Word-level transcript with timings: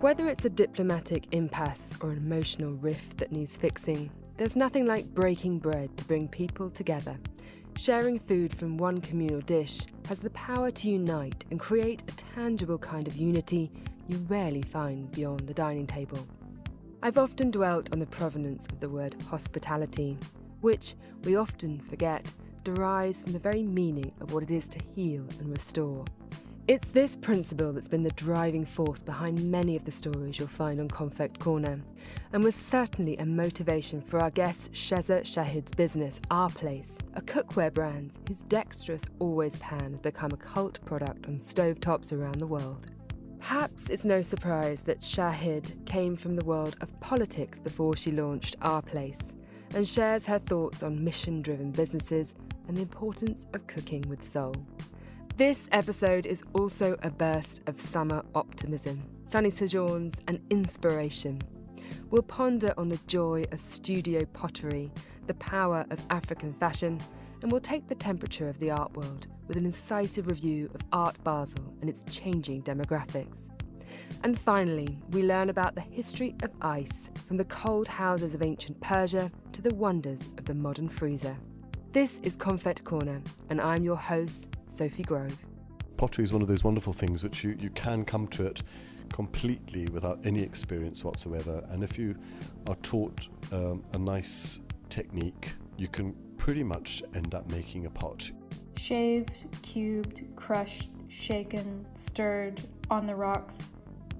Whether 0.00 0.28
it's 0.28 0.44
a 0.44 0.50
diplomatic 0.50 1.26
impasse 1.32 1.90
or 2.02 2.10
an 2.10 2.18
emotional 2.18 2.74
rift 2.74 3.16
that 3.16 3.32
needs 3.32 3.56
fixing, 3.56 4.10
there's 4.36 4.54
nothing 4.54 4.84
like 4.84 5.14
breaking 5.14 5.58
bread 5.58 5.96
to 5.96 6.04
bring 6.04 6.28
people 6.28 6.68
together. 6.68 7.16
Sharing 7.78 8.18
food 8.18 8.54
from 8.54 8.76
one 8.76 9.00
communal 9.00 9.40
dish 9.40 9.80
has 10.06 10.18
the 10.18 10.30
power 10.30 10.70
to 10.70 10.90
unite 10.90 11.46
and 11.50 11.58
create 11.58 12.02
a 12.02 12.16
tangible 12.34 12.76
kind 12.76 13.08
of 13.08 13.16
unity 13.16 13.70
you 14.06 14.18
rarely 14.28 14.60
find 14.60 15.10
beyond 15.12 15.40
the 15.40 15.54
dining 15.54 15.86
table. 15.86 16.26
I've 17.02 17.16
often 17.16 17.50
dwelt 17.50 17.90
on 17.94 17.98
the 17.98 18.06
provenance 18.06 18.66
of 18.66 18.80
the 18.80 18.90
word 18.90 19.16
hospitality, 19.30 20.18
which 20.60 20.94
we 21.24 21.36
often 21.36 21.80
forget 21.80 22.34
derives 22.64 23.22
from 23.22 23.32
the 23.32 23.38
very 23.38 23.62
meaning 23.62 24.12
of 24.20 24.34
what 24.34 24.42
it 24.42 24.50
is 24.50 24.68
to 24.68 24.78
heal 24.94 25.24
and 25.40 25.48
restore. 25.48 26.04
It's 26.68 26.88
this 26.88 27.14
principle 27.14 27.72
that's 27.72 27.86
been 27.86 28.02
the 28.02 28.10
driving 28.10 28.64
force 28.64 29.00
behind 29.00 29.52
many 29.52 29.76
of 29.76 29.84
the 29.84 29.92
stories 29.92 30.36
you'll 30.36 30.48
find 30.48 30.80
on 30.80 30.88
Konfekt 30.88 31.38
Corner, 31.38 31.80
and 32.32 32.42
was 32.42 32.56
certainly 32.56 33.16
a 33.18 33.24
motivation 33.24 34.00
for 34.00 34.20
our 34.20 34.32
guest 34.32 34.72
Shiza 34.72 35.20
Shahid's 35.20 35.70
business, 35.76 36.20
Our 36.28 36.50
Place, 36.50 36.90
a 37.14 37.22
cookware 37.22 37.72
brand 37.72 38.14
whose 38.26 38.42
dexterous 38.42 39.02
always 39.20 39.56
pan 39.60 39.92
has 39.92 40.00
become 40.00 40.32
a 40.32 40.36
cult 40.36 40.84
product 40.84 41.28
on 41.28 41.38
stovetops 41.38 42.12
around 42.12 42.40
the 42.40 42.48
world. 42.48 42.90
Perhaps 43.38 43.84
it's 43.88 44.04
no 44.04 44.20
surprise 44.20 44.80
that 44.80 45.02
Shahid 45.02 45.86
came 45.86 46.16
from 46.16 46.34
the 46.34 46.44
world 46.44 46.76
of 46.80 46.98
politics 46.98 47.60
before 47.60 47.96
she 47.96 48.10
launched 48.10 48.56
Our 48.60 48.82
Place, 48.82 49.20
and 49.76 49.86
shares 49.86 50.24
her 50.24 50.40
thoughts 50.40 50.82
on 50.82 51.04
mission 51.04 51.42
driven 51.42 51.70
businesses 51.70 52.34
and 52.66 52.76
the 52.76 52.82
importance 52.82 53.46
of 53.54 53.68
cooking 53.68 54.02
with 54.08 54.28
soul. 54.28 54.52
This 55.36 55.68
episode 55.70 56.24
is 56.24 56.42
also 56.54 56.96
a 57.02 57.10
burst 57.10 57.60
of 57.66 57.78
summer 57.78 58.24
optimism, 58.34 59.02
sunny 59.30 59.50
sojourns, 59.50 60.14
and 60.28 60.40
inspiration. 60.48 61.42
We'll 62.08 62.22
ponder 62.22 62.72
on 62.78 62.88
the 62.88 62.98
joy 63.06 63.44
of 63.52 63.60
studio 63.60 64.24
pottery, 64.32 64.90
the 65.26 65.34
power 65.34 65.84
of 65.90 66.02
African 66.08 66.54
fashion, 66.54 66.98
and 67.42 67.52
we'll 67.52 67.60
take 67.60 67.86
the 67.86 67.94
temperature 67.94 68.48
of 68.48 68.58
the 68.60 68.70
art 68.70 68.96
world 68.96 69.26
with 69.46 69.58
an 69.58 69.66
incisive 69.66 70.26
review 70.26 70.70
of 70.74 70.80
Art 70.90 71.22
Basel 71.22 71.76
and 71.82 71.90
its 71.90 72.02
changing 72.10 72.62
demographics. 72.62 73.50
And 74.24 74.38
finally, 74.38 74.98
we 75.10 75.22
learn 75.22 75.50
about 75.50 75.74
the 75.74 75.82
history 75.82 76.34
of 76.44 76.50
ice, 76.62 77.10
from 77.26 77.36
the 77.36 77.44
cold 77.44 77.88
houses 77.88 78.34
of 78.34 78.40
ancient 78.40 78.80
Persia 78.80 79.30
to 79.52 79.60
the 79.60 79.74
wonders 79.74 80.30
of 80.38 80.46
the 80.46 80.54
modern 80.54 80.88
freezer. 80.88 81.36
This 81.92 82.20
is 82.22 82.38
Konfekt 82.38 82.84
Corner, 82.84 83.20
and 83.50 83.60
I'm 83.60 83.84
your 83.84 83.96
host, 83.96 84.48
Sophie 84.76 85.04
Grove. 85.04 85.36
Pottery 85.96 86.24
is 86.24 86.34
one 86.34 86.42
of 86.42 86.48
those 86.48 86.62
wonderful 86.62 86.92
things 86.92 87.24
which 87.24 87.42
you, 87.42 87.56
you 87.58 87.70
can 87.70 88.04
come 88.04 88.28
to 88.28 88.46
it 88.46 88.62
completely 89.10 89.86
without 89.86 90.18
any 90.24 90.42
experience 90.42 91.02
whatsoever. 91.02 91.64
And 91.70 91.82
if 91.82 91.98
you 91.98 92.14
are 92.68 92.74
taught 92.76 93.26
um, 93.52 93.82
a 93.94 93.98
nice 93.98 94.60
technique, 94.90 95.52
you 95.78 95.88
can 95.88 96.14
pretty 96.36 96.62
much 96.62 97.02
end 97.14 97.34
up 97.34 97.50
making 97.50 97.86
a 97.86 97.90
pot. 97.90 98.30
Shaved, 98.76 99.46
cubed, 99.62 100.24
crushed, 100.36 100.90
shaken, 101.08 101.86
stirred, 101.94 102.60
on 102.90 103.06
the 103.06 103.14
rocks. 103.14 103.72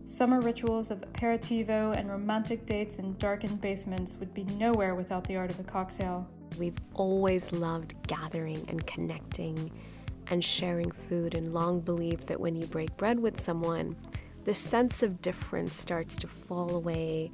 Summer 0.04 0.40
rituals 0.40 0.90
of 0.90 1.02
aperitivo 1.02 1.94
and 1.96 2.08
romantic 2.08 2.64
dates 2.64 2.98
in 2.98 3.14
darkened 3.18 3.60
basements 3.60 4.16
would 4.18 4.32
be 4.32 4.44
nowhere 4.54 4.94
without 4.94 5.24
the 5.24 5.36
art 5.36 5.50
of 5.50 5.58
the 5.58 5.64
cocktail. 5.64 6.26
We've 6.58 6.78
always 6.94 7.52
loved 7.52 7.94
gathering 8.06 8.64
and 8.68 8.86
connecting 8.86 9.70
and 10.30 10.44
sharing 10.44 10.90
food, 10.90 11.36
and 11.36 11.52
long 11.52 11.80
believed 11.80 12.26
that 12.28 12.40
when 12.40 12.54
you 12.54 12.66
break 12.66 12.96
bread 12.96 13.18
with 13.18 13.40
someone, 13.40 13.96
the 14.44 14.54
sense 14.54 15.02
of 15.02 15.20
difference 15.22 15.74
starts 15.74 16.16
to 16.16 16.26
fall 16.26 16.74
away 16.74 17.30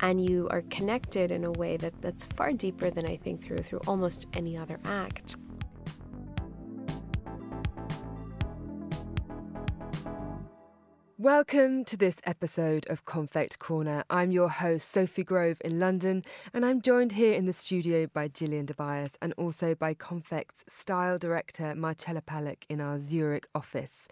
and 0.00 0.28
you 0.28 0.48
are 0.50 0.62
connected 0.62 1.30
in 1.30 1.44
a 1.44 1.52
way 1.52 1.76
that, 1.76 1.94
that's 2.02 2.26
far 2.36 2.52
deeper 2.52 2.90
than 2.90 3.06
I 3.06 3.16
think 3.16 3.42
through 3.42 3.58
through 3.58 3.80
almost 3.86 4.26
any 4.34 4.56
other 4.56 4.78
act. 4.84 5.36
Welcome 11.22 11.84
to 11.84 11.96
this 11.96 12.16
episode 12.24 12.84
of 12.88 13.04
Konfekt 13.04 13.60
Corner. 13.60 14.02
I'm 14.10 14.32
your 14.32 14.48
host, 14.48 14.90
Sophie 14.90 15.22
Grove 15.22 15.62
in 15.64 15.78
London, 15.78 16.24
and 16.52 16.66
I'm 16.66 16.82
joined 16.82 17.12
here 17.12 17.32
in 17.32 17.46
the 17.46 17.52
studio 17.52 18.08
by 18.08 18.26
Gillian 18.26 18.66
Tobias 18.66 19.12
and 19.22 19.32
also 19.36 19.76
by 19.76 19.94
Konfekt's 19.94 20.64
style 20.68 21.18
director, 21.18 21.76
Marcella 21.76 22.22
Palek, 22.22 22.64
in 22.68 22.80
our 22.80 22.98
Zurich 22.98 23.46
office. 23.54 24.08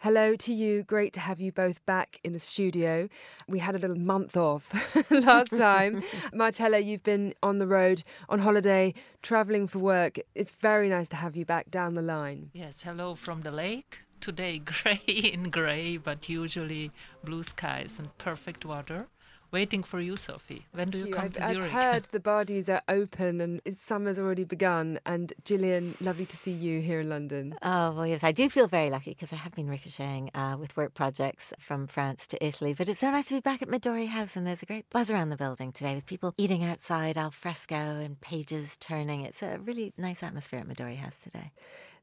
Hello 0.00 0.34
to 0.34 0.52
you. 0.52 0.82
Great 0.82 1.12
to 1.12 1.20
have 1.20 1.40
you 1.40 1.52
both 1.52 1.86
back 1.86 2.18
in 2.24 2.32
the 2.32 2.40
studio. 2.40 3.08
We 3.46 3.60
had 3.60 3.76
a 3.76 3.78
little 3.78 3.96
month 3.96 4.36
off 4.36 4.68
last 5.12 5.56
time. 5.56 6.02
Marcella, 6.34 6.80
you've 6.80 7.04
been 7.04 7.34
on 7.40 7.58
the 7.58 7.68
road, 7.68 8.02
on 8.28 8.40
holiday, 8.40 8.94
traveling 9.22 9.68
for 9.68 9.78
work. 9.78 10.18
It's 10.34 10.50
very 10.50 10.88
nice 10.88 11.08
to 11.10 11.16
have 11.16 11.36
you 11.36 11.44
back 11.44 11.70
down 11.70 11.94
the 11.94 12.02
line. 12.02 12.50
Yes, 12.52 12.82
hello 12.82 13.14
from 13.14 13.42
the 13.42 13.52
lake 13.52 14.00
today 14.20 14.58
gray 14.64 15.00
in 15.06 15.50
gray, 15.50 15.96
but 15.96 16.28
usually 16.28 16.90
blue 17.24 17.42
skies 17.42 17.98
and 17.98 18.16
perfect 18.18 18.64
water. 18.64 19.08
Waiting 19.50 19.82
for 19.82 19.98
you, 19.98 20.18
Sophie. 20.18 20.66
When 20.72 20.90
do 20.90 20.98
you, 20.98 21.06
you. 21.06 21.14
come 21.14 21.24
I've, 21.24 21.32
to 21.32 21.46
Zurich? 21.46 21.62
I've 21.62 21.70
heard 21.70 22.02
the 22.12 22.20
bodies 22.20 22.68
are 22.68 22.82
open 22.86 23.40
and 23.40 23.62
summer's 23.82 24.18
already 24.18 24.44
begun. 24.44 25.00
And 25.06 25.32
Gillian, 25.42 25.94
lovely 26.02 26.26
to 26.26 26.36
see 26.36 26.50
you 26.50 26.80
here 26.82 27.00
in 27.00 27.08
London. 27.08 27.54
Oh, 27.62 27.92
well, 27.94 28.06
yes, 28.06 28.22
I 28.22 28.32
do 28.32 28.50
feel 28.50 28.66
very 28.66 28.90
lucky 28.90 29.12
because 29.12 29.32
I 29.32 29.36
have 29.36 29.54
been 29.54 29.66
ricocheting 29.66 30.30
uh, 30.34 30.58
with 30.60 30.76
work 30.76 30.92
projects 30.92 31.54
from 31.58 31.86
France 31.86 32.26
to 32.26 32.46
Italy. 32.46 32.74
But 32.76 32.90
it's 32.90 33.00
so 33.00 33.10
nice 33.10 33.28
to 33.28 33.34
be 33.36 33.40
back 33.40 33.62
at 33.62 33.68
Midori 33.68 34.08
House, 34.08 34.36
and 34.36 34.46
there's 34.46 34.62
a 34.62 34.66
great 34.66 34.90
buzz 34.90 35.10
around 35.10 35.30
the 35.30 35.36
building 35.36 35.72
today 35.72 35.94
with 35.94 36.04
people 36.04 36.34
eating 36.36 36.62
outside, 36.62 37.16
al 37.16 37.30
fresco, 37.30 37.74
and 37.74 38.20
pages 38.20 38.76
turning. 38.76 39.22
It's 39.22 39.42
a 39.42 39.58
really 39.58 39.94
nice 39.96 40.22
atmosphere 40.22 40.60
at 40.60 40.68
Midori 40.68 40.96
House 40.96 41.18
today. 41.18 41.52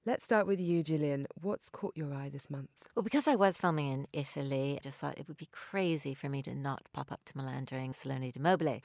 Let's 0.07 0.23
start 0.23 0.45
with 0.45 0.59
you, 0.59 0.83
Gillian. 0.83 1.25
What's 1.41 1.67
caught 1.67 1.97
your 1.97 2.13
eye 2.13 2.29
this 2.29 2.47
month? 2.47 2.69
Well, 2.93 3.01
because 3.01 3.27
I 3.27 3.33
was 3.33 3.57
filming 3.57 3.91
in 3.91 4.07
Italy, 4.13 4.75
I 4.77 4.79
just 4.79 4.99
thought 4.99 5.17
it 5.17 5.27
would 5.27 5.37
be 5.37 5.49
crazy 5.51 6.13
for 6.13 6.29
me 6.29 6.43
to 6.43 6.53
not 6.53 6.83
pop 6.93 7.11
up 7.11 7.21
to 7.25 7.35
Milan 7.35 7.65
during 7.65 7.91
Salone 7.91 8.29
del 8.29 8.43
Mobile. 8.43 8.81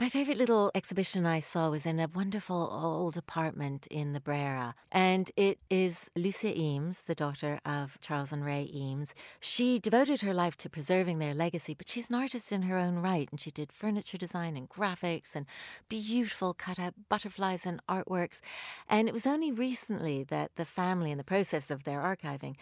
My 0.00 0.08
favourite 0.08 0.38
little 0.38 0.72
exhibition 0.74 1.26
I 1.26 1.38
saw 1.38 1.70
was 1.70 1.86
in 1.86 2.00
a 2.00 2.08
wonderful 2.12 2.68
old 2.72 3.16
apartment 3.16 3.86
in 3.86 4.14
the 4.14 4.20
Brera. 4.20 4.74
And 4.90 5.30
it 5.36 5.60
is 5.70 6.10
Lucia 6.16 6.58
Eames, 6.58 7.04
the 7.06 7.14
daughter 7.14 7.60
of 7.64 7.98
Charles 8.00 8.32
and 8.32 8.44
Ray 8.44 8.68
Eames. 8.74 9.14
She 9.38 9.78
devoted 9.78 10.22
her 10.22 10.34
life 10.34 10.56
to 10.56 10.68
preserving 10.68 11.20
their 11.20 11.34
legacy, 11.34 11.74
but 11.74 11.88
she's 11.88 12.10
an 12.10 12.16
artist 12.16 12.50
in 12.50 12.62
her 12.62 12.76
own 12.76 12.96
right. 12.96 13.28
And 13.30 13.40
she 13.40 13.52
did 13.52 13.70
furniture 13.70 14.18
design 14.18 14.56
and 14.56 14.68
graphics 14.68 15.36
and 15.36 15.46
beautiful 15.88 16.52
cut 16.52 16.80
out 16.80 16.94
butterflies 17.08 17.64
and 17.64 17.80
artworks. 17.88 18.40
And 18.88 19.06
it 19.06 19.14
was 19.14 19.26
only 19.26 19.52
recently 19.52 20.24
that 20.24 20.56
the 20.56 20.64
family, 20.64 21.12
in 21.12 21.18
the 21.18 21.22
process 21.22 21.70
of 21.70 21.84
their 21.84 22.00
archiving, 22.00 22.56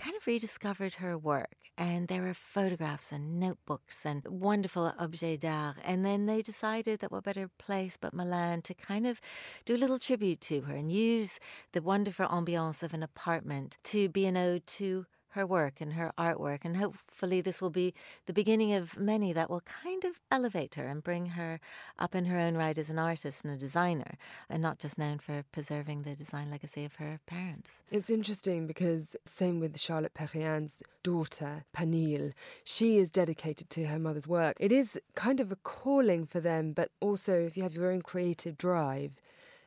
kind 0.00 0.16
of 0.16 0.26
rediscovered 0.26 0.94
her 0.94 1.16
work. 1.16 1.56
And 1.76 2.08
there 2.08 2.22
were 2.22 2.34
photographs 2.34 3.12
and 3.12 3.38
notebooks 3.38 4.04
and 4.04 4.22
wonderful 4.26 4.92
objets 4.98 5.42
d'art. 5.42 5.76
And 5.84 6.04
then 6.04 6.26
they 6.26 6.42
decided 6.42 7.00
that 7.00 7.12
what 7.12 7.24
better 7.24 7.50
place 7.58 7.96
but 8.00 8.14
Milan 8.14 8.62
to 8.62 8.74
kind 8.74 9.06
of 9.06 9.20
do 9.64 9.74
a 9.74 9.78
little 9.82 9.98
tribute 9.98 10.40
to 10.42 10.62
her 10.62 10.74
and 10.74 10.90
use 10.90 11.38
the 11.72 11.82
wonderful 11.82 12.26
ambiance 12.26 12.82
of 12.82 12.94
an 12.94 13.02
apartment 13.02 13.78
to 13.84 14.08
be 14.08 14.26
an 14.26 14.36
ode 14.36 14.66
to 14.66 15.06
her 15.30 15.46
work 15.46 15.80
and 15.80 15.94
her 15.94 16.12
artwork. 16.18 16.64
And 16.64 16.76
hopefully, 16.76 17.40
this 17.40 17.60
will 17.60 17.70
be 17.70 17.94
the 18.26 18.32
beginning 18.32 18.72
of 18.72 18.98
many 18.98 19.32
that 19.32 19.50
will 19.50 19.62
kind 19.62 20.04
of 20.04 20.20
elevate 20.30 20.74
her 20.74 20.86
and 20.86 21.02
bring 21.02 21.26
her 21.26 21.60
up 21.98 22.14
in 22.14 22.26
her 22.26 22.38
own 22.38 22.56
right 22.56 22.76
as 22.76 22.90
an 22.90 22.98
artist 22.98 23.44
and 23.44 23.52
a 23.52 23.56
designer, 23.56 24.16
and 24.48 24.62
not 24.62 24.78
just 24.78 24.98
known 24.98 25.18
for 25.18 25.44
preserving 25.52 26.02
the 26.02 26.14
design 26.14 26.50
legacy 26.50 26.84
of 26.84 26.96
her 26.96 27.20
parents. 27.26 27.82
It's 27.90 28.10
interesting 28.10 28.66
because, 28.66 29.16
same 29.24 29.60
with 29.60 29.78
Charlotte 29.78 30.14
Perriand's 30.14 30.82
daughter, 31.02 31.64
Panil, 31.74 32.32
she 32.64 32.98
is 32.98 33.10
dedicated 33.10 33.70
to 33.70 33.86
her 33.86 33.98
mother's 33.98 34.28
work. 34.28 34.56
It 34.60 34.72
is 34.72 34.98
kind 35.14 35.40
of 35.40 35.50
a 35.50 35.56
calling 35.56 36.26
for 36.26 36.40
them, 36.40 36.72
but 36.72 36.90
also 37.00 37.40
if 37.40 37.56
you 37.56 37.62
have 37.62 37.74
your 37.74 37.90
own 37.90 38.02
creative 38.02 38.58
drive, 38.58 39.12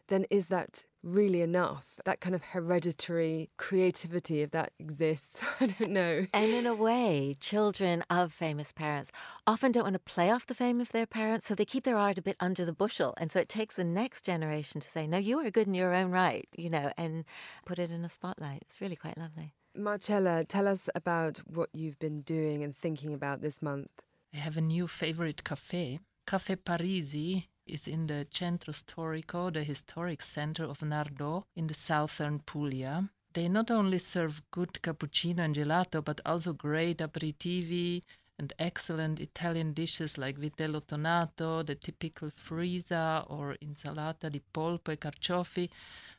then 0.08 0.26
is 0.30 0.48
that 0.48 0.86
really 1.02 1.42
enough? 1.42 2.00
That 2.06 2.22
kind 2.22 2.34
of 2.34 2.44
hereditary 2.44 3.50
creativity, 3.58 4.42
if 4.42 4.52
that 4.52 4.72
exists, 4.80 5.44
I 5.60 5.68
don't 5.68 5.92
know. 5.92 6.28
And 6.34 6.52
in 6.52 6.66
a 6.66 6.74
way, 6.74 7.36
children 7.40 8.04
of 8.10 8.34
famous 8.34 8.72
parents 8.72 9.12
often 9.46 9.72
don't 9.72 9.84
want 9.84 9.96
to 9.96 10.00
play 10.00 10.32
off 10.32 10.48
the 10.48 10.54
fame 10.54 10.80
of 10.82 10.92
their 10.92 11.06
parents, 11.06 11.48
so 11.48 11.56
they 11.56 11.66
keep 11.66 11.84
their 11.84 11.98
art 11.98 12.18
a 12.18 12.22
bit 12.22 12.38
under 12.40 12.66
the 12.66 12.74
bushel. 12.74 13.14
And 13.18 13.32
so 13.32 13.40
it 13.40 13.50
takes 13.50 13.76
the 13.76 13.84
next 13.84 14.26
generation 14.26 14.82
to 14.82 14.88
say, 14.88 15.08
no, 15.08 15.18
you 15.18 15.40
are 15.40 15.52
good 15.52 15.68
in 15.68 15.74
your 15.74 15.94
own 15.94 16.12
right, 16.12 16.48
you 16.56 16.70
know, 16.70 16.92
and 16.98 17.26
put 17.66 17.80
it 17.80 17.92
in 17.92 18.06
a 18.06 18.10
spotlight. 18.10 18.64
It's 18.64 18.82
really 18.82 18.96
quite 18.96 19.18
lovely. 19.18 19.54
Marcella, 19.76 20.44
tell 20.44 20.68
us 20.68 20.88
about 20.94 21.40
what 21.48 21.70
you've 21.74 21.98
been 21.98 22.22
doing 22.22 22.64
and 22.64 22.78
thinking 22.78 23.14
about 23.14 23.42
this 23.42 23.62
month. 23.62 23.90
I 24.34 24.38
have 24.38 24.58
a 24.58 24.62
new 24.62 24.88
favorite 24.88 25.44
cafe, 25.44 26.00
Cafe 26.26 26.56
Parisi 26.58 27.46
is 27.66 27.88
in 27.88 28.08
the 28.08 28.28
Centro 28.32 28.74
Storico, 28.74 29.52
the 29.52 29.64
historic 29.64 30.22
center 30.22 30.64
of 30.64 30.80
Nardò 30.80 31.44
in 31.56 31.68
the 31.68 31.74
southern 31.74 32.40
Puglia. 32.40 33.10
They 33.34 33.48
not 33.48 33.72
only 33.72 34.00
serve 34.00 34.42
good 34.52 34.80
cappuccino 34.84 35.40
and 35.40 35.56
gelato, 35.56 36.04
but 36.04 36.22
also 36.26 36.54
great 36.54 37.00
aperitivi 37.00 38.04
and 38.38 38.54
excellent 38.60 39.20
Italian 39.20 39.74
dishes 39.74 40.18
like 40.18 40.38
vitello 40.38 40.82
tonnato, 40.82 41.66
the 41.66 41.76
typical 41.76 42.32
frisa, 42.32 43.26
or 43.30 43.56
insalata 43.62 44.30
di 44.32 44.42
polpo 44.54 44.92
e 44.92 44.98
carciofi. 44.98 45.70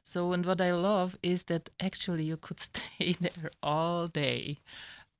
So, 0.04 0.32
and 0.32 0.44
what 0.44 0.60
I 0.60 0.72
love 0.72 1.16
is 1.22 1.44
that 1.44 1.70
actually 1.80 2.24
you 2.24 2.36
could 2.36 2.60
stay 2.70 3.14
there 3.20 3.50
all 3.62 4.08
day 4.08 4.58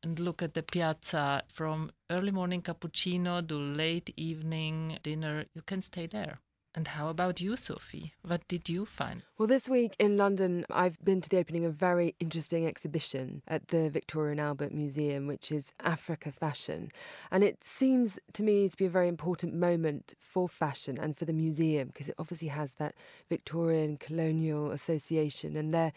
and 0.04 0.20
look 0.20 0.42
at 0.42 0.54
the 0.54 0.62
piazza 0.62 1.42
from 1.48 1.90
early 2.10 2.30
morning 2.30 2.60
cappuccino 2.60 3.46
to 3.48 3.56
late 3.56 4.12
evening 4.16 4.98
dinner. 5.02 5.46
You 5.54 5.62
can 5.62 5.80
stay 5.80 6.06
there. 6.06 6.40
And 6.76 6.88
how 6.88 7.08
about 7.08 7.40
you, 7.40 7.56
Sophie? 7.56 8.14
What 8.22 8.46
did 8.48 8.68
you 8.68 8.84
find? 8.84 9.22
Well, 9.38 9.46
this 9.46 9.68
week 9.68 9.94
in 10.00 10.16
London, 10.16 10.66
I've 10.68 11.02
been 11.04 11.20
to 11.20 11.28
the 11.28 11.38
opening 11.38 11.64
of 11.64 11.72
a 11.72 11.76
very 11.76 12.16
interesting 12.18 12.66
exhibition 12.66 13.42
at 13.46 13.68
the 13.68 13.88
Victoria 13.90 14.32
and 14.32 14.40
Albert 14.40 14.72
Museum, 14.72 15.28
which 15.28 15.52
is 15.52 15.72
Africa 15.80 16.32
Fashion. 16.32 16.90
And 17.30 17.44
it 17.44 17.62
seems 17.62 18.18
to 18.32 18.42
me 18.42 18.68
to 18.68 18.76
be 18.76 18.86
a 18.86 18.90
very 18.90 19.06
important 19.06 19.54
moment 19.54 20.14
for 20.18 20.48
fashion 20.48 20.98
and 20.98 21.16
for 21.16 21.24
the 21.24 21.32
museum 21.32 21.88
because 21.88 22.08
it 22.08 22.16
obviously 22.18 22.48
has 22.48 22.72
that 22.74 22.96
Victorian 23.28 23.96
colonial 23.96 24.72
association 24.72 25.56
and 25.56 25.72
they're 25.72 25.92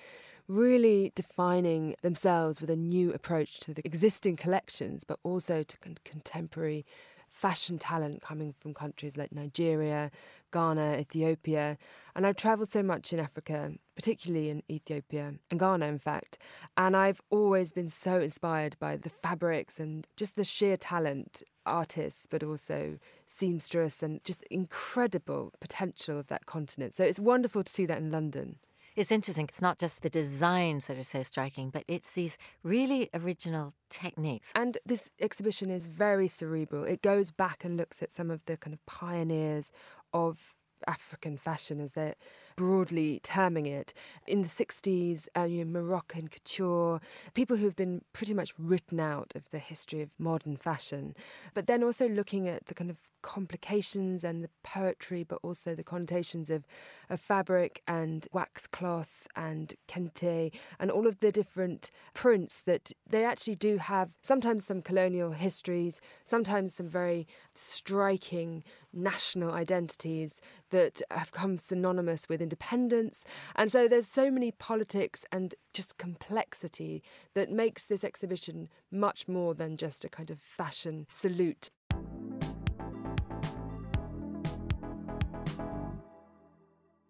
really 0.48 1.12
defining 1.16 1.96
themselves 2.02 2.62
with 2.62 2.70
a 2.70 2.76
new 2.76 3.12
approach 3.14 3.60
to 3.60 3.74
the 3.74 3.86
existing 3.86 4.36
collections, 4.36 5.04
but 5.04 5.20
also 5.24 5.64
to 5.64 5.78
con- 5.78 5.98
contemporary 6.04 6.86
fashion 7.30 7.78
talent 7.78 8.22
coming 8.22 8.54
from 8.60 8.74
countries 8.74 9.18
like 9.18 9.32
Nigeria, 9.32 10.10
Ghana, 10.52 10.98
Ethiopia. 10.98 11.78
And 12.16 12.26
I've 12.26 12.36
traveled 12.36 12.72
so 12.72 12.82
much 12.82 13.14
in 13.14 13.20
Africa, 13.20 13.74
particularly 13.96 14.50
in 14.50 14.64
Ethiopia 14.70 15.34
and 15.52 15.60
Ghana, 15.60 15.86
in 15.86 16.00
fact. 16.00 16.38
And 16.76 16.96
I've 16.96 17.22
always 17.30 17.72
been 17.72 17.90
so 17.90 18.20
inspired 18.20 18.76
by 18.80 18.98
the 18.98 19.10
fabrics 19.10 19.80
and 19.80 20.08
just 20.16 20.36
the 20.36 20.44
sheer 20.44 20.78
talent, 20.78 21.44
artists, 21.66 22.26
but 22.28 22.44
also 22.44 22.98
seamstress, 23.28 24.02
and 24.02 24.24
just 24.24 24.44
incredible 24.50 25.54
potential 25.60 26.18
of 26.18 26.28
that 26.28 26.46
continent. 26.46 26.96
So 26.96 27.04
it's 27.04 27.20
wonderful 27.20 27.64
to 27.64 27.72
see 27.72 27.86
that 27.86 28.00
in 28.00 28.10
London. 28.10 28.58
It's 28.98 29.12
interesting. 29.12 29.46
It's 29.46 29.62
not 29.62 29.78
just 29.78 30.02
the 30.02 30.10
designs 30.10 30.88
that 30.88 30.98
are 30.98 31.04
so 31.04 31.22
striking, 31.22 31.70
but 31.70 31.84
it's 31.88 32.14
these 32.14 32.36
really 32.64 33.12
original 33.14 33.76
techniques. 33.92 34.52
And 34.56 34.76
this 34.88 35.12
exhibition 35.22 35.70
is 35.70 35.86
very 35.86 36.28
cerebral. 36.28 36.84
It 36.84 37.04
goes 37.04 37.30
back 37.30 37.64
and 37.64 37.78
looks 37.78 38.02
at 38.02 38.12
some 38.12 38.32
of 38.32 38.44
the 38.46 38.58
kind 38.58 38.74
of 38.74 38.84
pioneers 38.88 39.70
of 40.14 40.56
African 40.88 41.38
fashion, 41.38 41.80
as 41.80 41.92
they're 41.92 42.16
broadly 42.58 43.22
terming 43.24 43.68
it. 43.68 43.94
In 44.26 44.42
the 44.42 44.50
60s, 44.50 45.28
uh, 45.38 45.44
you 45.44 45.64
know, 45.64 45.80
Moroccan 45.80 46.28
couture, 46.28 47.00
people 47.34 47.56
who've 47.56 47.76
been 47.76 48.02
pretty 48.12 48.34
much 48.34 48.54
written 48.58 49.00
out 49.00 49.32
of 49.36 49.50
the 49.52 49.60
history 49.60 50.02
of 50.02 50.10
modern 50.20 50.58
fashion. 50.58 51.16
But 51.54 51.68
then 51.68 51.84
also 51.84 52.10
looking 52.10 52.50
at 52.50 52.66
the 52.66 52.74
kind 52.74 52.90
of 52.90 52.98
complications 53.22 54.24
and 54.24 54.44
the 54.44 54.50
poetry, 54.64 55.24
but 55.24 55.40
also 55.44 55.76
the 55.76 55.84
connotations 55.84 56.50
of, 56.50 56.66
of 57.10 57.22
fabric 57.22 57.82
and 57.88 58.28
wax 58.34 58.68
cloth 58.68 59.28
and 59.36 59.74
kente 59.88 60.52
and 60.80 60.90
all 60.90 61.08
of 61.08 61.20
the 61.20 61.32
different 61.32 61.92
prints 62.14 62.62
that 62.62 62.92
they 63.08 63.24
actually 63.24 63.56
do 63.56 63.78
have 63.78 64.10
sometimes 64.24 64.66
some 64.66 64.82
colonial 64.82 65.32
histories, 65.32 66.02
sometimes 66.26 66.74
some 66.74 66.88
very 66.88 67.28
striking 67.54 68.64
national 68.98 69.52
identities 69.52 70.42
that 70.72 71.02
have 71.12 71.32
come 71.32 71.58
synonymous 71.58 72.28
with 72.28 72.42
independence. 72.42 73.24
And 73.56 73.72
so 73.72 73.88
there's 73.88 74.08
so 74.08 74.30
many 74.32 74.52
politics 74.52 75.24
and 75.32 75.56
just 75.74 75.98
complexity 75.98 77.04
that 77.34 77.52
makes 77.52 77.86
this 77.86 78.04
exhibition 78.04 78.70
much 78.92 79.28
more 79.28 79.54
than 79.54 79.78
just 79.78 80.04
a 80.04 80.10
kind 80.10 80.30
of 80.32 80.40
fashion 80.42 81.06
salute. 81.08 81.70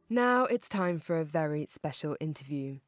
Now 0.09 0.45
it's 0.45 0.69
time 0.69 0.99
for 0.99 1.17
a 1.19 1.25
very 1.25 1.67
special 1.69 2.15
interview. 2.21 2.79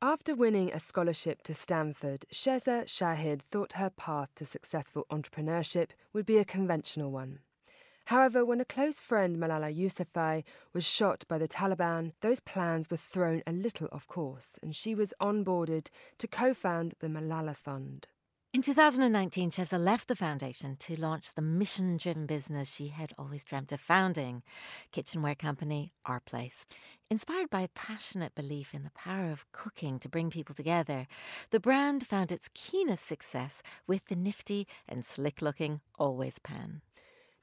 After 0.00 0.34
winning 0.34 0.72
a 0.72 0.80
scholarship 0.80 1.42
to 1.44 1.54
Stanford, 1.54 2.24
Shiza 2.32 2.86
Shahid 2.86 3.42
thought 3.50 3.74
her 3.74 3.90
path 3.90 4.30
to 4.36 4.46
successful 4.46 5.06
entrepreneurship 5.10 5.90
would 6.12 6.26
be 6.26 6.38
a 6.38 6.44
conventional 6.44 7.12
one. 7.12 7.38
However, 8.06 8.44
when 8.44 8.60
a 8.60 8.64
close 8.64 9.00
friend, 9.00 9.36
Malala 9.36 9.74
Yousafzai, 9.74 10.44
was 10.72 10.84
shot 10.84 11.24
by 11.28 11.38
the 11.38 11.48
Taliban, 11.48 12.12
those 12.20 12.40
plans 12.40 12.90
were 12.90 12.96
thrown 12.96 13.42
a 13.46 13.52
little 13.52 13.88
off 13.92 14.06
course, 14.06 14.58
and 14.62 14.74
she 14.74 14.94
was 14.94 15.14
onboarded 15.20 15.88
to 16.18 16.26
co 16.26 16.52
found 16.54 16.94
the 17.00 17.08
Malala 17.08 17.56
Fund. 17.56 18.08
In 18.54 18.60
2019, 18.60 19.50
Shiza 19.50 19.82
left 19.82 20.08
the 20.08 20.14
foundation 20.14 20.76
to 20.80 21.00
launch 21.00 21.32
the 21.32 21.40
mission 21.40 21.96
driven 21.96 22.26
business 22.26 22.68
she 22.68 22.88
had 22.88 23.14
always 23.16 23.44
dreamt 23.44 23.72
of 23.72 23.80
founding 23.80 24.42
kitchenware 24.90 25.34
company 25.34 25.94
Our 26.04 26.20
Place. 26.20 26.66
Inspired 27.10 27.48
by 27.48 27.62
a 27.62 27.68
passionate 27.68 28.34
belief 28.34 28.74
in 28.74 28.84
the 28.84 28.90
power 28.90 29.30
of 29.30 29.50
cooking 29.52 29.98
to 30.00 30.08
bring 30.10 30.28
people 30.28 30.54
together, 30.54 31.06
the 31.50 31.60
brand 31.60 32.06
found 32.06 32.30
its 32.30 32.50
keenest 32.52 33.06
success 33.06 33.62
with 33.86 34.08
the 34.08 34.16
nifty 34.16 34.66
and 34.86 35.02
slick 35.02 35.40
looking 35.40 35.80
Always 35.98 36.38
Pan. 36.38 36.82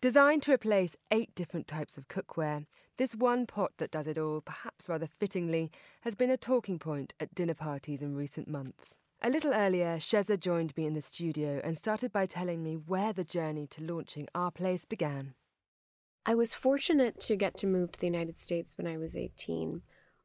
Designed 0.02 0.44
to 0.44 0.54
replace 0.54 0.96
eight 1.12 1.36
different 1.36 1.68
types 1.68 1.98
of 1.98 2.08
cookware, 2.08 2.66
this 2.98 3.16
one 3.16 3.46
pot 3.46 3.74
that 3.80 3.92
does 3.92 4.08
it 4.08 4.18
all, 4.18 4.40
perhaps 4.40 4.88
rather 4.88 5.10
fittingly, 5.20 5.74
has 6.02 6.16
been 6.16 6.30
a 6.30 6.38
talking 6.38 6.80
point 6.80 7.14
at 7.20 7.36
dinner 7.36 7.54
parties 7.54 8.02
in 8.02 8.16
recent 8.16 8.48
months. 8.48 8.96
A 9.22 9.30
little 9.30 9.54
earlier, 9.54 9.98
Shiza 9.98 10.40
joined 10.40 10.76
me 10.78 10.86
in 10.86 10.94
the 10.94 11.02
studio 11.02 11.60
and 11.66 11.78
started 11.78 12.14
by 12.14 12.26
telling 12.26 12.64
me 12.64 12.76
where 12.76 13.12
the 13.12 13.26
journey 13.26 13.68
to 13.68 13.84
launching 13.84 14.30
Our 14.34 14.52
Place 14.52 14.86
began. 14.86 15.34
I 16.26 16.34
was 16.34 16.54
fortunate 16.54 17.20
to 17.22 17.36
get 17.36 17.58
to 17.58 17.68
move 17.68 17.92
to 17.92 18.00
the 18.00 18.08
United 18.08 18.40
States 18.40 18.78
when 18.78 18.88
I 18.88 18.96
was 18.96 19.18
18 19.18 19.82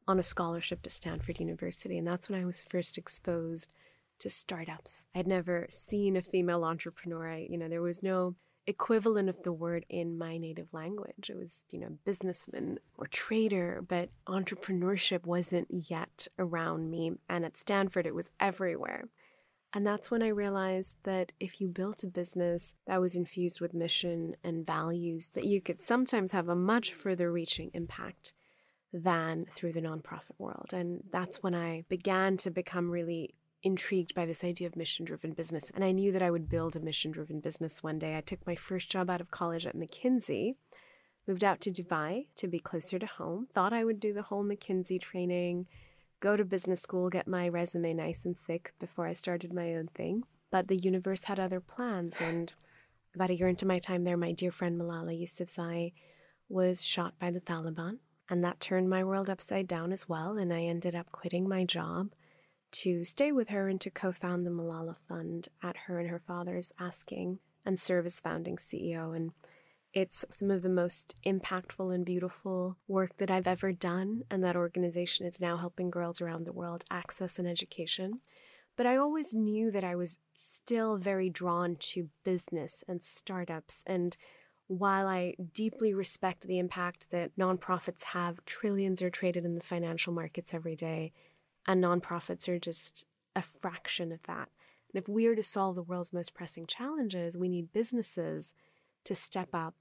on 0.06 0.18
a 0.20 0.22
scholarship 0.22 0.82
to 0.82 0.90
Stanford 0.90 1.40
University, 1.40 1.98
and 1.98 2.06
that's 2.06 2.30
when 2.30 2.40
I 2.40 2.44
was 2.44 2.62
first 2.62 2.96
exposed 2.96 3.72
to 4.20 4.30
startups. 4.30 5.06
I'd 5.16 5.26
never 5.26 5.66
seen 5.68 6.14
a 6.14 6.22
female 6.22 6.62
entrepreneur. 6.62 7.28
I, 7.28 7.48
you 7.50 7.58
know, 7.58 7.68
there 7.68 7.82
was 7.82 8.00
no 8.00 8.36
equivalent 8.66 9.28
of 9.28 9.42
the 9.42 9.52
word 9.52 9.84
in 9.88 10.16
my 10.16 10.38
native 10.38 10.72
language. 10.72 11.30
It 11.30 11.36
was, 11.36 11.64
you 11.70 11.80
know, 11.80 11.98
businessman 12.04 12.78
or 12.96 13.06
trader, 13.06 13.84
but 13.86 14.10
entrepreneurship 14.26 15.26
wasn't 15.26 15.68
yet 15.70 16.26
around 16.38 16.90
me. 16.90 17.12
And 17.28 17.44
at 17.44 17.56
Stanford, 17.56 18.06
it 18.06 18.14
was 18.14 18.30
everywhere. 18.40 19.08
And 19.74 19.84
that's 19.84 20.10
when 20.10 20.22
I 20.22 20.28
realized 20.28 20.98
that 21.02 21.32
if 21.40 21.60
you 21.60 21.66
built 21.66 22.04
a 22.04 22.06
business 22.06 22.74
that 22.86 23.00
was 23.00 23.16
infused 23.16 23.60
with 23.60 23.74
mission 23.74 24.36
and 24.44 24.64
values, 24.64 25.30
that 25.30 25.44
you 25.44 25.60
could 25.60 25.82
sometimes 25.82 26.30
have 26.30 26.48
a 26.48 26.54
much 26.54 26.92
further 26.92 27.32
reaching 27.32 27.70
impact 27.74 28.32
than 28.92 29.46
through 29.50 29.72
the 29.72 29.82
nonprofit 29.82 30.38
world. 30.38 30.70
And 30.72 31.02
that's 31.10 31.42
when 31.42 31.56
I 31.56 31.82
began 31.88 32.36
to 32.38 32.50
become 32.52 32.88
really 32.88 33.34
intrigued 33.64 34.14
by 34.14 34.26
this 34.26 34.44
idea 34.44 34.66
of 34.66 34.76
mission 34.76 35.04
driven 35.04 35.32
business. 35.32 35.70
And 35.74 35.82
I 35.82 35.90
knew 35.90 36.12
that 36.12 36.22
I 36.22 36.30
would 36.30 36.48
build 36.48 36.76
a 36.76 36.80
mission 36.80 37.10
driven 37.10 37.40
business 37.40 37.82
one 37.82 37.98
day. 37.98 38.16
I 38.16 38.20
took 38.20 38.46
my 38.46 38.54
first 38.54 38.90
job 38.90 39.08
out 39.08 39.22
of 39.22 39.30
college 39.30 39.66
at 39.66 39.74
McKinsey, 39.74 40.56
moved 41.26 41.42
out 41.42 41.60
to 41.62 41.70
Dubai 41.70 42.26
to 42.36 42.46
be 42.46 42.58
closer 42.58 42.98
to 42.98 43.06
home, 43.06 43.48
thought 43.54 43.72
I 43.72 43.84
would 43.84 43.98
do 43.98 44.12
the 44.12 44.22
whole 44.22 44.44
McKinsey 44.44 45.00
training, 45.00 45.66
go 46.20 46.36
to 46.36 46.44
business 46.44 46.82
school, 46.82 47.08
get 47.08 47.26
my 47.26 47.48
resume 47.48 47.94
nice 47.94 48.24
and 48.26 48.38
thick 48.38 48.74
before 48.78 49.06
I 49.06 49.14
started 49.14 49.52
my 49.52 49.74
own 49.74 49.88
thing. 49.94 50.24
But 50.50 50.68
the 50.68 50.76
universe 50.76 51.24
had 51.24 51.40
other 51.40 51.60
plans. 51.60 52.20
And 52.20 52.52
about 53.14 53.30
a 53.30 53.34
year 53.34 53.48
into 53.48 53.66
my 53.66 53.78
time 53.78 54.04
there, 54.04 54.16
my 54.16 54.32
dear 54.32 54.52
friend 54.52 54.78
Malala 54.78 55.18
Yousafzai 55.20 55.92
was 56.48 56.84
shot 56.84 57.18
by 57.18 57.30
the 57.30 57.40
Taliban. 57.40 57.98
And 58.28 58.44
that 58.44 58.60
turned 58.60 58.88
my 58.88 59.04
world 59.04 59.28
upside 59.28 59.66
down 59.66 59.90
as 59.90 60.08
well. 60.08 60.38
And 60.38 60.52
I 60.52 60.62
ended 60.62 60.94
up 60.94 61.10
quitting 61.12 61.48
my 61.48 61.64
job 61.64 62.10
to 62.74 63.04
stay 63.04 63.30
with 63.30 63.50
her 63.50 63.68
and 63.68 63.80
to 63.80 63.90
co 63.90 64.10
found 64.10 64.44
the 64.44 64.50
Malala 64.50 64.96
Fund 65.08 65.48
at 65.62 65.76
her 65.86 66.00
and 66.00 66.10
her 66.10 66.18
father's 66.18 66.72
asking 66.78 67.38
and 67.64 67.78
serve 67.78 68.04
as 68.04 68.20
founding 68.20 68.56
CEO. 68.56 69.14
And 69.14 69.30
it's 69.92 70.24
some 70.30 70.50
of 70.50 70.62
the 70.62 70.68
most 70.68 71.14
impactful 71.24 71.94
and 71.94 72.04
beautiful 72.04 72.76
work 72.88 73.16
that 73.18 73.30
I've 73.30 73.46
ever 73.46 73.72
done. 73.72 74.24
And 74.28 74.42
that 74.42 74.56
organization 74.56 75.24
is 75.24 75.40
now 75.40 75.56
helping 75.56 75.88
girls 75.88 76.20
around 76.20 76.46
the 76.46 76.52
world 76.52 76.84
access 76.90 77.38
an 77.38 77.46
education. 77.46 78.20
But 78.76 78.86
I 78.86 78.96
always 78.96 79.34
knew 79.34 79.70
that 79.70 79.84
I 79.84 79.94
was 79.94 80.18
still 80.34 80.96
very 80.96 81.30
drawn 81.30 81.76
to 81.76 82.08
business 82.24 82.82
and 82.88 83.04
startups. 83.04 83.84
And 83.86 84.16
while 84.66 85.06
I 85.06 85.36
deeply 85.52 85.94
respect 85.94 86.42
the 86.42 86.58
impact 86.58 87.12
that 87.12 87.36
nonprofits 87.38 88.02
have, 88.02 88.44
trillions 88.46 89.00
are 89.00 89.10
traded 89.10 89.44
in 89.44 89.54
the 89.54 89.60
financial 89.60 90.12
markets 90.12 90.52
every 90.52 90.74
day 90.74 91.12
and 91.66 91.82
nonprofits 91.82 92.48
are 92.48 92.58
just 92.58 93.06
a 93.34 93.42
fraction 93.42 94.12
of 94.12 94.22
that. 94.24 94.48
And 94.92 95.02
if 95.02 95.08
we 95.08 95.26
are 95.26 95.34
to 95.34 95.42
solve 95.42 95.74
the 95.74 95.82
world's 95.82 96.12
most 96.12 96.34
pressing 96.34 96.66
challenges, 96.66 97.36
we 97.36 97.48
need 97.48 97.72
businesses 97.72 98.54
to 99.04 99.14
step 99.14 99.48
up 99.52 99.74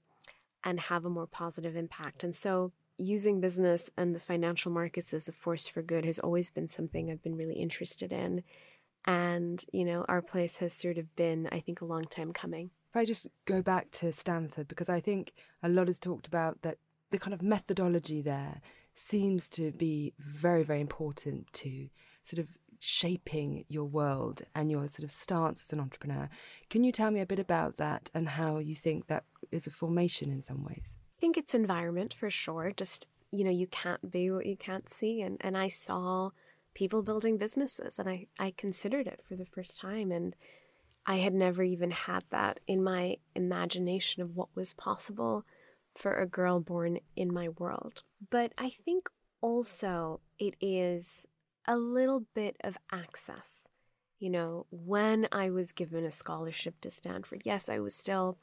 and 0.64 0.80
have 0.80 1.04
a 1.04 1.10
more 1.10 1.26
positive 1.26 1.76
impact. 1.76 2.24
And 2.24 2.34
so, 2.34 2.72
using 2.96 3.40
business 3.40 3.90
and 3.96 4.14
the 4.14 4.20
financial 4.20 4.70
markets 4.70 5.12
as 5.12 5.28
a 5.28 5.32
force 5.32 5.66
for 5.66 5.82
good 5.82 6.04
has 6.04 6.20
always 6.20 6.48
been 6.48 6.68
something 6.68 7.10
I've 7.10 7.22
been 7.22 7.36
really 7.36 7.56
interested 7.56 8.12
in. 8.12 8.44
And, 9.04 9.64
you 9.72 9.84
know, 9.84 10.04
our 10.08 10.22
place 10.22 10.58
has 10.58 10.72
sort 10.72 10.96
of 10.96 11.14
been, 11.16 11.48
I 11.52 11.60
think, 11.60 11.80
a 11.80 11.84
long 11.84 12.04
time 12.04 12.32
coming. 12.32 12.70
If 12.90 12.96
I 12.96 13.04
just 13.04 13.26
go 13.44 13.62
back 13.62 13.90
to 13.92 14.12
Stanford, 14.12 14.68
because 14.68 14.88
I 14.88 15.00
think 15.00 15.32
a 15.62 15.68
lot 15.68 15.88
is 15.88 15.98
talked 15.98 16.26
about 16.26 16.62
that 16.62 16.78
the 17.10 17.18
kind 17.18 17.34
of 17.34 17.42
methodology 17.42 18.22
there 18.22 18.60
seems 18.94 19.48
to 19.50 19.72
be 19.72 20.14
very, 20.18 20.62
very 20.62 20.80
important 20.80 21.52
to 21.52 21.88
sort 22.22 22.38
of 22.38 22.48
shaping 22.80 23.64
your 23.68 23.84
world 23.84 24.42
and 24.54 24.70
your 24.70 24.86
sort 24.88 25.04
of 25.04 25.10
stance 25.10 25.62
as 25.62 25.72
an 25.72 25.80
entrepreneur. 25.80 26.28
Can 26.68 26.84
you 26.84 26.92
tell 26.92 27.10
me 27.10 27.20
a 27.20 27.26
bit 27.26 27.38
about 27.38 27.78
that 27.78 28.10
and 28.14 28.28
how 28.28 28.58
you 28.58 28.74
think 28.74 29.06
that 29.06 29.24
is 29.50 29.66
a 29.66 29.70
formation 29.70 30.30
in 30.30 30.42
some 30.42 30.62
ways? 30.62 30.92
I 31.18 31.20
think 31.20 31.38
it's 31.38 31.54
environment 31.54 32.12
for 32.12 32.30
sure. 32.30 32.72
Just, 32.76 33.06
you 33.30 33.44
know, 33.44 33.50
you 33.50 33.66
can't 33.66 34.10
be 34.10 34.30
what 34.30 34.46
you 34.46 34.56
can't 34.56 34.90
see. 34.90 35.22
And, 35.22 35.38
and 35.40 35.56
I 35.56 35.68
saw 35.68 36.30
people 36.74 37.02
building 37.02 37.38
businesses 37.38 37.98
and 37.98 38.08
I, 38.08 38.26
I 38.38 38.52
considered 38.56 39.06
it 39.06 39.20
for 39.26 39.34
the 39.34 39.46
first 39.46 39.80
time. 39.80 40.12
And 40.12 40.36
I 41.06 41.16
had 41.16 41.34
never 41.34 41.62
even 41.62 41.90
had 41.90 42.24
that 42.30 42.60
in 42.66 42.84
my 42.84 43.16
imagination 43.34 44.22
of 44.22 44.36
what 44.36 44.48
was 44.54 44.74
possible 44.74 45.44
for 45.96 46.12
a 46.12 46.26
girl 46.26 46.60
born 46.60 46.98
in 47.16 47.32
my 47.32 47.48
world. 47.48 48.02
But 48.30 48.52
I 48.58 48.70
think 48.70 49.08
also 49.40 50.20
it 50.38 50.54
is 50.60 51.26
a 51.66 51.76
little 51.76 52.24
bit 52.34 52.56
of 52.62 52.78
access. 52.92 53.68
You 54.18 54.30
know, 54.30 54.66
when 54.70 55.28
I 55.32 55.50
was 55.50 55.72
given 55.72 56.04
a 56.04 56.10
scholarship 56.10 56.80
to 56.80 56.90
Stanford, 56.90 57.42
yes, 57.44 57.68
I 57.68 57.78
was 57.78 57.94
still, 57.94 58.38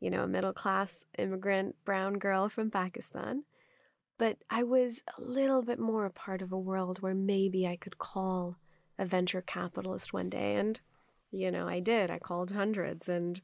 you 0.00 0.10
know, 0.10 0.24
a 0.24 0.28
middle 0.28 0.52
class 0.52 1.06
immigrant 1.16 1.76
brown 1.84 2.14
girl 2.14 2.48
from 2.48 2.70
Pakistan, 2.70 3.44
but 4.18 4.38
I 4.50 4.62
was 4.62 5.02
a 5.16 5.20
little 5.20 5.62
bit 5.62 5.78
more 5.78 6.04
a 6.04 6.10
part 6.10 6.42
of 6.42 6.52
a 6.52 6.58
world 6.58 7.00
where 7.00 7.14
maybe 7.14 7.66
I 7.66 7.76
could 7.76 7.98
call 7.98 8.56
a 8.98 9.06
venture 9.06 9.42
capitalist 9.42 10.12
one 10.12 10.28
day. 10.28 10.56
And 10.56 10.80
you 11.30 11.50
know, 11.50 11.66
I 11.66 11.80
did. 11.80 12.10
I 12.10 12.18
called 12.18 12.52
hundreds 12.52 13.08
and 13.08 13.40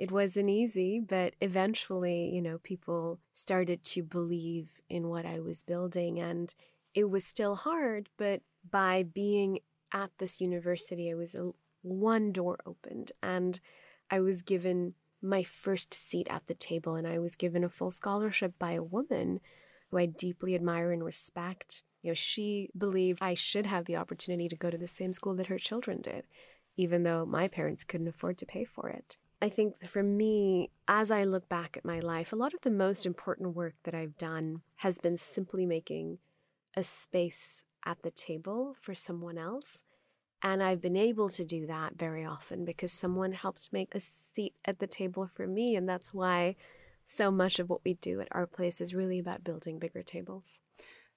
it 0.00 0.10
wasn't 0.10 0.48
easy, 0.48 0.98
but 0.98 1.34
eventually, 1.42 2.30
you 2.32 2.40
know, 2.40 2.56
people 2.62 3.20
started 3.34 3.84
to 3.84 4.02
believe 4.02 4.70
in 4.88 5.08
what 5.08 5.26
I 5.26 5.40
was 5.40 5.62
building 5.62 6.18
and 6.18 6.54
it 6.94 7.10
was 7.10 7.22
still 7.22 7.54
hard, 7.54 8.08
but 8.16 8.40
by 8.70 9.02
being 9.02 9.58
at 9.92 10.10
this 10.16 10.40
university, 10.40 11.10
I 11.10 11.14
was 11.14 11.34
a, 11.34 11.50
one 11.82 12.32
door 12.32 12.58
opened 12.64 13.12
and 13.22 13.60
I 14.10 14.20
was 14.20 14.40
given 14.40 14.94
my 15.20 15.42
first 15.42 15.92
seat 15.92 16.28
at 16.30 16.46
the 16.46 16.54
table 16.54 16.94
and 16.94 17.06
I 17.06 17.18
was 17.18 17.36
given 17.36 17.62
a 17.62 17.68
full 17.68 17.90
scholarship 17.90 18.54
by 18.58 18.72
a 18.72 18.82
woman 18.82 19.40
who 19.90 19.98
I 19.98 20.06
deeply 20.06 20.54
admire 20.54 20.92
and 20.92 21.04
respect. 21.04 21.82
You 22.00 22.12
know, 22.12 22.14
she 22.14 22.70
believed 22.76 23.18
I 23.20 23.34
should 23.34 23.66
have 23.66 23.84
the 23.84 23.96
opportunity 23.96 24.48
to 24.48 24.56
go 24.56 24.70
to 24.70 24.78
the 24.78 24.88
same 24.88 25.12
school 25.12 25.34
that 25.34 25.48
her 25.48 25.58
children 25.58 26.00
did 26.00 26.24
even 26.76 27.02
though 27.02 27.26
my 27.26 27.46
parents 27.46 27.84
couldn't 27.84 28.08
afford 28.08 28.38
to 28.38 28.46
pay 28.46 28.64
for 28.64 28.88
it. 28.88 29.18
I 29.42 29.48
think 29.48 29.86
for 29.86 30.02
me, 30.02 30.70
as 30.86 31.10
I 31.10 31.24
look 31.24 31.48
back 31.48 31.76
at 31.76 31.84
my 31.84 31.98
life, 31.98 32.32
a 32.32 32.36
lot 32.36 32.52
of 32.52 32.60
the 32.60 32.70
most 32.70 33.06
important 33.06 33.56
work 33.56 33.74
that 33.84 33.94
I've 33.94 34.18
done 34.18 34.60
has 34.76 34.98
been 34.98 35.16
simply 35.16 35.64
making 35.64 36.18
a 36.76 36.82
space 36.82 37.64
at 37.84 38.02
the 38.02 38.10
table 38.10 38.76
for 38.80 38.94
someone 38.94 39.38
else. 39.38 39.84
And 40.42 40.62
I've 40.62 40.80
been 40.80 40.96
able 40.96 41.28
to 41.30 41.44
do 41.44 41.66
that 41.66 41.96
very 41.96 42.24
often 42.24 42.64
because 42.64 42.92
someone 42.92 43.32
helped 43.32 43.72
make 43.72 43.94
a 43.94 44.00
seat 44.00 44.54
at 44.64 44.78
the 44.78 44.86
table 44.86 45.28
for 45.34 45.46
me. 45.46 45.74
And 45.74 45.88
that's 45.88 46.12
why 46.14 46.56
so 47.04 47.30
much 47.30 47.58
of 47.58 47.68
what 47.68 47.84
we 47.84 47.94
do 47.94 48.20
at 48.20 48.28
our 48.32 48.46
place 48.46 48.80
is 48.80 48.94
really 48.94 49.18
about 49.18 49.44
building 49.44 49.78
bigger 49.78 50.02
tables. 50.02 50.62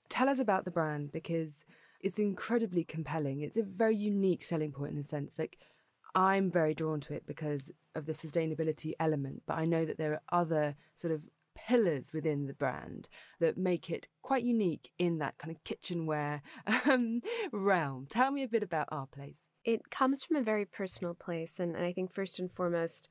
Tell 0.10 0.30
us 0.30 0.40
about 0.40 0.66
the 0.66 0.72
brand 0.72 1.12
because 1.12 1.66
it's 2.02 2.20
incredibly 2.20 2.84
compelling. 2.84 3.42
It's 3.42 3.58
a 3.58 3.64
very 3.64 3.96
unique 3.96 4.44
selling 4.44 4.72
point 4.72 4.94
in 4.94 5.00
a 5.00 5.04
sense. 5.04 5.40
Like 5.40 5.58
I'm 6.16 6.52
very 6.52 6.74
drawn 6.74 7.00
to 7.02 7.14
it 7.14 7.26
because 7.26 7.72
of 7.96 8.06
the 8.06 8.14
sustainability 8.14 8.94
element, 9.00 9.44
but 9.46 9.58
I 9.58 9.66
know 9.66 9.86
that 9.86 9.98
there 9.98 10.14
are 10.14 10.42
other 10.42 10.76
sort 10.96 11.14
of 11.14 11.24
pillars 11.56 12.14
within 12.14 12.48
the 12.48 12.54
brand 12.54 13.08
that 13.40 13.58
make 13.58 13.90
it 13.90 14.08
quite 14.22 14.44
unique 14.44 14.92
in 14.98 15.20
that 15.20 15.38
kind 15.38 15.56
of 15.56 15.64
kitchenware 15.64 16.42
um, 16.86 17.22
realm. 17.52 18.08
Tell 18.10 18.32
me 18.32 18.44
a 18.44 18.48
bit 18.48 18.64
about 18.64 18.88
our 18.92 19.08
place. 19.08 19.40
It 19.64 19.90
comes 19.90 20.24
from 20.24 20.38
a 20.38 20.44
very 20.44 20.66
personal 20.66 21.14
place, 21.14 21.60
and, 21.60 21.76
and 21.76 21.86
I 21.86 21.94
think 21.94 22.12
first 22.12 22.40
and 22.40 22.52
foremost, 22.52 23.10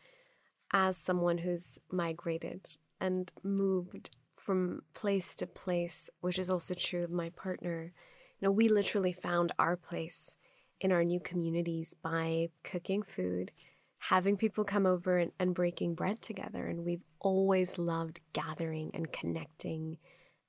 as 0.73 0.97
someone 0.97 1.39
who's 1.39 1.79
migrated 1.91 2.77
and 3.01 3.33
moved 3.43 4.11
from 4.37 4.83
place 4.95 5.35
to 5.37 5.47
place, 5.47 6.11
which 6.21 6.39
is 6.39 6.51
also 6.51 6.75
true 6.75 7.05
of 7.05 7.11
my 7.11 7.31
partner 7.31 7.93
You 8.41 8.49
know, 8.49 8.53
we 8.53 8.69
literally 8.69 9.13
found 9.13 9.53
our 9.59 9.77
place 9.77 10.37
in 10.83 10.93
our 10.93 11.05
new 11.05 11.21
communities 11.21 11.95
by 12.03 12.49
cooking 12.65 13.03
food, 13.03 13.53
having 13.99 14.37
people 14.37 14.65
come 14.65 14.85
over 14.85 15.17
and, 15.17 15.31
and 15.39 15.55
breaking 15.55 15.95
bread 15.95 16.21
together. 16.21 16.67
And 16.67 16.85
we've 16.85 17.05
always 17.21 17.79
loved 17.79 18.21
gathering 18.33 18.91
and 18.93 19.13
connecting 19.13 19.97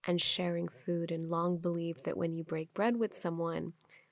and 0.06 0.20
sharing 0.20 0.68
food, 0.68 1.12
and 1.12 1.30
long 1.30 1.58
believed 1.58 2.04
that 2.04 2.18
when 2.18 2.34
you 2.34 2.44
break 2.44 2.74
bread 2.74 2.98
with 2.98 3.16
someone, 3.16 3.72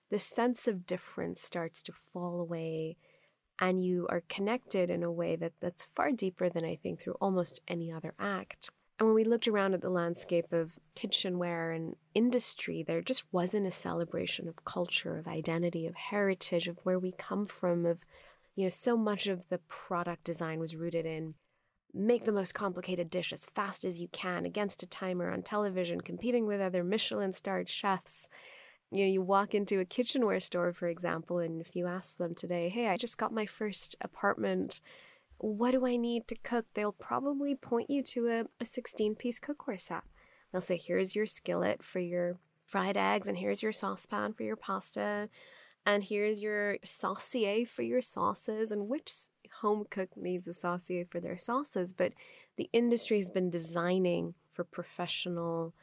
the 0.10 0.20
sense 0.20 0.68
of 0.68 0.86
difference 0.86 1.42
starts 1.42 1.82
to 1.84 1.92
fall 1.92 2.40
away 2.40 2.96
and 3.60 3.84
you 3.84 4.08
are 4.10 4.24
connected 4.30 4.90
in 4.90 5.04
a 5.04 5.12
way 5.12 5.36
that, 5.36 5.54
that's 5.60 5.88
far 5.96 6.12
deeper 6.12 6.50
than 6.50 6.66
I 6.66 6.76
think 6.76 7.02
through 7.02 7.18
almost 7.22 7.62
any 7.68 7.92
other 7.92 8.14
act. 8.20 8.70
And 9.02 9.08
when 9.08 9.16
we 9.16 9.24
looked 9.24 9.48
around 9.48 9.74
at 9.74 9.82
the 9.82 9.90
landscape 9.90 10.54
of 10.54 10.78
kitchenware 10.94 11.72
and 11.72 11.96
industry, 12.14 12.84
there 12.84 13.02
just 13.02 13.24
wasn't 13.32 13.66
a 13.66 13.72
celebration 13.72 14.48
of 14.48 14.64
culture, 14.64 15.18
of 15.18 15.28
identity, 15.28 15.88
of 15.88 15.96
heritage, 15.96 16.68
of 16.68 16.78
where 16.84 17.00
we 17.00 17.12
come 17.12 17.48
from, 17.48 17.88
of, 17.88 18.06
you 18.56 18.64
know, 18.64 18.70
so 18.70 18.96
much 18.96 19.26
of 19.26 19.50
the 19.50 19.58
product 19.68 20.24
design 20.24 20.60
was 20.60 20.76
rooted 20.76 21.08
in 21.08 21.34
make 21.92 22.26
the 22.26 22.32
most 22.32 22.54
complicated 22.54 23.10
dish 23.10 23.34
as 23.34 23.48
fast 23.48 23.86
as 23.86 24.00
you 24.00 24.08
can 24.10 24.46
against 24.46 24.84
a 24.84 24.88
timer 24.88 25.32
on 25.32 25.42
television, 25.42 26.02
competing 26.02 26.46
with 26.46 26.62
other 26.62 26.84
Michelin 26.84 27.32
starred 27.32 27.70
chefs. 27.70 28.30
You 28.92 29.06
know, 29.06 29.12
you 29.14 29.24
walk 29.24 29.56
into 29.56 29.80
a 29.80 29.86
kitchenware 29.86 30.40
store, 30.40 30.74
for 30.74 30.88
example, 30.88 31.40
and 31.40 31.60
if 31.60 31.76
you 31.76 31.88
ask 31.88 32.18
them 32.18 32.36
today, 32.36 32.70
hey, 32.70 32.88
I 32.88 32.98
just 32.98 33.18
got 33.18 33.34
my 33.34 33.48
first 33.48 33.96
apartment 34.00 34.80
what 35.42 35.72
do 35.72 35.86
I 35.86 35.96
need 35.96 36.28
to 36.28 36.36
cook? 36.36 36.66
They'll 36.74 36.92
probably 36.92 37.56
point 37.56 37.90
you 37.90 38.04
to 38.04 38.28
a, 38.28 38.44
a 38.60 38.66
16 38.66 39.16
piece 39.16 39.40
cookware 39.40 39.80
set. 39.80 40.04
They'll 40.52 40.62
say, 40.62 40.78
here's 40.78 41.16
your 41.16 41.26
skillet 41.26 41.84
for 41.84 42.00
your 42.00 42.38
fried 42.66 42.98
eggs, 42.98 43.28
and 43.28 43.38
here's 43.38 43.64
your 43.64 43.72
saucepan 43.72 44.34
for 44.34 44.44
your 44.44 44.56
pasta, 44.56 45.30
and 45.86 46.04
here's 46.04 46.42
your 46.42 46.78
saucier 46.84 47.66
for 47.66 47.82
your 47.82 48.02
sauces. 48.02 48.72
And 48.72 48.88
which 48.88 49.12
home 49.62 49.86
cook 49.90 50.10
needs 50.16 50.48
a 50.48 50.54
saucier 50.54 51.06
for 51.10 51.20
their 51.20 51.38
sauces? 51.38 51.92
But 51.92 52.14
the 52.58 52.70
industry 52.72 53.18
has 53.18 53.32
been 53.32 53.50
designing 53.50 54.36
for 54.52 54.64
professional 54.64 55.74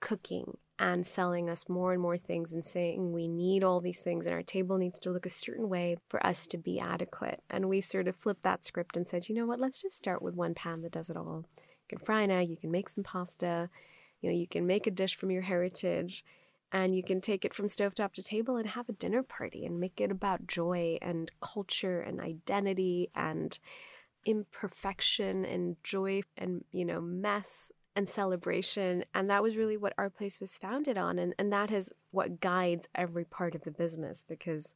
cooking 0.00 0.56
and 0.78 1.06
selling 1.06 1.48
us 1.48 1.68
more 1.68 1.92
and 1.92 2.02
more 2.02 2.18
things 2.18 2.52
and 2.52 2.66
saying 2.66 3.12
we 3.12 3.28
need 3.28 3.62
all 3.62 3.80
these 3.80 4.00
things 4.00 4.26
and 4.26 4.34
our 4.34 4.42
table 4.42 4.76
needs 4.76 4.98
to 4.98 5.10
look 5.10 5.24
a 5.24 5.30
certain 5.30 5.68
way 5.68 5.96
for 6.08 6.24
us 6.26 6.46
to 6.48 6.58
be 6.58 6.80
adequate. 6.80 7.42
And 7.48 7.68
we 7.68 7.80
sort 7.80 8.08
of 8.08 8.16
flipped 8.16 8.42
that 8.42 8.64
script 8.64 8.96
and 8.96 9.06
said, 9.06 9.28
you 9.28 9.34
know 9.34 9.46
what, 9.46 9.60
let's 9.60 9.80
just 9.80 9.96
start 9.96 10.20
with 10.20 10.34
one 10.34 10.54
pan 10.54 10.82
that 10.82 10.92
does 10.92 11.10
it 11.10 11.16
all. 11.16 11.44
You 11.56 11.96
can 11.96 11.98
fry 11.98 12.26
now, 12.26 12.40
you 12.40 12.56
can 12.56 12.72
make 12.72 12.88
some 12.88 13.04
pasta, 13.04 13.70
you 14.20 14.30
know, 14.30 14.36
you 14.36 14.48
can 14.48 14.66
make 14.66 14.86
a 14.86 14.90
dish 14.90 15.16
from 15.16 15.30
your 15.30 15.42
heritage 15.42 16.24
and 16.72 16.96
you 16.96 17.04
can 17.04 17.20
take 17.20 17.44
it 17.44 17.54
from 17.54 17.66
stovetop 17.66 18.12
to 18.14 18.22
table 18.22 18.56
and 18.56 18.70
have 18.70 18.88
a 18.88 18.94
dinner 18.94 19.22
party 19.22 19.64
and 19.64 19.78
make 19.78 20.00
it 20.00 20.10
about 20.10 20.48
joy 20.48 20.98
and 21.00 21.30
culture 21.40 22.00
and 22.00 22.20
identity 22.20 23.10
and 23.14 23.60
imperfection 24.26 25.44
and 25.44 25.76
joy 25.84 26.22
and 26.36 26.64
you 26.72 26.84
know 26.84 27.00
mess 27.00 27.70
and 27.96 28.08
celebration. 28.08 29.04
And 29.14 29.30
that 29.30 29.42
was 29.42 29.56
really 29.56 29.76
what 29.76 29.94
our 29.96 30.10
place 30.10 30.40
was 30.40 30.58
founded 30.58 30.98
on. 30.98 31.18
And, 31.18 31.34
and 31.38 31.52
that 31.52 31.70
is 31.70 31.92
what 32.10 32.40
guides 32.40 32.88
every 32.94 33.24
part 33.24 33.54
of 33.54 33.62
the 33.62 33.70
business 33.70 34.24
because, 34.28 34.74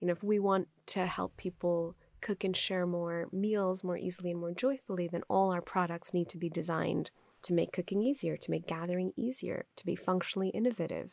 you 0.00 0.06
know, 0.06 0.12
if 0.12 0.22
we 0.22 0.38
want 0.38 0.68
to 0.86 1.06
help 1.06 1.36
people 1.36 1.96
cook 2.20 2.44
and 2.44 2.56
share 2.56 2.86
more 2.86 3.28
meals 3.32 3.84
more 3.84 3.96
easily 3.96 4.32
and 4.32 4.40
more 4.40 4.52
joyfully, 4.52 5.08
then 5.08 5.22
all 5.28 5.52
our 5.52 5.62
products 5.62 6.12
need 6.12 6.28
to 6.28 6.38
be 6.38 6.48
designed 6.48 7.10
to 7.42 7.52
make 7.52 7.72
cooking 7.72 8.02
easier, 8.02 8.36
to 8.36 8.50
make 8.50 8.66
gathering 8.66 9.12
easier, 9.16 9.64
to 9.76 9.86
be 9.86 9.94
functionally 9.94 10.48
innovative, 10.48 11.10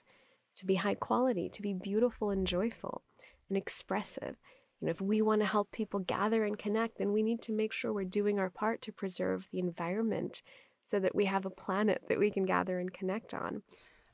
to 0.55 0.65
be 0.65 0.75
high 0.75 0.95
quality, 0.95 1.49
to 1.49 1.61
be 1.61 1.73
beautiful 1.73 2.31
and 2.31 2.47
joyful 2.47 3.03
and 3.49 3.57
expressive. 3.57 4.35
You 4.81 4.87
know, 4.87 4.91
if 4.91 5.01
we 5.01 5.21
want 5.21 5.41
to 5.41 5.47
help 5.47 5.71
people 5.71 5.99
gather 5.99 6.43
and 6.43 6.57
connect, 6.57 6.97
then 6.97 7.13
we 7.13 7.23
need 7.23 7.41
to 7.43 7.53
make 7.53 7.71
sure 7.71 7.93
we're 7.93 8.03
doing 8.03 8.39
our 8.39 8.49
part 8.49 8.81
to 8.83 8.91
preserve 8.91 9.47
the 9.51 9.59
environment 9.59 10.41
so 10.85 10.99
that 10.99 11.15
we 11.15 11.25
have 11.25 11.45
a 11.45 11.49
planet 11.49 12.03
that 12.09 12.19
we 12.19 12.31
can 12.31 12.45
gather 12.45 12.79
and 12.79 12.93
connect 12.93 13.33
on. 13.33 13.61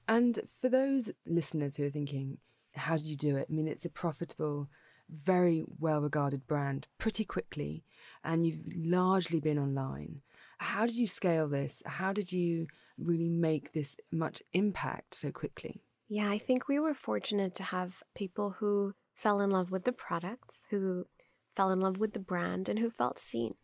And 0.07 0.39
for 0.59 0.69
those 0.69 1.11
listeners 1.25 1.77
who 1.77 1.85
are 1.85 1.89
thinking, 1.89 2.37
how 2.73 2.97
did 2.97 3.05
you 3.05 3.17
do 3.17 3.37
it? 3.37 3.47
I 3.49 3.53
mean, 3.53 3.67
it's 3.67 3.85
a 3.85 3.89
profitable, 3.89 4.69
very 5.09 5.63
well 5.79 6.01
regarded 6.01 6.47
brand 6.47 6.87
pretty 6.97 7.25
quickly, 7.25 7.83
and 8.23 8.45
you've 8.45 8.61
largely 8.75 9.39
been 9.39 9.59
online. 9.59 10.21
How 10.57 10.85
did 10.85 10.95
you 10.95 11.07
scale 11.07 11.49
this? 11.49 11.81
How 11.85 12.13
did 12.13 12.31
you 12.31 12.67
really 12.97 13.29
make 13.29 13.73
this 13.73 13.95
much 14.11 14.41
impact 14.53 15.15
so 15.15 15.31
quickly? 15.31 15.81
Yeah, 16.07 16.29
I 16.29 16.37
think 16.37 16.67
we 16.67 16.79
were 16.79 16.93
fortunate 16.93 17.55
to 17.55 17.63
have 17.63 18.03
people 18.15 18.51
who 18.59 18.93
fell 19.13 19.41
in 19.41 19.49
love 19.49 19.71
with 19.71 19.85
the 19.85 19.91
products, 19.91 20.63
who 20.69 21.05
fell 21.55 21.71
in 21.71 21.79
love 21.79 21.97
with 21.97 22.13
the 22.13 22.19
brand, 22.19 22.69
and 22.69 22.79
who 22.79 22.89
felt 22.89 23.17
seen 23.17 23.55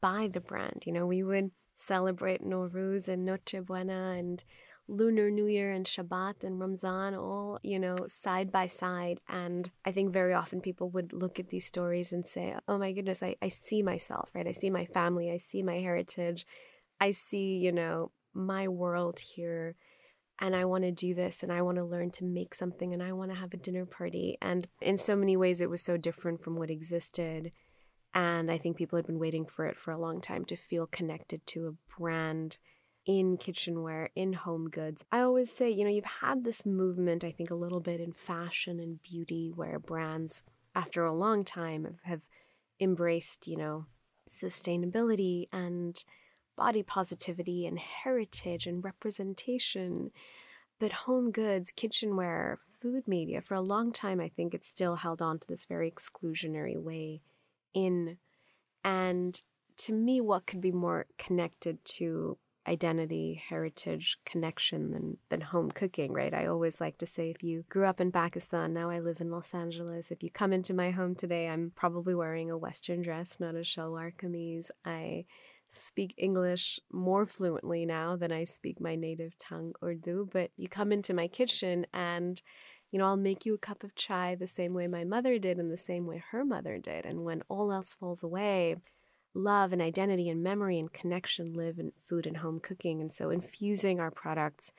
by 0.00 0.28
the 0.28 0.40
brand. 0.40 0.84
You 0.86 0.92
know, 0.92 1.06
we 1.06 1.22
would 1.22 1.50
celebrate 1.80 2.44
Nowruz 2.44 3.08
and 3.08 3.24
Noche 3.24 3.64
Buena 3.64 4.14
and 4.18 4.44
Lunar 4.86 5.30
New 5.30 5.46
Year 5.46 5.70
and 5.72 5.86
Shabbat 5.86 6.42
and 6.42 6.60
Ramzan 6.60 7.14
all, 7.14 7.58
you 7.62 7.78
know, 7.78 7.96
side 8.08 8.50
by 8.50 8.66
side. 8.66 9.20
And 9.28 9.70
I 9.84 9.92
think 9.92 10.12
very 10.12 10.34
often 10.34 10.60
people 10.60 10.90
would 10.90 11.12
look 11.12 11.38
at 11.38 11.48
these 11.48 11.64
stories 11.64 12.12
and 12.12 12.26
say, 12.26 12.54
oh 12.68 12.76
my 12.76 12.92
goodness, 12.92 13.22
I, 13.22 13.36
I 13.40 13.48
see 13.48 13.82
myself, 13.82 14.30
right? 14.34 14.46
I 14.46 14.52
see 14.52 14.68
my 14.68 14.84
family, 14.84 15.30
I 15.30 15.36
see 15.36 15.62
my 15.62 15.76
heritage, 15.76 16.44
I 17.00 17.12
see, 17.12 17.56
you 17.56 17.72
know, 17.72 18.10
my 18.34 18.68
world 18.68 19.20
here. 19.20 19.76
And 20.42 20.56
I 20.56 20.64
want 20.64 20.84
to 20.84 20.90
do 20.90 21.14
this 21.14 21.42
and 21.42 21.52
I 21.52 21.62
want 21.62 21.76
to 21.76 21.84
learn 21.84 22.10
to 22.12 22.24
make 22.24 22.54
something 22.54 22.92
and 22.92 23.02
I 23.02 23.12
want 23.12 23.30
to 23.30 23.36
have 23.36 23.52
a 23.52 23.58
dinner 23.58 23.84
party. 23.84 24.38
And 24.40 24.66
in 24.80 24.96
so 24.96 25.14
many 25.14 25.36
ways, 25.36 25.60
it 25.60 25.70
was 25.70 25.82
so 25.82 25.96
different 25.96 26.42
from 26.42 26.56
what 26.56 26.70
existed. 26.70 27.52
And 28.12 28.50
I 28.50 28.58
think 28.58 28.76
people 28.76 28.96
had 28.96 29.06
been 29.06 29.18
waiting 29.18 29.46
for 29.46 29.66
it 29.66 29.78
for 29.78 29.92
a 29.92 29.98
long 29.98 30.20
time 30.20 30.44
to 30.46 30.56
feel 30.56 30.86
connected 30.86 31.46
to 31.48 31.68
a 31.68 31.98
brand 31.98 32.58
in 33.06 33.36
kitchenware, 33.36 34.10
in 34.14 34.32
home 34.32 34.68
goods. 34.68 35.04
I 35.10 35.20
always 35.20 35.50
say, 35.50 35.70
you 35.70 35.84
know, 35.84 35.90
you've 35.90 36.04
had 36.04 36.44
this 36.44 36.66
movement, 36.66 37.24
I 37.24 37.32
think, 37.32 37.50
a 37.50 37.56
little 37.56 37.80
bit 37.80 38.00
in 38.00 38.12
fashion 38.12 38.80
and 38.80 39.02
beauty 39.02 39.52
where 39.54 39.78
brands, 39.78 40.42
after 40.74 41.04
a 41.04 41.14
long 41.14 41.44
time, 41.44 41.98
have 42.02 42.22
embraced, 42.80 43.46
you 43.46 43.56
know, 43.56 43.86
sustainability 44.28 45.48
and 45.52 46.02
body 46.56 46.82
positivity 46.82 47.66
and 47.66 47.78
heritage 47.78 48.66
and 48.66 48.84
representation. 48.84 50.10
But 50.78 50.92
home 50.92 51.30
goods, 51.30 51.72
kitchenware, 51.72 52.58
food 52.80 53.06
media, 53.06 53.40
for 53.40 53.54
a 53.54 53.60
long 53.60 53.92
time, 53.92 54.20
I 54.20 54.28
think 54.28 54.54
it's 54.54 54.68
still 54.68 54.96
held 54.96 55.22
on 55.22 55.38
to 55.38 55.48
this 55.48 55.64
very 55.64 55.90
exclusionary 55.90 56.76
way 56.76 57.22
in. 57.74 58.18
And 58.84 59.40
to 59.78 59.92
me, 59.92 60.20
what 60.20 60.46
could 60.46 60.60
be 60.60 60.72
more 60.72 61.06
connected 61.18 61.84
to 61.96 62.38
identity, 62.68 63.42
heritage, 63.48 64.18
connection 64.24 64.90
than, 64.92 65.16
than 65.28 65.40
home 65.40 65.70
cooking, 65.70 66.12
right? 66.12 66.34
I 66.34 66.46
always 66.46 66.80
like 66.80 66.98
to 66.98 67.06
say 67.06 67.30
if 67.30 67.42
you 67.42 67.64
grew 67.68 67.86
up 67.86 68.00
in 68.00 68.12
Pakistan, 68.12 68.72
now 68.72 68.90
I 68.90 69.00
live 69.00 69.20
in 69.20 69.30
Los 69.30 69.54
Angeles. 69.54 70.10
If 70.10 70.22
you 70.22 70.30
come 70.30 70.52
into 70.52 70.74
my 70.74 70.90
home 70.90 71.14
today, 71.14 71.48
I'm 71.48 71.72
probably 71.74 72.14
wearing 72.14 72.50
a 72.50 72.58
Western 72.58 73.02
dress, 73.02 73.40
not 73.40 73.54
a 73.54 73.60
shalwar 73.60 74.14
kameez. 74.14 74.70
I 74.84 75.24
speak 75.68 76.14
English 76.18 76.80
more 76.92 77.24
fluently 77.24 77.86
now 77.86 78.16
than 78.16 78.32
I 78.32 78.44
speak 78.44 78.80
my 78.80 78.94
native 78.94 79.38
tongue, 79.38 79.72
Urdu. 79.82 80.28
But 80.32 80.50
you 80.56 80.68
come 80.68 80.92
into 80.92 81.14
my 81.14 81.28
kitchen 81.28 81.86
and 81.94 82.40
you 82.90 82.98
know, 82.98 83.06
I'll 83.06 83.16
make 83.16 83.46
you 83.46 83.54
a 83.54 83.58
cup 83.58 83.84
of 83.84 83.94
chai 83.94 84.34
the 84.34 84.46
same 84.46 84.74
way 84.74 84.86
my 84.86 85.04
mother 85.04 85.38
did 85.38 85.58
and 85.58 85.70
the 85.70 85.76
same 85.76 86.06
way 86.06 86.22
her 86.30 86.44
mother 86.44 86.78
did. 86.78 87.06
And 87.06 87.24
when 87.24 87.42
all 87.48 87.72
else 87.72 87.94
falls 87.94 88.22
away, 88.22 88.76
love 89.32 89.72
and 89.72 89.80
identity 89.80 90.28
and 90.28 90.42
memory 90.42 90.78
and 90.78 90.92
connection 90.92 91.54
live 91.54 91.78
in 91.78 91.92
food 92.08 92.26
and 92.26 92.38
home 92.38 92.58
cooking. 92.60 93.00
And 93.00 93.12
so 93.12 93.30
infusing 93.30 94.00
our 94.00 94.10
products 94.10 94.72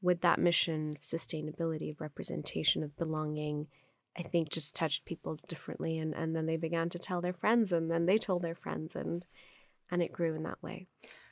with 0.00 0.22
that 0.22 0.38
mission 0.38 0.94
of 0.96 1.02
sustainability, 1.02 1.90
of 1.90 2.00
representation, 2.00 2.82
of 2.82 2.96
belonging, 2.96 3.66
I 4.16 4.22
think 4.22 4.50
just 4.50 4.74
touched 4.74 5.04
people 5.04 5.38
differently. 5.48 5.98
And, 5.98 6.14
and 6.14 6.34
then 6.34 6.46
they 6.46 6.56
began 6.56 6.88
to 6.90 6.98
tell 6.98 7.20
their 7.20 7.32
friends 7.34 7.70
and 7.72 7.90
then 7.90 8.06
they 8.06 8.18
told 8.18 8.42
their 8.42 8.54
friends 8.54 8.96
and 8.96 9.26
and 9.90 10.02
it 10.02 10.12
grew 10.12 10.34
in 10.34 10.42
that 10.42 10.62
way. 10.62 10.86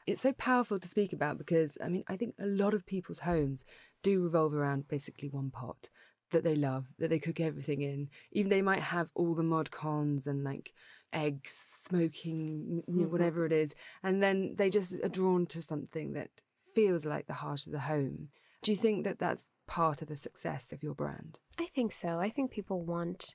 It's 0.07 0.23
so 0.23 0.33
powerful 0.33 0.81
to 0.81 0.88
speak 0.88 1.12
about 1.12 1.38
because 1.38 1.78
I 1.83 1.88
mean 1.88 2.05
I 2.09 2.16
think 2.16 2.35
a 2.38 2.46
lot 2.46 2.75
of 2.75 2.87
people's 2.87 3.20
homes 3.20 3.64
do 4.03 4.22
revolve 4.22 4.55
around 4.55 4.88
basically 4.88 5.29
one 5.29 5.51
pot 5.51 5.88
that 6.30 6.42
they 6.42 6.54
love, 6.54 6.86
that 6.98 7.08
they 7.08 7.18
cook 7.18 7.40
everything 7.40 7.82
in. 7.82 8.08
Even 8.32 8.50
they 8.50 8.62
might 8.62 8.80
have 8.82 9.10
all 9.14 9.34
the 9.34 9.42
mod 9.42 9.70
cons 9.70 10.26
and 10.26 10.44
like 10.44 10.72
eggs, 11.12 11.58
smoking, 11.82 12.82
you 12.86 12.94
know, 12.94 13.02
mm-hmm. 13.02 13.12
whatever 13.12 13.46
it 13.46 13.52
is, 13.52 13.74
and 14.02 14.22
then 14.22 14.54
they 14.56 14.70
just 14.70 14.94
are 15.02 15.08
drawn 15.08 15.46
to 15.46 15.62
something 15.62 16.12
that 16.12 16.30
feels 16.74 17.06
like 17.06 17.26
the 17.26 17.34
heart 17.34 17.66
of 17.66 17.72
the 17.72 17.80
home. 17.80 18.28
Do 18.62 18.70
you 18.70 18.76
think 18.76 19.04
that 19.04 19.18
that's 19.18 19.48
part 19.66 20.02
of 20.02 20.08
the 20.08 20.16
success 20.16 20.72
of 20.72 20.82
your 20.82 20.94
brand? 20.94 21.38
I 21.58 21.66
think 21.66 21.92
so. 21.92 22.18
I 22.18 22.30
think 22.30 22.50
people 22.50 22.84
want 22.84 23.34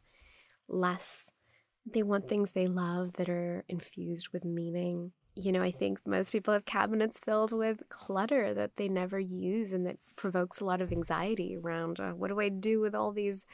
less. 0.67 1.31
They 1.85 2.03
want 2.03 2.27
things 2.27 2.51
they 2.51 2.67
love 2.67 3.13
that 3.13 3.29
are 3.29 3.63
infused 3.67 4.29
with 4.31 4.45
meaning. 4.45 5.13
You 5.35 5.51
know, 5.51 5.61
I 5.61 5.71
think 5.71 5.99
most 6.05 6.31
people 6.31 6.53
have 6.53 6.65
cabinets 6.65 7.17
filled 7.17 7.53
with 7.53 7.83
clutter 7.89 8.53
that 8.53 8.75
they 8.75 8.89
never 8.89 9.19
use 9.19 9.71
and 9.71 9.85
that 9.87 9.97
provokes 10.15 10.59
a 10.59 10.65
lot 10.65 10.81
of 10.81 10.91
anxiety 10.91 11.57
around 11.57 11.99
uh, 11.99 12.11
what 12.11 12.27
do 12.27 12.39
I 12.39 12.49
do 12.49 12.81
with 12.81 12.93
all 12.93 13.11
these 13.11 13.45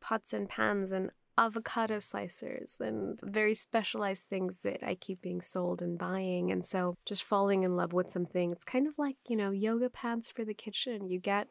pots 0.00 0.34
and 0.34 0.48
pans 0.48 0.92
and 0.92 1.10
avocado 1.36 1.96
slicers 1.96 2.80
and 2.80 3.18
very 3.22 3.54
specialized 3.54 4.24
things 4.24 4.60
that 4.60 4.82
I 4.86 4.94
keep 4.94 5.20
being 5.20 5.40
sold 5.40 5.82
and 5.82 5.98
buying. 5.98 6.52
And 6.52 6.64
so 6.64 6.96
just 7.04 7.24
falling 7.24 7.64
in 7.64 7.76
love 7.76 7.92
with 7.92 8.10
something, 8.10 8.52
it's 8.52 8.64
kind 8.64 8.86
of 8.86 8.94
like, 8.98 9.16
you 9.28 9.36
know, 9.36 9.50
yoga 9.50 9.90
pants 9.90 10.30
for 10.30 10.44
the 10.44 10.54
kitchen. 10.54 11.08
You 11.08 11.18
get 11.18 11.48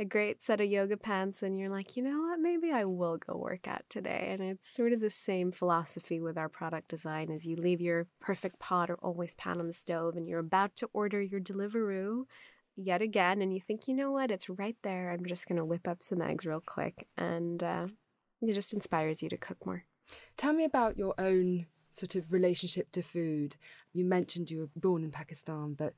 a 0.00 0.04
great 0.06 0.42
set 0.42 0.62
of 0.62 0.66
yoga 0.66 0.96
pants 0.96 1.42
and 1.42 1.58
you're 1.58 1.68
like, 1.68 1.94
you 1.94 2.02
know 2.02 2.22
what, 2.22 2.40
maybe 2.40 2.72
I 2.72 2.86
will 2.86 3.18
go 3.18 3.36
work 3.36 3.68
out 3.68 3.82
today. 3.90 4.30
And 4.32 4.40
it's 4.40 4.66
sort 4.66 4.94
of 4.94 5.00
the 5.00 5.10
same 5.10 5.52
philosophy 5.52 6.18
with 6.18 6.38
our 6.38 6.48
product 6.48 6.88
design 6.88 7.30
as 7.30 7.46
you 7.46 7.54
leave 7.54 7.82
your 7.82 8.06
perfect 8.18 8.58
pot 8.58 8.88
or 8.88 8.94
always 9.02 9.34
pan 9.34 9.60
on 9.60 9.66
the 9.66 9.74
stove 9.74 10.16
and 10.16 10.26
you're 10.26 10.38
about 10.38 10.74
to 10.76 10.88
order 10.94 11.20
your 11.20 11.38
Deliveroo 11.38 12.24
yet 12.76 13.02
again 13.02 13.42
and 13.42 13.52
you 13.52 13.60
think, 13.60 13.86
you 13.86 13.94
know 13.94 14.10
what, 14.10 14.30
it's 14.30 14.48
right 14.48 14.76
there. 14.82 15.10
I'm 15.10 15.26
just 15.26 15.46
going 15.46 15.58
to 15.58 15.66
whip 15.66 15.86
up 15.86 16.02
some 16.02 16.22
eggs 16.22 16.46
real 16.46 16.62
quick 16.64 17.06
and 17.18 17.62
uh, 17.62 17.88
it 18.40 18.54
just 18.54 18.72
inspires 18.72 19.22
you 19.22 19.28
to 19.28 19.36
cook 19.36 19.58
more. 19.66 19.84
Tell 20.38 20.54
me 20.54 20.64
about 20.64 20.96
your 20.96 21.12
own 21.18 21.66
sort 21.90 22.14
of 22.14 22.32
relationship 22.32 22.90
to 22.92 23.02
food. 23.02 23.56
You 23.92 24.06
mentioned 24.06 24.50
you 24.50 24.60
were 24.60 24.80
born 24.80 25.04
in 25.04 25.10
Pakistan, 25.10 25.74
but 25.74 25.92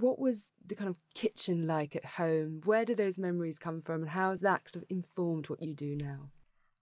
what 0.00 0.18
was 0.18 0.46
the 0.66 0.74
kind 0.74 0.90
of 0.90 0.96
kitchen 1.14 1.66
like 1.66 1.96
at 1.96 2.04
home? 2.04 2.60
Where 2.64 2.84
do 2.84 2.94
those 2.94 3.18
memories 3.18 3.58
come 3.58 3.80
from, 3.80 4.02
and 4.02 4.10
how 4.10 4.30
has 4.30 4.40
that 4.40 4.64
kind 4.64 4.82
of 4.82 4.84
informed 4.88 5.48
what 5.48 5.62
you 5.62 5.74
do 5.74 5.96
now? 5.96 6.30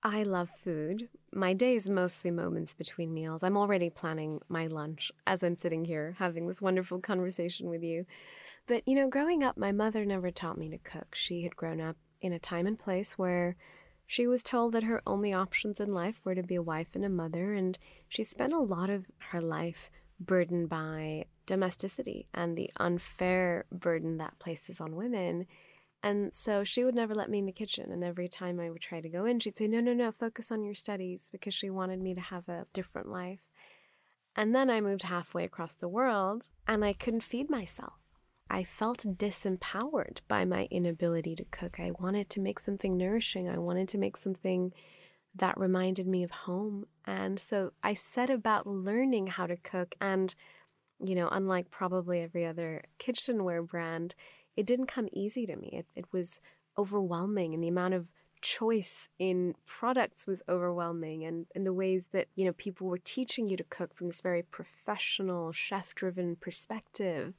I 0.03 0.23
love 0.23 0.51
food. 0.51 1.09
My 1.33 1.53
day 1.53 1.75
is 1.75 1.89
mostly 1.89 2.31
moments 2.31 2.75
between 2.75 3.13
meals. 3.13 3.43
I'm 3.43 3.57
already 3.57 3.91
planning 3.91 4.41
my 4.49 4.67
lunch 4.67 5.11
as 5.27 5.43
I'm 5.43 5.57
sitting 5.57 5.85
here 5.85 6.15
having 6.19 6.47
this 6.47 6.63
wonderful 6.63 7.01
conversation 7.01 7.69
with 7.69 7.83
you. 7.83 8.07
But, 8.69 8.87
you 8.87 8.95
know, 8.95 9.09
growing 9.09 9.43
up, 9.43 9.57
my 9.57 9.73
mother 9.73 10.05
never 10.05 10.31
taught 10.31 10.59
me 10.59 10.69
to 10.71 10.79
cook. 10.79 11.15
She 11.15 11.43
had 11.43 11.57
grown 11.57 11.81
up 11.81 11.97
in 12.21 12.33
a 12.33 12.39
time 12.39 12.67
and 12.67 12.79
place 12.79 13.19
where 13.19 13.57
she 14.07 14.27
was 14.27 14.43
told 14.45 14.73
that 14.73 14.85
her 14.85 15.03
only 15.07 15.33
options 15.33 15.81
in 15.81 15.93
life 15.93 16.21
were 16.23 16.37
to 16.37 16.43
be 16.43 16.55
a 16.55 16.63
wife 16.63 16.89
and 16.95 17.05
a 17.05 17.09
mother, 17.09 17.53
and 17.53 17.77
she 18.09 18.23
spent 18.23 18.53
a 18.53 18.61
lot 18.61 18.91
of 18.91 19.11
her 19.31 19.41
life 19.41 19.91
burdened 20.21 20.69
by 20.69 21.25
domesticity 21.47 22.27
and 22.35 22.57
the 22.57 22.71
unfair 22.79 23.65
burden 23.73 24.19
that 24.19 24.39
places 24.39 24.81
on 24.81 24.97
women. 24.97 25.47
And 26.03 26.35
so 26.35 26.63
she 26.63 26.85
would 26.85 26.95
never 26.95 27.15
let 27.15 27.31
me 27.31 27.39
in 27.39 27.47
the 27.47 27.53
kitchen. 27.53 27.91
And 27.91 28.05
every 28.05 28.29
time 28.29 28.61
I 28.61 28.71
would 28.71 28.83
try 28.83 29.01
to 29.01 29.09
go 29.09 29.25
in, 29.25 29.41
she'd 29.41 29.59
say, 29.59 29.67
No, 29.67 29.81
no, 29.81 29.95
no, 29.95 30.13
focus 30.13 30.53
on 30.53 30.63
your 30.63 30.75
studies 30.75 31.29
because 31.33 31.55
she 31.55 31.71
wanted 31.71 32.01
me 32.01 32.15
to 32.15 32.21
have 32.21 32.49
a 32.49 32.67
different 32.73 33.09
life. 33.09 33.41
And 34.37 34.55
then 34.55 34.69
I 34.69 34.81
moved 34.81 35.05
halfway 35.05 35.45
across 35.45 35.75
the 35.75 35.89
world 35.89 36.51
and 36.69 36.85
I 36.85 36.93
couldn't 36.93 37.23
feed 37.23 37.49
myself. 37.49 37.95
I 38.49 38.63
felt 38.63 38.99
disempowered 38.99 40.21
by 40.29 40.45
my 40.45 40.69
inability 40.71 41.35
to 41.37 41.45
cook. 41.51 41.81
I 41.81 41.93
wanted 41.99 42.31
to 42.31 42.41
make 42.41 42.61
something 42.61 42.97
nourishing. 42.97 43.49
I 43.49 43.59
wanted 43.59 43.89
to 43.89 43.99
make 43.99 44.17
something 44.17 44.73
that 45.35 45.59
reminded 45.59 46.07
me 46.07 46.23
of 46.23 46.31
home. 46.31 46.87
And 47.05 47.41
so 47.41 47.73
I 47.83 47.95
set 47.95 48.31
about 48.31 48.67
learning 48.67 49.29
how 49.29 49.47
to 49.47 49.57
cook. 49.57 49.95
And, 50.01 50.35
you 51.05 51.15
know, 51.15 51.29
unlike 51.31 51.71
probably 51.71 52.21
every 52.21 52.47
other 52.47 52.83
kitchenware 52.99 53.63
brand, 53.63 54.15
it 54.57 54.67
didn't 54.67 54.87
come 54.87 55.09
easy 55.13 55.47
to 55.47 55.57
me. 55.57 55.71
It, 55.73 55.87
it 55.95 56.07
was 56.13 56.41
overwhelming, 56.79 57.55
and 57.55 57.63
the 57.63 57.69
amount 57.69 57.95
of 57.95 58.13
choice 58.43 59.09
in 59.19 59.55
products 59.65 60.27
was 60.27 60.43
overwhelming 60.49 61.25
and 61.25 61.47
in 61.55 61.65
the 61.65 61.73
ways 61.73 62.09
that 62.09 62.29
you 62.37 62.45
know 62.45 62.53
people 62.53 62.87
were 62.87 62.99
teaching 62.99 63.49
you 63.49 63.57
to 63.57 63.65
cook 63.65 63.95
from 63.95 64.07
this 64.07 64.21
very 64.21 64.43
professional 64.43 65.53
chef 65.53 65.95
driven 65.95 66.37
perspective 66.37 67.35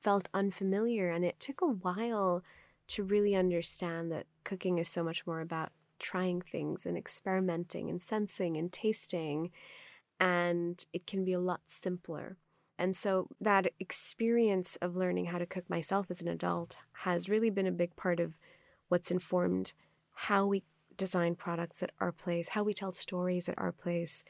felt 0.00 0.28
unfamiliar. 0.32 1.10
And 1.10 1.24
it 1.24 1.38
took 1.38 1.60
a 1.60 1.66
while 1.66 2.42
to 2.88 3.04
really 3.04 3.34
understand 3.36 4.10
that 4.10 4.26
cooking 4.44 4.78
is 4.78 4.88
so 4.88 5.04
much 5.04 5.26
more 5.26 5.40
about 5.40 5.70
trying 5.98 6.40
things 6.40 6.86
and 6.86 6.96
experimenting 6.96 7.90
and 7.90 8.00
sensing 8.00 8.56
and 8.56 8.72
tasting. 8.72 9.50
And 10.18 10.84
it 10.92 11.06
can 11.06 11.24
be 11.24 11.32
a 11.32 11.40
lot 11.40 11.60
simpler. 11.66 12.36
And 12.80 12.96
so 12.96 13.28
that 13.42 13.74
experience 13.78 14.76
of 14.80 14.96
learning 14.96 15.26
how 15.26 15.36
to 15.36 15.44
cook 15.44 15.68
myself 15.68 16.06
as 16.08 16.22
an 16.22 16.28
adult 16.28 16.78
has 17.04 17.28
really 17.28 17.50
been 17.50 17.66
a 17.66 17.72
big 17.72 17.94
part 17.94 18.18
of 18.18 18.38
what's 18.88 19.10
informed 19.10 19.74
how 20.14 20.46
we 20.46 20.62
design 20.96 21.34
products 21.34 21.82
at 21.82 21.92
our 22.00 22.10
place, 22.10 22.48
how 22.48 22.62
we 22.62 22.72
tell 22.72 22.92
stories 22.92 23.50
at 23.50 23.58
our 23.58 23.70
place, 23.70 24.24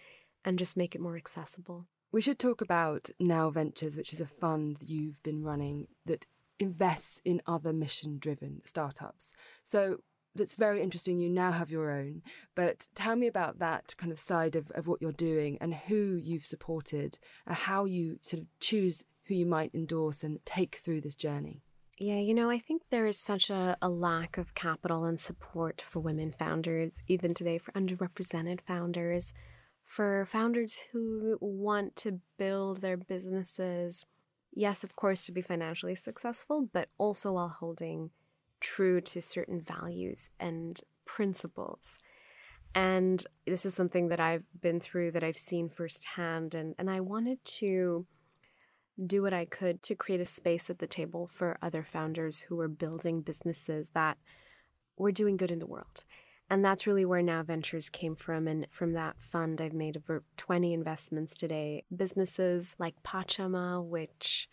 and 0.44 0.58
just 0.58 0.76
make 0.76 0.96
it 0.96 1.00
more 1.00 1.16
accessible. 1.16 1.86
We 2.10 2.20
should 2.20 2.40
talk 2.40 2.60
about 2.60 3.10
Now 3.20 3.50
Ventures, 3.50 3.96
which 3.96 4.12
is 4.12 4.20
a 4.20 4.26
fund 4.26 4.78
you've 4.80 5.22
been 5.22 5.44
running 5.44 5.86
that 6.06 6.26
invests 6.58 7.20
in 7.24 7.40
other 7.46 7.72
mission 7.72 8.18
driven 8.18 8.62
startups. 8.64 9.32
So, 9.62 9.98
that's 10.34 10.54
very 10.54 10.82
interesting. 10.82 11.18
You 11.18 11.28
now 11.30 11.52
have 11.52 11.70
your 11.70 11.90
own, 11.90 12.22
but 12.54 12.88
tell 12.94 13.16
me 13.16 13.26
about 13.26 13.58
that 13.58 13.94
kind 13.96 14.12
of 14.12 14.18
side 14.18 14.56
of, 14.56 14.70
of 14.72 14.86
what 14.86 15.02
you're 15.02 15.12
doing 15.12 15.58
and 15.60 15.74
who 15.74 16.18
you've 16.22 16.46
supported, 16.46 17.18
and 17.46 17.56
how 17.56 17.84
you 17.84 18.18
sort 18.22 18.42
of 18.42 18.48
choose 18.60 19.04
who 19.24 19.34
you 19.34 19.46
might 19.46 19.74
endorse 19.74 20.22
and 20.22 20.44
take 20.44 20.76
through 20.76 21.00
this 21.00 21.14
journey. 21.14 21.62
Yeah, 21.98 22.16
you 22.16 22.32
know, 22.32 22.48
I 22.48 22.58
think 22.58 22.82
there 22.90 23.06
is 23.06 23.18
such 23.18 23.50
a, 23.50 23.76
a 23.82 23.88
lack 23.90 24.38
of 24.38 24.54
capital 24.54 25.04
and 25.04 25.20
support 25.20 25.82
for 25.82 26.00
women 26.00 26.30
founders, 26.30 26.92
even 27.08 27.34
today 27.34 27.58
for 27.58 27.72
underrepresented 27.72 28.62
founders, 28.62 29.34
for 29.84 30.24
founders 30.24 30.80
who 30.92 31.36
want 31.42 31.96
to 31.96 32.20
build 32.38 32.80
their 32.80 32.96
businesses, 32.96 34.06
yes, 34.52 34.82
of 34.82 34.96
course, 34.96 35.26
to 35.26 35.32
be 35.32 35.42
financially 35.42 35.94
successful, 35.94 36.68
but 36.72 36.88
also 36.96 37.32
while 37.32 37.48
holding 37.48 38.10
true 38.60 39.00
to 39.00 39.22
certain 39.22 39.60
values 39.60 40.30
and 40.38 40.80
principles. 41.04 41.98
And 42.74 43.24
this 43.46 43.66
is 43.66 43.74
something 43.74 44.08
that 44.08 44.20
I've 44.20 44.44
been 44.60 44.78
through, 44.80 45.10
that 45.12 45.24
I've 45.24 45.36
seen 45.36 45.68
firsthand. 45.68 46.54
And, 46.54 46.74
and 46.78 46.88
I 46.88 47.00
wanted 47.00 47.44
to 47.44 48.06
do 49.04 49.22
what 49.22 49.32
I 49.32 49.44
could 49.44 49.82
to 49.84 49.94
create 49.94 50.20
a 50.20 50.26
space 50.26 50.70
at 50.70 50.78
the 50.78 50.86
table 50.86 51.26
for 51.26 51.58
other 51.62 51.82
founders 51.82 52.42
who 52.42 52.56
were 52.56 52.68
building 52.68 53.22
businesses 53.22 53.90
that 53.90 54.18
were 54.96 55.12
doing 55.12 55.36
good 55.36 55.50
in 55.50 55.58
the 55.58 55.66
world. 55.66 56.04
And 56.48 56.64
that's 56.64 56.86
really 56.86 57.04
where 57.04 57.22
Now 57.22 57.42
Ventures 57.42 57.88
came 57.88 58.14
from. 58.14 58.46
And 58.46 58.66
from 58.70 58.92
that 58.92 59.20
fund, 59.20 59.60
I've 59.60 59.72
made 59.72 59.96
over 59.96 60.24
20 60.36 60.74
investments 60.74 61.36
today. 61.36 61.84
Businesses 61.94 62.74
like 62.78 63.02
Pachama, 63.04 63.82
which 63.84 64.48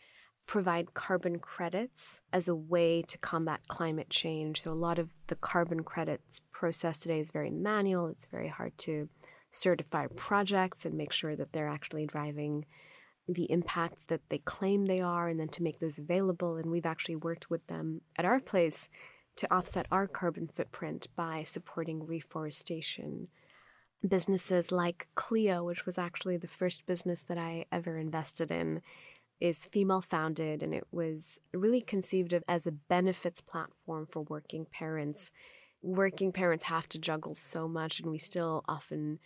provide 0.48 0.94
carbon 0.94 1.38
credits 1.40 2.22
as 2.34 2.48
a 2.48 2.56
way 2.56 3.04
to 3.04 3.18
combat 3.18 3.60
climate 3.68 4.10
change. 4.10 4.62
So, 4.62 4.72
a 4.72 4.74
lot 4.74 4.98
of 4.98 5.10
the 5.28 5.36
carbon 5.36 5.84
credits 5.84 6.42
process 6.52 6.98
today 6.98 7.20
is 7.20 7.32
very 7.32 7.52
manual, 7.52 8.08
it's 8.08 8.26
very 8.26 8.48
hard 8.48 8.76
to 8.80 9.10
certify 9.52 10.08
projects 10.16 10.86
and 10.86 10.96
make 10.96 11.12
sure 11.12 11.36
that 11.36 11.52
they're 11.52 11.68
actually 11.68 12.06
driving 12.06 12.66
the 13.28 13.52
impact 13.52 14.08
that 14.08 14.22
they 14.30 14.38
claim 14.40 14.86
they 14.86 15.00
are 15.00 15.28
and 15.28 15.40
then 15.40 15.50
to 15.50 15.64
make 15.64 15.80
those 15.80 16.00
available. 16.00 16.56
And 16.56 16.72
we've 16.72 16.86
actually 16.86 17.18
worked 17.18 17.50
with 17.50 17.66
them 17.68 18.02
at 18.18 18.26
our 18.26 18.40
place 18.40 18.88
to 19.36 19.54
offset 19.54 19.86
our 19.92 20.08
carbon 20.08 20.48
footprint 20.48 21.08
by 21.16 21.44
supporting 21.44 22.06
reforestation. 22.06 23.28
Businesses 24.08 24.72
like 24.72 25.08
Cleo, 25.16 25.64
which 25.64 25.86
was 25.86 25.98
actually 25.98 26.38
the 26.38 26.48
first 26.48 26.86
business 26.86 27.24
that 27.24 27.38
I 27.38 27.66
ever 27.72 27.98
invested 27.98 28.52
in, 28.52 28.82
is 29.40 29.66
female 29.68 30.02
founded 30.02 30.64
and 30.64 30.74
it 30.74 30.88
was 30.92 31.40
really 31.54 31.82
conceived 31.82 32.34
of 32.34 32.44
as 32.48 32.66
a 32.66 32.72
benefits 32.72 33.42
platform 33.42 34.06
for 34.06 34.22
working 34.22 34.66
parents. 34.66 35.32
Working 35.82 36.32
parents 36.32 36.66
have 36.66 36.90
to 36.90 37.00
juggle 37.00 37.36
so 37.36 37.68
much, 37.68 38.00
and 38.00 38.10
we 38.10 38.18
still 38.18 38.64
often 38.68 39.20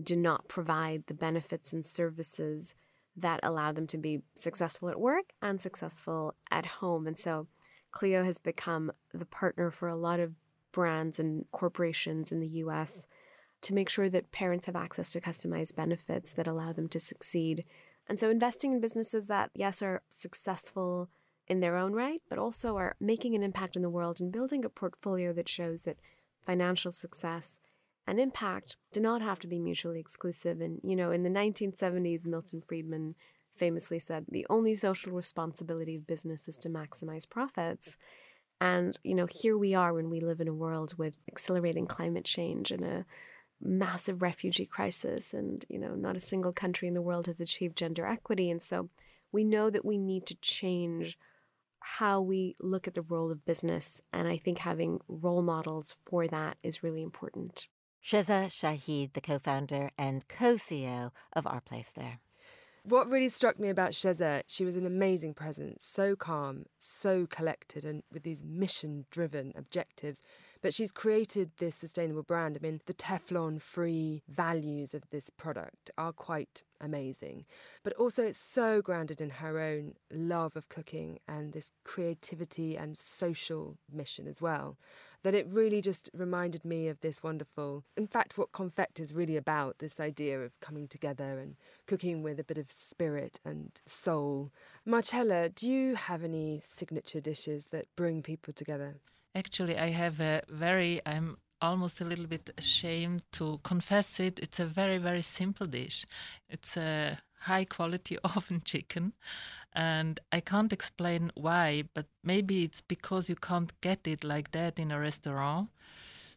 do 0.00 0.14
not 0.14 0.48
provide 0.48 1.04
the 1.06 1.14
benefits 1.14 1.72
and 1.72 1.84
services 1.84 2.74
that 3.16 3.40
allow 3.42 3.72
them 3.72 3.86
to 3.88 3.98
be 3.98 4.22
successful 4.34 4.88
at 4.88 5.00
work 5.00 5.32
and 5.42 5.60
successful 5.60 6.34
at 6.50 6.66
home. 6.66 7.06
And 7.06 7.18
so 7.18 7.48
Cleo 7.90 8.24
has 8.24 8.38
become 8.38 8.92
the 9.12 9.24
partner 9.24 9.70
for 9.70 9.88
a 9.88 9.96
lot 9.96 10.20
of 10.20 10.34
brands 10.70 11.18
and 11.18 11.46
corporations 11.50 12.30
in 12.30 12.40
the 12.40 12.48
US 12.48 13.06
to 13.62 13.74
make 13.74 13.88
sure 13.88 14.10
that 14.10 14.32
parents 14.32 14.66
have 14.66 14.76
access 14.76 15.10
to 15.12 15.20
customized 15.20 15.74
benefits 15.74 16.34
that 16.34 16.46
allow 16.46 16.72
them 16.72 16.88
to 16.88 17.00
succeed 17.00 17.64
and 18.08 18.18
so 18.18 18.30
investing 18.30 18.72
in 18.72 18.80
businesses 18.80 19.26
that, 19.26 19.50
yes, 19.54 19.82
are 19.82 20.02
successful 20.10 21.08
in 21.48 21.60
their 21.60 21.76
own 21.76 21.92
right, 21.92 22.22
but 22.28 22.38
also 22.38 22.76
are 22.76 22.96
making 23.00 23.34
an 23.34 23.42
impact 23.42 23.76
in 23.76 23.82
the 23.82 23.90
world 23.90 24.20
and 24.20 24.32
building 24.32 24.64
a 24.64 24.68
portfolio 24.68 25.32
that 25.32 25.48
shows 25.48 25.82
that 25.82 25.98
financial 26.44 26.92
success 26.92 27.60
and 28.06 28.20
impact 28.20 28.76
do 28.92 29.00
not 29.00 29.22
have 29.22 29.38
to 29.40 29.48
be 29.48 29.58
mutually 29.58 29.98
exclusive. 29.98 30.60
And, 30.60 30.80
you 30.84 30.94
know, 30.96 31.10
in 31.10 31.22
the 31.22 31.30
1970s, 31.30 32.26
Milton 32.26 32.62
Friedman 32.66 33.14
famously 33.56 33.98
said 33.98 34.26
the 34.28 34.46
only 34.48 34.74
social 34.74 35.12
responsibility 35.12 35.96
of 35.96 36.06
business 36.06 36.48
is 36.48 36.56
to 36.58 36.68
maximize 36.68 37.28
profits. 37.28 37.96
And, 38.60 38.96
you 39.02 39.14
know, 39.14 39.26
here 39.26 39.58
we 39.58 39.74
are 39.74 39.92
when 39.92 40.10
we 40.10 40.20
live 40.20 40.40
in 40.40 40.48
a 40.48 40.54
world 40.54 40.94
with 40.96 41.14
accelerating 41.28 41.86
climate 41.86 42.24
change 42.24 42.70
and 42.70 42.84
a 42.84 43.06
massive 43.60 44.22
refugee 44.22 44.66
crisis 44.66 45.32
and 45.32 45.64
you 45.68 45.78
know 45.78 45.94
not 45.94 46.16
a 46.16 46.20
single 46.20 46.52
country 46.52 46.86
in 46.86 46.94
the 46.94 47.02
world 47.02 47.26
has 47.26 47.40
achieved 47.40 47.76
gender 47.76 48.06
equity 48.06 48.50
and 48.50 48.62
so 48.62 48.88
we 49.32 49.44
know 49.44 49.70
that 49.70 49.84
we 49.84 49.98
need 49.98 50.26
to 50.26 50.34
change 50.36 51.18
how 51.80 52.20
we 52.20 52.54
look 52.60 52.86
at 52.86 52.94
the 52.94 53.02
role 53.02 53.30
of 53.30 53.44
business 53.46 54.02
and 54.12 54.28
i 54.28 54.36
think 54.36 54.58
having 54.58 55.00
role 55.08 55.42
models 55.42 55.94
for 56.04 56.26
that 56.28 56.56
is 56.62 56.82
really 56.82 57.02
important 57.02 57.68
Shiza 58.06 58.46
Shahid, 58.46 59.14
the 59.14 59.20
co 59.20 59.40
founder 59.40 59.90
and 59.98 60.28
co 60.28 60.54
CEO 60.54 61.10
of 61.32 61.44
Our 61.44 61.60
Place 61.60 61.90
There. 61.92 62.20
What 62.84 63.10
really 63.10 63.28
struck 63.28 63.58
me 63.58 63.68
about 63.68 63.90
Shiza, 63.90 64.44
she 64.46 64.64
was 64.64 64.76
an 64.76 64.86
amazing 64.86 65.34
presence, 65.34 65.84
so 65.84 66.14
calm, 66.14 66.66
so 66.78 67.26
collected, 67.26 67.84
and 67.84 68.04
with 68.12 68.22
these 68.22 68.44
mission 68.44 69.06
driven 69.10 69.52
objectives. 69.56 70.22
But 70.66 70.74
she's 70.74 70.90
created 70.90 71.52
this 71.58 71.76
sustainable 71.76 72.24
brand. 72.24 72.58
I 72.58 72.60
mean, 72.60 72.80
the 72.86 72.92
Teflon 72.92 73.60
free 73.62 74.24
values 74.28 74.94
of 74.94 75.08
this 75.10 75.30
product 75.30 75.92
are 75.96 76.12
quite 76.12 76.64
amazing. 76.80 77.44
But 77.84 77.92
also, 77.92 78.24
it's 78.24 78.40
so 78.40 78.82
grounded 78.82 79.20
in 79.20 79.30
her 79.30 79.60
own 79.60 79.94
love 80.12 80.56
of 80.56 80.68
cooking 80.68 81.20
and 81.28 81.52
this 81.52 81.70
creativity 81.84 82.76
and 82.76 82.98
social 82.98 83.78
mission 83.92 84.26
as 84.26 84.42
well 84.42 84.76
that 85.22 85.36
it 85.36 85.46
really 85.48 85.80
just 85.80 86.10
reminded 86.12 86.64
me 86.64 86.88
of 86.88 87.00
this 87.00 87.22
wonderful, 87.22 87.84
in 87.96 88.08
fact, 88.08 88.36
what 88.36 88.50
Konfekt 88.50 88.98
is 88.98 89.14
really 89.14 89.36
about 89.36 89.78
this 89.78 90.00
idea 90.00 90.40
of 90.40 90.58
coming 90.58 90.88
together 90.88 91.38
and 91.38 91.54
cooking 91.86 92.24
with 92.24 92.40
a 92.40 92.44
bit 92.44 92.58
of 92.58 92.72
spirit 92.72 93.38
and 93.44 93.70
soul. 93.86 94.50
Marcella, 94.84 95.48
do 95.48 95.68
you 95.68 95.94
have 95.94 96.24
any 96.24 96.60
signature 96.60 97.20
dishes 97.20 97.66
that 97.66 97.86
bring 97.94 98.20
people 98.20 98.52
together? 98.52 98.96
Actually, 99.36 99.76
I 99.76 99.90
have 99.90 100.18
a 100.18 100.40
very, 100.48 101.02
I'm 101.04 101.36
almost 101.60 102.00
a 102.00 102.06
little 102.06 102.26
bit 102.26 102.48
ashamed 102.56 103.20
to 103.32 103.60
confess 103.62 104.18
it. 104.18 104.38
It's 104.38 104.60
a 104.60 104.64
very, 104.64 104.96
very 104.96 105.20
simple 105.20 105.66
dish. 105.66 106.06
It's 106.48 106.74
a 106.78 107.18
high 107.40 107.66
quality 107.66 108.16
oven 108.24 108.62
chicken. 108.64 109.12
And 109.74 110.20
I 110.32 110.40
can't 110.40 110.72
explain 110.72 111.32
why, 111.34 111.84
but 111.92 112.06
maybe 112.24 112.64
it's 112.64 112.80
because 112.80 113.28
you 113.28 113.36
can't 113.36 113.78
get 113.82 114.06
it 114.06 114.24
like 114.24 114.52
that 114.52 114.78
in 114.78 114.90
a 114.90 114.98
restaurant. 114.98 115.68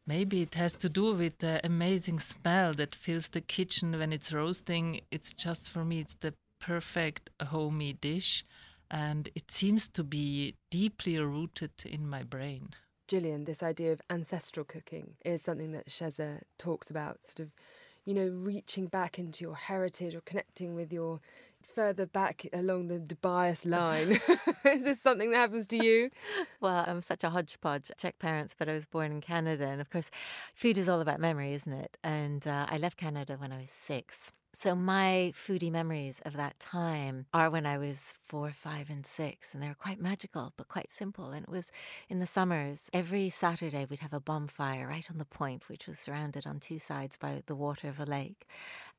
Maybe 0.06 0.42
it 0.42 0.56
has 0.56 0.74
to 0.74 0.90
do 0.90 1.14
with 1.16 1.38
the 1.38 1.66
amazing 1.66 2.20
smell 2.20 2.74
that 2.74 2.96
fills 2.96 3.30
the 3.30 3.40
kitchen 3.40 3.98
when 3.98 4.12
it's 4.12 4.34
roasting. 4.34 5.00
It's 5.10 5.32
just 5.32 5.70
for 5.70 5.86
me, 5.86 6.02
it's 6.02 6.18
the 6.20 6.34
perfect 6.60 7.30
homey 7.42 7.94
dish. 7.94 8.44
And 8.92 9.30
it 9.36 9.52
seems 9.52 9.88
to 9.88 10.04
be 10.04 10.56
deeply 10.70 11.18
rooted 11.18 11.72
in 11.86 12.10
my 12.10 12.24
brain. 12.24 12.74
Gillian, 13.10 13.46
this 13.46 13.64
idea 13.64 13.92
of 13.92 14.02
ancestral 14.12 14.64
cooking 14.64 15.16
is 15.26 15.42
something 15.42 15.72
that 15.72 15.90
Shiza 15.90 16.42
talks 16.60 16.92
about, 16.92 17.26
sort 17.26 17.40
of, 17.40 17.52
you 18.06 18.14
know, 18.14 18.28
reaching 18.28 18.86
back 18.86 19.18
into 19.18 19.44
your 19.44 19.56
heritage 19.56 20.14
or 20.14 20.22
connecting 20.22 20.76
with 20.76 20.94
your 20.94 21.20
further 21.64 22.06
back 22.06 22.46
along 22.54 22.88
the 22.88 23.16
bias 23.16 23.66
line. 23.66 24.12
is 24.66 24.84
this 24.84 25.02
something 25.02 25.32
that 25.32 25.38
happens 25.38 25.66
to 25.68 25.84
you? 25.84 26.12
Well, 26.62 26.84
I'm 26.86 27.02
such 27.02 27.24
a 27.24 27.30
hodgepodge. 27.30 27.90
Czech 27.98 28.20
parents, 28.20 28.54
but 28.58 28.70
I 28.70 28.74
was 28.74 28.86
born 28.86 29.12
in 29.12 29.22
Canada. 29.22 29.66
And 29.66 29.82
of 29.82 29.90
course, 29.90 30.12
food 30.54 30.78
is 30.78 30.88
all 30.88 31.02
about 31.02 31.20
memory, 31.20 31.54
isn't 31.54 31.72
it? 31.72 31.98
And 32.04 32.46
uh, 32.46 32.68
I 32.70 32.78
left 32.78 32.98
Canada 32.98 33.38
when 33.38 33.52
I 33.52 33.62
was 33.62 33.72
six. 33.72 34.34
So 34.54 34.76
my 34.76 35.32
foodie 35.36 35.72
memories 35.72 36.22
of 36.26 36.34
that 36.36 36.60
time 36.60 37.28
are 37.34 37.50
when 37.50 37.66
I 37.66 37.78
was 37.78 38.16
four, 38.28 38.52
five, 38.52 38.90
and 38.90 39.06
six, 39.06 39.54
and 39.54 39.62
they 39.62 39.68
were 39.68 39.76
quite 39.76 40.02
magical, 40.02 40.54
but 40.58 40.68
quite 40.68 40.92
simple. 40.92 41.30
And 41.30 41.44
it 41.44 41.50
was 41.52 41.72
in 42.10 42.20
the 42.20 42.26
summers. 42.26 42.90
Every 42.92 43.30
Saturday 43.30 43.86
we'd 43.88 44.00
have 44.00 44.14
a 44.14 44.20
bonfire 44.20 44.88
right 44.88 45.10
on 45.10 45.20
the 45.20 45.26
point, 45.26 45.70
which 45.70 45.88
was 45.88 46.00
surrounded 46.00 46.48
on 46.48 46.60
two 46.60 46.80
sides 46.80 47.16
by 47.16 47.44
the 47.46 47.56
water 47.56 47.88
of 47.88 48.00
a 48.00 48.06
lake. 48.06 48.48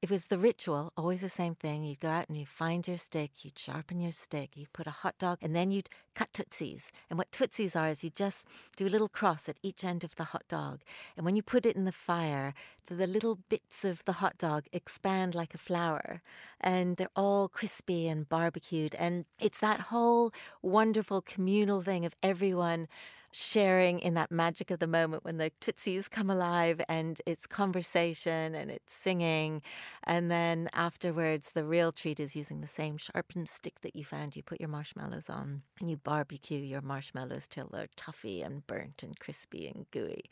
It 0.03 0.09
was 0.09 0.27
the 0.27 0.39
ritual, 0.39 0.95
always 0.97 1.21
the 1.21 1.29
same 1.29 1.55
thing. 1.55 1.85
You'd 1.85 2.01
go 2.01 2.09
out 2.09 2.27
and 2.31 2.39
you'd 2.39 2.49
find 2.49 2.89
your 2.89 2.97
stick, 2.97 3.45
you'd 3.45 3.59
sharpen 3.59 4.01
your 4.01 4.13
stick, 4.13 4.57
you'd 4.57 4.73
put 4.73 4.87
a 4.87 4.91
hot 5.03 5.19
dog, 5.19 5.37
and 5.43 5.55
then 5.55 5.71
you'd 5.71 5.91
cut 6.15 6.33
tootsies. 6.33 6.91
And 7.11 7.19
what 7.19 7.31
tootsies 7.31 7.77
are 7.77 7.91
is 7.91 8.03
you 8.03 8.09
just 8.09 8.47
do 8.77 8.87
a 8.87 8.89
little 8.89 9.11
cross 9.11 9.47
at 9.47 9.59
each 9.63 9.85
end 9.85 10.03
of 10.03 10.17
the 10.17 10.25
hot 10.25 10.45
dog. 10.49 10.81
And 11.19 11.27
when 11.27 11.37
you 11.37 11.43
put 11.43 11.67
it 11.67 11.77
in 11.77 11.85
the 11.85 11.93
fire, 11.93 12.55
the, 12.87 12.95
the 12.95 13.07
little 13.07 13.41
bits 13.51 13.85
of 13.85 14.03
the 14.07 14.13
hot 14.13 14.39
dog 14.39 14.65
expand 14.73 15.35
like 15.35 15.53
a 15.53 15.59
flower. 15.59 16.23
And 16.63 16.97
they're 16.97 17.09
all 17.15 17.49
crispy 17.49 18.09
and 18.09 18.27
barbecued. 18.27 18.95
And 18.95 19.27
it's 19.39 19.59
that 19.59 19.81
whole 19.81 20.33
wonderful 20.63 21.21
communal 21.21 21.83
thing 21.83 22.07
of 22.07 22.15
everyone 22.23 22.89
sharing 23.33 24.01
in 24.01 24.15
that 24.15 24.31
magic 24.31 24.71
of 24.71 24.79
the 24.79 24.87
moment 24.87 25.25
when 25.25 25.39
the 25.39 25.51
tootsies 25.61 26.09
come 26.09 26.31
alive 26.31 26.81
and 26.89 27.21
it's 27.27 27.47
conversation 27.47 28.55
and 28.55 28.71
it's 28.71 28.93
singing. 28.93 29.63
And 30.05 30.31
then 30.31 30.69
afterwards, 30.73 31.51
the 31.55 31.65
real 31.65 31.93
treat 31.93 32.19
is 32.19 32.35
using 32.35 32.61
the 32.61 32.67
same 32.67 32.97
sharpened 32.97 33.49
stick 33.49 33.81
that 33.83 33.95
you 33.95 34.05
found. 34.05 34.37
You 34.37 34.43
put 34.43 34.61
your 34.61 34.69
marshmallows 34.69 35.31
on 35.31 35.63
and 35.81 35.91
you 35.91 35.97
barbecue 35.97 36.61
your 36.61 36.81
marshmallows 36.81 37.47
till 37.47 37.69
they're 37.73 37.89
toughy 37.97 38.43
and 38.43 38.67
burnt 38.67 39.03
and 39.03 39.19
crispy 39.19 39.69
and 39.69 39.87
gooey. 39.91 40.25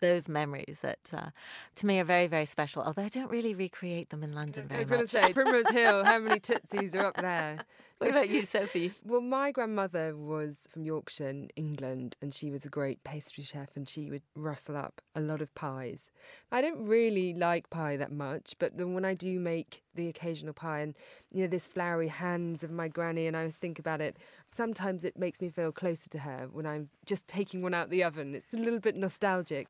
Those 0.00 0.28
memories 0.28 0.78
that 0.82 1.10
uh, 1.12 1.30
to 1.76 1.86
me 1.86 1.98
are 1.98 2.04
very, 2.04 2.26
very 2.26 2.46
special, 2.46 2.82
although 2.82 3.02
I 3.02 3.08
don't 3.08 3.30
really 3.30 3.54
recreate 3.54 4.10
them 4.10 4.22
in 4.22 4.32
London 4.32 4.68
very 4.68 4.84
much. 4.84 4.92
I 4.92 4.96
was 4.96 5.12
going 5.12 5.24
to 5.24 5.28
say, 5.28 5.32
Primrose 5.32 5.70
Hill, 5.70 6.04
how 6.04 6.18
many 6.18 6.40
tootsies 6.40 6.94
are 6.94 7.06
up 7.06 7.16
there? 7.16 7.58
what 7.98 8.10
about 8.10 8.28
you, 8.28 8.44
Sophie? 8.44 8.92
Well, 9.04 9.20
my 9.20 9.52
grandmother 9.52 10.16
was 10.16 10.56
from 10.68 10.84
Yorkshire, 10.84 11.28
in 11.28 11.48
England, 11.54 12.16
and 12.20 12.34
she 12.34 12.50
was 12.50 12.64
a 12.64 12.68
great 12.68 13.04
pastry 13.04 13.44
chef, 13.44 13.76
and 13.76 13.88
she 13.88 14.10
would 14.10 14.22
rustle 14.34 14.76
up 14.76 15.00
a 15.14 15.20
lot 15.20 15.40
of 15.40 15.54
pies. 15.54 16.10
I 16.50 16.60
don't 16.60 16.86
really 16.86 17.34
like 17.34 17.70
pie 17.70 17.96
that 17.96 18.10
much, 18.10 18.56
but 18.58 18.76
then 18.76 18.94
when 18.94 19.04
I 19.04 19.14
do 19.14 19.38
make 19.38 19.84
the 19.94 20.08
occasional 20.08 20.54
pie, 20.54 20.80
and 20.80 20.94
you 21.30 21.42
know, 21.42 21.48
this 21.48 21.68
flowery 21.68 22.08
hands 22.08 22.64
of 22.64 22.70
my 22.72 22.88
granny, 22.88 23.28
and 23.28 23.36
I 23.36 23.40
always 23.40 23.56
think 23.56 23.78
about 23.78 24.00
it, 24.00 24.16
sometimes 24.52 25.04
it 25.04 25.16
makes 25.16 25.40
me 25.40 25.48
feel 25.48 25.70
closer 25.70 26.10
to 26.10 26.18
her 26.18 26.48
when 26.50 26.66
I'm 26.66 26.88
just 27.06 27.28
taking 27.28 27.62
one 27.62 27.74
out 27.74 27.90
the 27.90 28.02
oven. 28.02 28.34
It's 28.34 28.52
a 28.52 28.56
little 28.56 28.80
bit 28.80 28.96
nostalgic. 28.96 29.68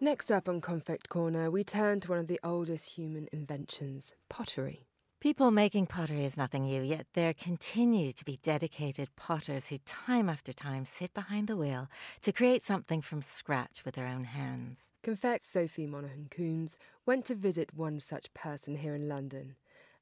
Next 0.00 0.32
up 0.32 0.48
on 0.48 0.62
Konfekt 0.62 1.10
Corner, 1.10 1.50
we 1.50 1.62
turn 1.62 2.00
to 2.00 2.08
one 2.08 2.18
of 2.18 2.26
the 2.26 2.40
oldest 2.42 2.94
human 2.94 3.28
inventions 3.32 4.14
pottery. 4.30 4.86
People 5.20 5.50
making 5.50 5.84
pottery 5.84 6.24
is 6.24 6.38
nothing 6.38 6.62
new, 6.64 6.80
yet 6.80 7.06
there 7.12 7.34
continue 7.34 8.10
to 8.10 8.24
be 8.24 8.38
dedicated 8.42 9.14
potters 9.16 9.68
who, 9.68 9.76
time 9.84 10.30
after 10.30 10.50
time, 10.50 10.86
sit 10.86 11.12
behind 11.12 11.46
the 11.46 11.58
wheel 11.58 11.88
to 12.22 12.32
create 12.32 12.62
something 12.62 13.02
from 13.02 13.20
scratch 13.20 13.84
with 13.84 13.96
their 13.96 14.06
own 14.06 14.24
hands. 14.24 14.94
Konfekt 15.04 15.44
Sophie 15.44 15.86
Monaghan 15.86 16.28
Coombs 16.30 16.78
went 17.04 17.26
to 17.26 17.34
visit 17.34 17.74
one 17.74 18.00
such 18.00 18.32
person 18.32 18.76
here 18.76 18.94
in 18.94 19.10
London 19.10 19.56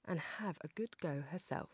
and 0.07 0.20
have 0.20 0.57
a 0.61 0.68
good 0.76 0.96
go 1.00 1.24
herself. 1.33 1.70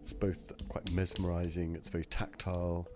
It's 0.00 0.12
both 0.12 0.52
quite 0.68 0.92
mesmerizing, 0.92 1.74
it's 1.74 1.88
very 1.88 2.04
tactile. 2.04 2.86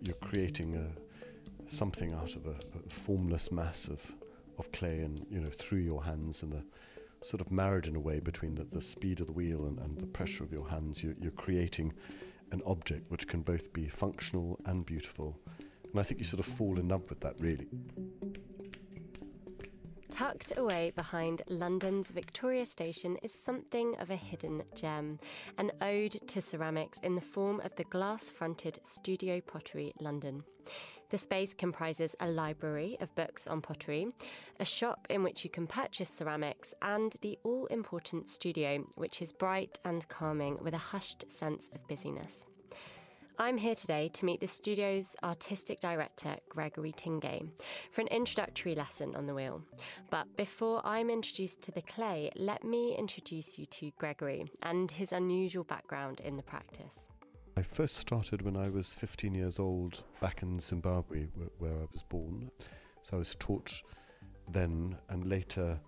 You're 0.00 0.16
creating 0.16 0.74
a, 0.74 1.70
something 1.70 2.12
out 2.12 2.34
of 2.34 2.46
a, 2.48 2.56
a 2.74 2.90
formless 2.90 3.52
mass 3.52 3.86
of, 3.86 4.00
of 4.58 4.70
clay 4.72 5.00
and, 5.00 5.26
you 5.30 5.40
know, 5.40 5.50
through 5.50 5.80
your 5.80 6.04
hands 6.04 6.42
and 6.42 6.52
the 6.52 6.64
sort 7.22 7.40
of 7.40 7.50
marriage 7.50 7.88
in 7.88 7.96
a 7.96 8.00
way 8.00 8.20
between 8.20 8.54
the, 8.54 8.64
the 8.64 8.80
speed 8.80 9.20
of 9.20 9.26
the 9.26 9.32
wheel 9.32 9.66
and, 9.66 9.78
and 9.78 9.98
the 9.98 10.06
pressure 10.06 10.44
of 10.44 10.52
your 10.52 10.68
hands. 10.68 11.02
You're, 11.02 11.14
you're 11.20 11.32
creating 11.32 11.92
an 12.50 12.62
object 12.66 13.10
which 13.10 13.26
can 13.26 13.42
both 13.42 13.72
be 13.72 13.88
functional 13.88 14.58
and 14.66 14.84
beautiful. 14.84 15.38
And 15.90 16.00
I 16.00 16.02
think 16.02 16.20
you 16.20 16.24
sort 16.24 16.40
of 16.40 16.46
fall 16.46 16.78
in 16.78 16.88
love 16.88 17.08
with 17.08 17.20
that, 17.20 17.34
really. 17.38 17.66
Tucked 20.12 20.58
away 20.58 20.92
behind 20.94 21.40
London's 21.48 22.10
Victoria 22.10 22.66
Station 22.66 23.16
is 23.22 23.32
something 23.32 23.96
of 23.98 24.10
a 24.10 24.16
hidden 24.16 24.62
gem, 24.74 25.18
an 25.56 25.72
ode 25.80 26.18
to 26.28 26.42
ceramics 26.42 27.00
in 27.02 27.14
the 27.14 27.22
form 27.22 27.60
of 27.60 27.74
the 27.76 27.84
glass 27.84 28.30
fronted 28.30 28.78
Studio 28.84 29.40
Pottery 29.40 29.94
London. 30.00 30.44
The 31.08 31.16
space 31.16 31.54
comprises 31.54 32.14
a 32.20 32.28
library 32.28 32.98
of 33.00 33.14
books 33.14 33.46
on 33.46 33.62
pottery, 33.62 34.08
a 34.60 34.66
shop 34.66 35.06
in 35.08 35.22
which 35.22 35.44
you 35.44 35.50
can 35.50 35.66
purchase 35.66 36.10
ceramics, 36.10 36.74
and 36.82 37.16
the 37.22 37.38
all 37.42 37.64
important 37.66 38.28
studio, 38.28 38.84
which 38.96 39.22
is 39.22 39.32
bright 39.32 39.80
and 39.82 40.06
calming 40.08 40.58
with 40.62 40.74
a 40.74 40.78
hushed 40.78 41.24
sense 41.32 41.70
of 41.74 41.88
busyness. 41.88 42.44
I'm 43.38 43.56
here 43.56 43.74
today 43.74 44.08
to 44.12 44.24
meet 44.24 44.40
the 44.40 44.46
studio's 44.46 45.16
artistic 45.22 45.80
director, 45.80 46.36
Gregory 46.48 46.92
Tingay, 46.92 47.48
for 47.90 48.02
an 48.02 48.08
introductory 48.08 48.74
lesson 48.74 49.16
on 49.16 49.26
the 49.26 49.34
wheel. 49.34 49.62
But 50.10 50.36
before 50.36 50.84
I'm 50.84 51.08
introduced 51.08 51.62
to 51.62 51.72
the 51.72 51.82
clay, 51.82 52.30
let 52.36 52.62
me 52.62 52.94
introduce 52.96 53.58
you 53.58 53.66
to 53.66 53.90
Gregory 53.98 54.44
and 54.62 54.90
his 54.90 55.12
unusual 55.12 55.64
background 55.64 56.20
in 56.20 56.36
the 56.36 56.42
practice. 56.42 57.08
I 57.56 57.62
first 57.62 57.96
started 57.96 58.42
when 58.42 58.58
I 58.58 58.68
was 58.68 58.92
15 58.94 59.34
years 59.34 59.58
old 59.58 60.02
back 60.20 60.42
in 60.42 60.60
Zimbabwe, 60.60 61.26
where, 61.34 61.48
where 61.58 61.82
I 61.82 61.86
was 61.90 62.02
born. 62.02 62.50
So 63.02 63.16
I 63.16 63.18
was 63.18 63.34
taught 63.34 63.82
then 64.50 64.96
and 65.08 65.26
later 65.26 65.78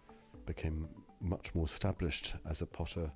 became 0.47 0.89
much 1.21 1.55
more 1.55 1.67
established 1.67 2.35
as 2.49 2.63
a 2.63 2.67
potter 2.67 3.11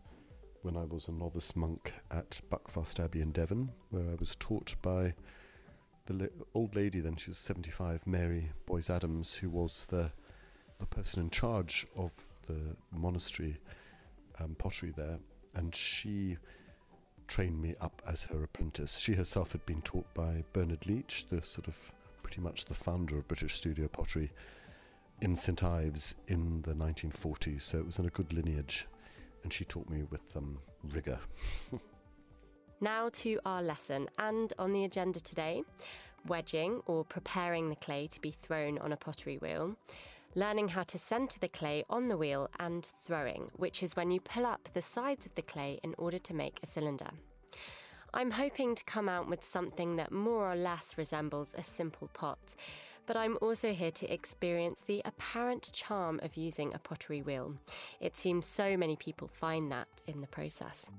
when 0.68 0.76
I 0.76 0.84
was 0.84 1.08
a 1.08 1.12
novice 1.12 1.56
monk 1.56 1.94
at 2.10 2.42
Buckfast 2.50 3.02
Abbey 3.02 3.22
in 3.22 3.32
Devon, 3.32 3.70
where 3.88 4.10
I 4.10 4.16
was 4.20 4.36
taught 4.38 4.74
by 4.82 5.14
the 6.04 6.30
old 6.52 6.76
lady, 6.76 7.00
then 7.00 7.16
she 7.16 7.30
was 7.30 7.38
75, 7.38 8.06
Mary 8.06 8.50
Boyce 8.66 8.90
Adams, 8.90 9.36
who 9.36 9.48
was 9.48 9.86
the, 9.86 10.10
the 10.78 10.84
person 10.84 11.22
in 11.22 11.30
charge 11.30 11.86
of 11.96 12.12
the 12.46 12.76
monastery 12.92 13.56
um, 14.38 14.56
pottery 14.58 14.92
there. 14.94 15.18
And 15.54 15.74
she 15.74 16.36
trained 17.28 17.62
me 17.62 17.74
up 17.80 18.02
as 18.06 18.24
her 18.24 18.44
apprentice. 18.44 18.98
She 18.98 19.14
herself 19.14 19.52
had 19.52 19.64
been 19.64 19.80
taught 19.80 20.12
by 20.12 20.44
Bernard 20.52 20.86
Leach, 20.86 21.28
the 21.30 21.40
sort 21.42 21.66
of 21.66 21.76
pretty 22.22 22.42
much 22.42 22.66
the 22.66 22.74
founder 22.74 23.16
of 23.16 23.26
British 23.26 23.54
studio 23.54 23.88
pottery 23.88 24.30
in 25.22 25.34
St 25.34 25.64
Ives 25.64 26.14
in 26.26 26.60
the 26.60 26.74
1940s, 26.74 27.62
so 27.62 27.78
it 27.78 27.86
was 27.86 27.98
in 27.98 28.04
a 28.04 28.10
good 28.10 28.34
lineage 28.34 28.86
and 29.48 29.52
she 29.54 29.64
taught 29.64 29.88
me 29.88 30.02
with 30.10 30.36
um, 30.36 30.58
rigour. 30.92 31.18
Now 32.80 33.08
to 33.08 33.40
our 33.46 33.60
lesson, 33.60 34.08
and 34.18 34.52
on 34.58 34.70
the 34.70 34.84
agenda 34.84 35.18
today 35.18 35.64
wedging 36.28 36.80
or 36.84 37.02
preparing 37.02 37.70
the 37.70 37.76
clay 37.76 38.06
to 38.08 38.20
be 38.20 38.30
thrown 38.30 38.78
on 38.78 38.92
a 38.92 38.96
pottery 38.96 39.38
wheel, 39.38 39.74
learning 40.34 40.68
how 40.68 40.82
to 40.82 40.98
centre 40.98 41.40
the 41.40 41.48
clay 41.48 41.82
on 41.88 42.06
the 42.08 42.16
wheel, 42.16 42.50
and 42.60 42.84
throwing, 42.84 43.50
which 43.56 43.82
is 43.82 43.96
when 43.96 44.10
you 44.10 44.20
pull 44.20 44.44
up 44.46 44.68
the 44.74 44.82
sides 44.82 45.26
of 45.26 45.34
the 45.34 45.42
clay 45.42 45.80
in 45.82 45.94
order 45.96 46.18
to 46.18 46.34
make 46.34 46.60
a 46.62 46.66
cylinder. 46.66 47.10
I'm 48.12 48.32
hoping 48.32 48.74
to 48.74 48.84
come 48.84 49.08
out 49.08 49.28
with 49.28 49.42
something 49.42 49.96
that 49.96 50.12
more 50.12 50.52
or 50.52 50.56
less 50.56 50.98
resembles 50.98 51.54
a 51.56 51.62
simple 51.64 52.08
pot, 52.12 52.54
but 53.08 53.16
I'm 53.16 53.38
also 53.40 53.72
here 53.72 53.90
to 53.90 54.12
experience 54.12 54.82
the 54.86 55.00
apparent 55.06 55.72
charm 55.72 56.20
of 56.22 56.36
using 56.36 56.74
a 56.74 56.78
pottery 56.78 57.22
wheel. 57.22 57.54
It 58.00 58.18
seems 58.18 58.44
so 58.44 58.76
many 58.76 58.96
people 58.96 59.28
find 59.28 59.72
that 59.72 59.88
in 60.06 60.20
the 60.20 60.26
process. 60.26 60.90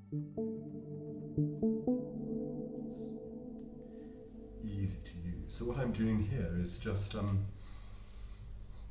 Easy 4.65 4.97
to 5.05 5.11
use. 5.23 5.53
So 5.53 5.65
what 5.65 5.77
I'm 5.77 5.91
doing 5.91 6.23
here 6.23 6.49
is 6.59 6.79
just 6.79 7.13
um, 7.13 7.45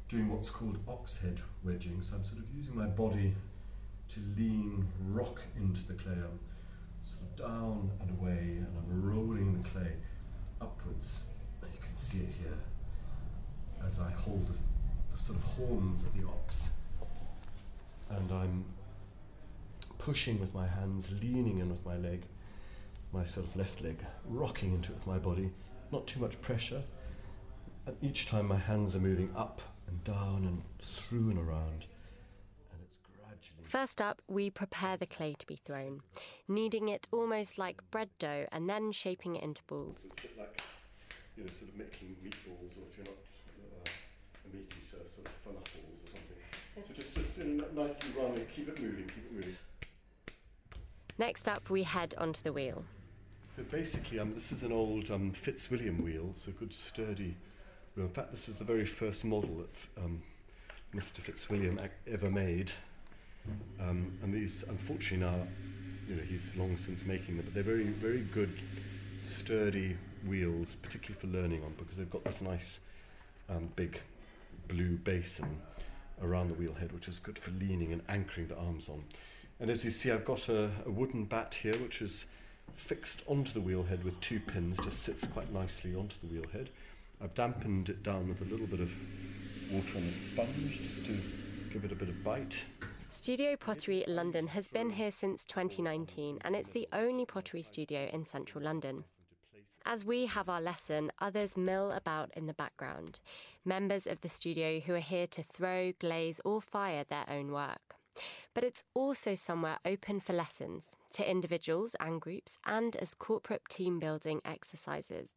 doing 0.09 0.31
what's 0.31 0.51
called 0.51 0.79
ox 0.87 1.21
head 1.21 1.41
wedging. 1.65 2.01
So 2.01 2.19
I'm 2.19 2.25
sort 2.25 2.39
of 2.39 2.45
using 2.55 2.77
my 2.77 2.87
body 2.87 3.35
to 4.11 4.21
lean, 4.37 4.87
rock 5.09 5.43
into 5.57 5.85
the 5.89 5.95
clay. 5.95 6.13
I'm 6.13 6.39
sort 7.05 7.23
of 7.23 7.37
down 7.37 7.91
and 8.01 8.11
away, 8.17 8.59
and 8.59 8.69
I'm 8.79 9.03
rolling 9.03 9.61
the 9.61 9.69
clay 9.69 9.95
upwards. 10.61 11.31
You 11.63 11.81
can 11.83 11.97
see 11.97 12.21
it 12.21 12.35
here 12.41 12.59
as 13.87 14.01
I 14.01 14.11
hold 14.11 14.47
the, 14.49 14.59
the 15.13 15.19
sort 15.19 15.39
of 15.39 15.45
horns 15.45 16.05
of 16.05 16.15
the 16.15 16.27
ox. 16.27 16.71
And 18.11 18.31
I'm 18.33 18.65
pushing 19.99 20.41
with 20.41 20.55
my 20.55 20.67
hands, 20.67 21.13
leaning 21.23 21.59
in 21.59 21.71
with 21.71 21.85
my 21.85 21.97
leg, 21.97 22.23
my 23.13 23.25
sort 23.25 23.47
of 23.47 23.57
left 23.57 23.83
leg, 23.83 23.99
rocking 24.27 24.73
into 24.73 24.93
it 24.93 24.97
with 24.97 25.07
my 25.07 25.19
body, 25.19 25.51
not 25.93 26.07
too 26.07 26.21
much 26.21 26.41
pressure. 26.41 26.83
And 27.87 27.97
each 28.03 28.27
time 28.27 28.47
my 28.49 28.57
hands 28.57 28.95
are 28.95 29.01
moving 29.01 29.31
up 29.37 29.61
and 29.87 30.05
down 30.05 30.45
and 30.45 30.63
through 30.83 31.31
and 31.31 31.39
around. 31.39 31.87
And 32.71 32.81
it's 32.83 32.99
gradually. 33.19 33.65
First 33.65 34.01
up, 34.01 34.21
we 34.29 34.51
prepare 34.51 34.97
the 34.97 35.07
clay 35.07 35.35
to 35.39 35.47
be 35.47 35.57
thrown, 35.57 36.03
kneading 36.47 36.89
it 36.89 37.09
almost 37.11 37.59
like 37.59 37.83
bread 37.91 38.11
dough 38.19 38.47
and 38.53 38.69
then 38.69 38.93
shaping 38.93 39.37
it 39.37 39.43
into 39.43 39.63
balls. 39.67 40.05
It's 40.05 40.13
a 40.13 40.23
bit 40.23 40.39
like, 40.39 40.61
you 41.37 41.45
know, 41.45 41.51
sort 41.51 41.71
of 41.71 41.77
making 41.77 42.17
meatballs, 42.23 42.77
or 42.77 42.85
if 42.91 42.99
you're 42.99 43.07
not 43.07 43.17
meat 44.53 44.71
eater, 44.71 45.03
sort 45.09 45.27
of 45.27 45.45
falafels 45.45 46.03
or 46.03 46.09
something. 46.13 46.87
So 46.87 46.95
just, 46.95 47.15
just 47.15 47.39
you 47.39 47.45
know, 47.45 47.65
nicely 47.75 48.11
run 48.21 48.33
and 48.33 48.51
keep 48.53 48.69
it 48.69 48.81
moving, 48.81 49.05
keep 49.07 49.25
it 49.25 49.33
moving. 49.33 49.57
Next 51.19 51.49
up, 51.49 51.69
we 51.69 51.83
head 51.83 52.15
onto 52.19 52.43
the 52.43 52.53
wheel. 52.53 52.85
So 53.57 53.65
basically, 53.65 54.21
um, 54.21 54.35
this 54.35 54.53
is 54.53 54.63
an 54.63 54.73
old 54.73 55.11
um, 55.11 55.33
Fitzwilliam 55.33 56.05
wheel, 56.05 56.33
so 56.37 56.53
good 56.53 56.73
sturdy 56.73 57.35
wheel. 57.97 58.07
In 58.07 58.13
fact, 58.13 58.31
this 58.31 58.49
is 58.49 58.57
the 58.57 58.65
very 58.65 58.85
first 58.85 59.25
model 59.25 59.51
that 59.57 60.05
um, 60.05 60.23
Mr. 60.95 61.19
Fitzwilliam 61.19 61.79
ac- 61.81 62.13
ever 62.13 62.31
made. 62.31 62.71
Um, 63.81 64.17
and 64.23 64.33
these, 64.33 64.65
unfortunately, 64.69 65.27
now, 65.27 65.35
you 66.09 66.15
know, 66.15 66.23
he's 66.23 66.55
long 66.57 66.77
since 66.77 67.05
making 67.07 67.37
them, 67.37 67.45
but 67.47 67.55
they're 67.55 67.63
very, 67.63 67.85
very 67.85 68.21
good, 68.21 68.53
sturdy 69.19 69.97
wheels, 70.29 70.75
particularly 70.77 71.21
for 71.21 71.27
learning 71.27 71.63
on, 71.65 71.75
because 71.79 71.97
they've 71.97 72.11
got 72.11 72.25
this 72.25 72.41
nice 72.41 72.81
um, 73.49 73.71
big 73.75 74.01
blue 74.69 74.97
basin 74.97 75.61
around 76.23 76.49
the 76.49 76.55
wheel 76.55 76.75
head, 76.75 76.93
which 76.93 77.09
is 77.09 77.19
good 77.19 77.39
for 77.39 77.51
leaning 77.53 77.93
and 77.93 78.03
anchoring 78.09 78.49
the 78.49 78.57
arms 78.57 78.89
on. 78.89 79.05
And 79.61 79.71
as 79.71 79.85
you 79.85 79.91
see, 79.91 80.11
I've 80.11 80.25
got 80.25 80.49
a, 80.49 80.71
a 80.87 80.91
wooden 80.91 81.25
bat 81.25 81.59
here, 81.63 81.77
which 81.79 82.01
is 82.01 82.27
fixed 82.77 83.23
onto 83.27 83.53
the 83.53 83.61
wheelhead 83.61 84.05
with 84.05 84.21
two 84.21 84.41
pins, 84.41 84.79
just 84.79 85.03
sits 85.03 85.27
quite 85.27 85.53
nicely 85.53 85.95
onto 85.95 86.17
the 86.23 86.29
wheelhead. 86.29 86.69
I've 87.21 87.35
dampened 87.35 87.89
it 87.89 88.03
down 88.03 88.29
with 88.29 88.41
a 88.41 88.45
little 88.45 88.67
bit 88.67 88.81
of 88.81 88.91
water 89.73 89.99
on 89.99 90.05
a 90.05 90.13
sponge 90.13 90.79
just 90.79 91.05
to 91.07 91.13
give 91.73 91.85
it 91.85 91.93
a 91.93 91.97
bit 91.97 92.09
of 92.09 92.23
bite. 92.23 92.63
Studio 93.09 93.57
Pottery 93.57 94.05
London 94.07 94.49
has 94.49 94.69
been 94.69 94.91
here 94.91 95.11
since 95.11 95.45
2019 95.45 96.39
and 96.43 96.55
it's 96.55 96.69
the 96.69 96.87
only 96.93 97.25
pottery 97.27 97.63
studio 97.63 98.09
in 98.13 98.25
central 98.25 98.63
London. 98.63 99.05
As 99.91 100.05
we 100.05 100.27
have 100.27 100.51
our 100.51 100.61
lesson, 100.61 101.11
others 101.19 101.57
mill 101.57 101.93
about 101.93 102.31
in 102.37 102.47
the 102.47 102.53
background, 102.53 103.21
members 103.65 104.07
of 104.07 104.21
the 104.21 104.29
studio 104.29 104.81
who 104.81 104.93
are 104.93 104.99
here 104.99 105.27
to 105.29 105.43
throw, 105.43 105.93
glaze, 105.99 106.43
or 106.45 106.61
fire 106.61 107.05
their 107.09 107.25
own 107.27 107.53
work. 107.53 107.97
But 108.53 108.65
it's 108.65 108.85
also 108.93 109.35
somewhere 109.35 109.79
open 109.87 110.21
for 110.21 110.35
lessons 110.35 110.95
to 111.13 111.29
individuals 111.29 111.97
and 111.99 112.21
groups 112.21 112.59
and 112.67 112.97
as 112.97 113.15
corporate 113.15 113.63
team 113.71 113.99
building 113.99 114.43
exercises. 114.45 115.31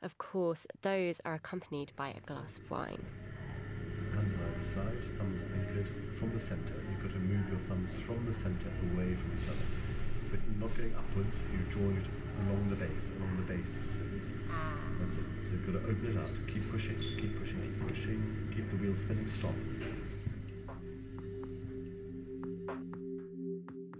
Of 0.00 0.18
course, 0.18 0.68
those 0.82 1.20
are 1.24 1.34
accompanied 1.34 1.90
by 1.96 2.10
a 2.10 2.20
glass 2.20 2.58
of 2.58 2.70
wine. 2.70 3.04
From 6.20 6.32
the 6.32 6.40
centre. 6.40 6.74
You've 6.88 7.02
got 7.02 7.10
to 7.10 7.18
move 7.18 7.48
your 7.50 7.58
thumbs 7.58 7.92
from 7.94 8.24
the 8.24 8.32
centre 8.32 8.70
away 8.92 9.14
from 9.14 9.32
each 9.36 9.48
other. 9.48 9.85
But 10.30 10.40
not 10.60 10.76
going 10.76 10.94
upwards, 10.94 11.36
you 11.52 11.58
draw 11.70 11.90
it 11.90 12.06
along 12.46 12.70
the 12.70 12.76
base, 12.76 13.10
along 13.16 13.36
the 13.36 13.52
base. 13.54 13.96
Ah. 14.50 14.78
That's 14.98 15.14
it. 15.14 15.24
So 15.46 15.52
you've 15.52 15.66
got 15.66 15.80
to 15.80 15.90
open 15.90 16.06
it 16.10 16.18
out. 16.18 16.30
Keep 16.52 16.70
pushing, 16.70 16.96
keep 16.96 17.38
pushing, 17.38 17.62
keep 17.62 17.88
pushing. 17.88 18.50
Keep 18.54 18.70
the 18.70 18.76
wheel 18.76 18.94
spinning. 18.94 19.28
Stop. 19.28 19.54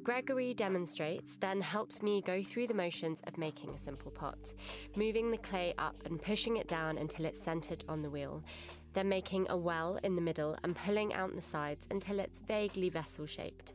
Gregory 0.02 0.54
demonstrates, 0.54 1.36
then 1.40 1.60
helps 1.60 2.00
me 2.00 2.22
go 2.24 2.40
through 2.42 2.68
the 2.68 2.74
motions 2.74 3.20
of 3.26 3.36
making 3.38 3.70
a 3.70 3.78
simple 3.78 4.12
pot, 4.12 4.52
moving 4.94 5.32
the 5.32 5.36
clay 5.38 5.74
up 5.78 6.00
and 6.04 6.22
pushing 6.22 6.58
it 6.58 6.68
down 6.68 6.96
until 6.96 7.24
it's 7.24 7.42
centered 7.42 7.84
on 7.88 8.02
the 8.02 8.10
wheel, 8.10 8.40
then 8.92 9.08
making 9.08 9.46
a 9.50 9.56
well 9.56 9.98
in 10.04 10.14
the 10.14 10.22
middle 10.22 10.56
and 10.62 10.76
pulling 10.76 11.12
out 11.12 11.34
the 11.34 11.42
sides 11.42 11.88
until 11.90 12.20
it's 12.20 12.38
vaguely 12.38 12.88
vessel 12.88 13.26
shaped, 13.26 13.72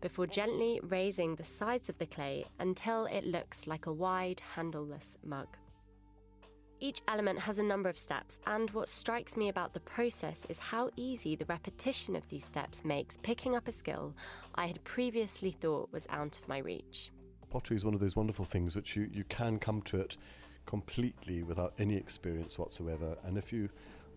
before 0.00 0.26
gently 0.26 0.80
raising 0.82 1.34
the 1.34 1.44
sides 1.44 1.88
of 1.88 1.98
the 1.98 2.06
clay 2.06 2.46
until 2.58 3.06
it 3.06 3.24
looks 3.24 3.66
like 3.66 3.86
a 3.86 3.92
wide, 3.92 4.40
handleless 4.54 5.18
mug. 5.24 5.56
Each 6.82 7.02
element 7.08 7.38
has 7.40 7.58
a 7.58 7.62
number 7.62 7.90
of 7.90 7.98
steps, 7.98 8.40
and 8.46 8.70
what 8.70 8.88
strikes 8.88 9.36
me 9.36 9.50
about 9.50 9.74
the 9.74 9.80
process 9.80 10.46
is 10.48 10.58
how 10.58 10.88
easy 10.96 11.36
the 11.36 11.44
repetition 11.44 12.16
of 12.16 12.26
these 12.28 12.44
steps 12.44 12.86
makes 12.86 13.18
picking 13.18 13.54
up 13.54 13.68
a 13.68 13.72
skill 13.72 14.14
I 14.54 14.66
had 14.66 14.82
previously 14.82 15.50
thought 15.50 15.92
was 15.92 16.06
out 16.08 16.38
of 16.38 16.48
my 16.48 16.58
reach. 16.58 17.12
Pottery 17.50 17.76
is 17.76 17.84
one 17.84 17.92
of 17.92 18.00
those 18.00 18.16
wonderful 18.16 18.46
things 18.46 18.74
which 18.74 18.96
you, 18.96 19.10
you 19.12 19.24
can 19.24 19.58
come 19.58 19.82
to 19.82 20.00
it 20.00 20.16
completely 20.64 21.42
without 21.42 21.74
any 21.78 21.96
experience 21.96 22.58
whatsoever. 22.58 23.16
And 23.24 23.36
if 23.36 23.52
you 23.52 23.68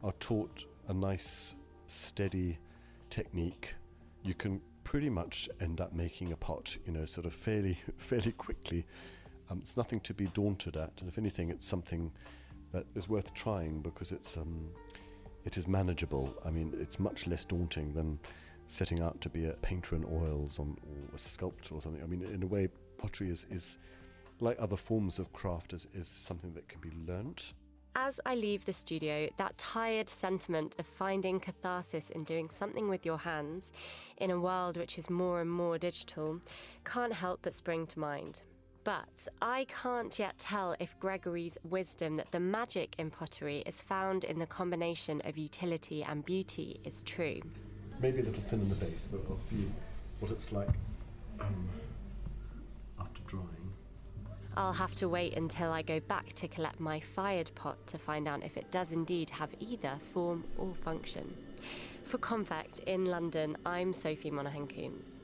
are 0.03 0.13
taught 0.19 0.63
a 0.87 0.93
nice, 0.93 1.55
steady 1.87 2.59
technique, 3.09 3.73
you 4.23 4.35
can 4.35 4.61
pretty 4.83 5.09
much 5.09 5.49
end 5.61 5.81
up 5.81 5.93
making 5.93 6.31
a 6.31 6.35
pot, 6.35 6.77
you 6.85 6.91
know, 6.91 7.05
sort 7.05 7.25
of 7.25 7.33
fairly, 7.33 7.77
fairly 7.97 8.31
quickly. 8.33 8.85
Um, 9.49 9.59
it's 9.61 9.77
nothing 9.77 9.99
to 10.01 10.13
be 10.13 10.27
daunted 10.27 10.77
at, 10.77 10.91
and 10.99 11.09
if 11.09 11.17
anything, 11.17 11.49
it's 11.49 11.67
something 11.67 12.11
that 12.71 12.85
is 12.95 13.07
worth 13.07 13.33
trying 13.33 13.81
because 13.81 14.11
it's 14.11 14.37
um, 14.37 14.69
it 15.45 15.57
is 15.57 15.67
manageable. 15.67 16.33
I 16.45 16.49
mean, 16.49 16.73
it's 16.79 16.99
much 16.99 17.27
less 17.27 17.43
daunting 17.43 17.93
than 17.93 18.19
setting 18.67 19.01
out 19.01 19.19
to 19.21 19.29
be 19.29 19.45
a 19.45 19.53
painter 19.53 19.95
in 19.95 20.05
oils 20.05 20.59
on, 20.59 20.77
or 20.87 21.15
a 21.15 21.17
sculptor 21.17 21.75
or 21.75 21.81
something. 21.81 22.01
I 22.01 22.05
mean, 22.05 22.23
in 22.23 22.43
a 22.43 22.47
way, 22.47 22.69
pottery 22.97 23.29
is, 23.29 23.45
is 23.51 23.77
like 24.39 24.57
other 24.59 24.77
forms 24.77 25.19
of 25.19 25.31
craft, 25.33 25.73
is, 25.73 25.87
is 25.93 26.07
something 26.07 26.53
that 26.53 26.67
can 26.69 26.79
be 26.79 26.91
learnt. 27.05 27.53
As 27.95 28.19
I 28.25 28.33
leave 28.33 28.65
the 28.65 28.73
studio, 28.73 29.29
that 29.37 29.55
tired 29.57 30.09
sentiment 30.09 30.75
of 30.79 30.87
finding 30.87 31.39
catharsis 31.39 32.09
in 32.09 32.23
doing 32.23 32.49
something 32.49 32.89
with 32.89 33.05
your 33.05 33.19
hands 33.19 33.71
in 34.17 34.31
a 34.31 34.39
world 34.39 34.77
which 34.77 34.97
is 34.97 35.11
more 35.11 35.41
and 35.41 35.51
more 35.51 35.77
digital 35.77 36.39
can't 36.85 37.13
help 37.13 37.41
but 37.43 37.53
spring 37.53 37.85
to 37.87 37.99
mind. 37.99 38.41
But 38.83 39.27
I 39.41 39.67
can't 39.69 40.17
yet 40.17 40.39
tell 40.39 40.75
if 40.79 40.99
Gregory's 40.99 41.57
wisdom 41.63 42.15
that 42.15 42.31
the 42.31 42.39
magic 42.39 42.95
in 42.97 43.11
pottery 43.11 43.61
is 43.67 43.83
found 43.83 44.23
in 44.23 44.39
the 44.39 44.47
combination 44.47 45.21
of 45.23 45.37
utility 45.37 46.03
and 46.03 46.25
beauty 46.25 46.79
is 46.83 47.03
true. 47.03 47.41
Maybe 48.01 48.21
a 48.21 48.23
little 48.23 48.43
thin 48.43 48.61
in 48.61 48.69
the 48.69 48.75
base, 48.75 49.07
but 49.09 49.25
we'll 49.27 49.37
see 49.37 49.71
what 50.19 50.31
it's 50.31 50.51
like 50.51 50.69
um. 51.39 51.69
I'll 54.55 54.73
have 54.73 54.93
to 54.95 55.09
wait 55.09 55.35
until 55.35 55.71
I 55.71 55.81
go 55.81 55.99
back 55.99 56.33
to 56.33 56.47
collect 56.47 56.79
my 56.79 56.99
fired 56.99 57.49
pot 57.55 57.87
to 57.87 57.97
find 57.97 58.27
out 58.27 58.43
if 58.43 58.55
it 58.55 58.69
does 58.69 58.91
indeed 58.91 59.31
have 59.31 59.49
either 59.59 59.93
form 60.13 60.43
or 60.57 60.75
function. 60.75 61.35
For 62.03 62.19
Konfekt 62.19 62.83
in 62.83 63.05
London, 63.05 63.57
I'm 63.65 63.93
Sophie 63.93 64.29
Monaghan 64.29 64.67
Coombs. 64.67 65.17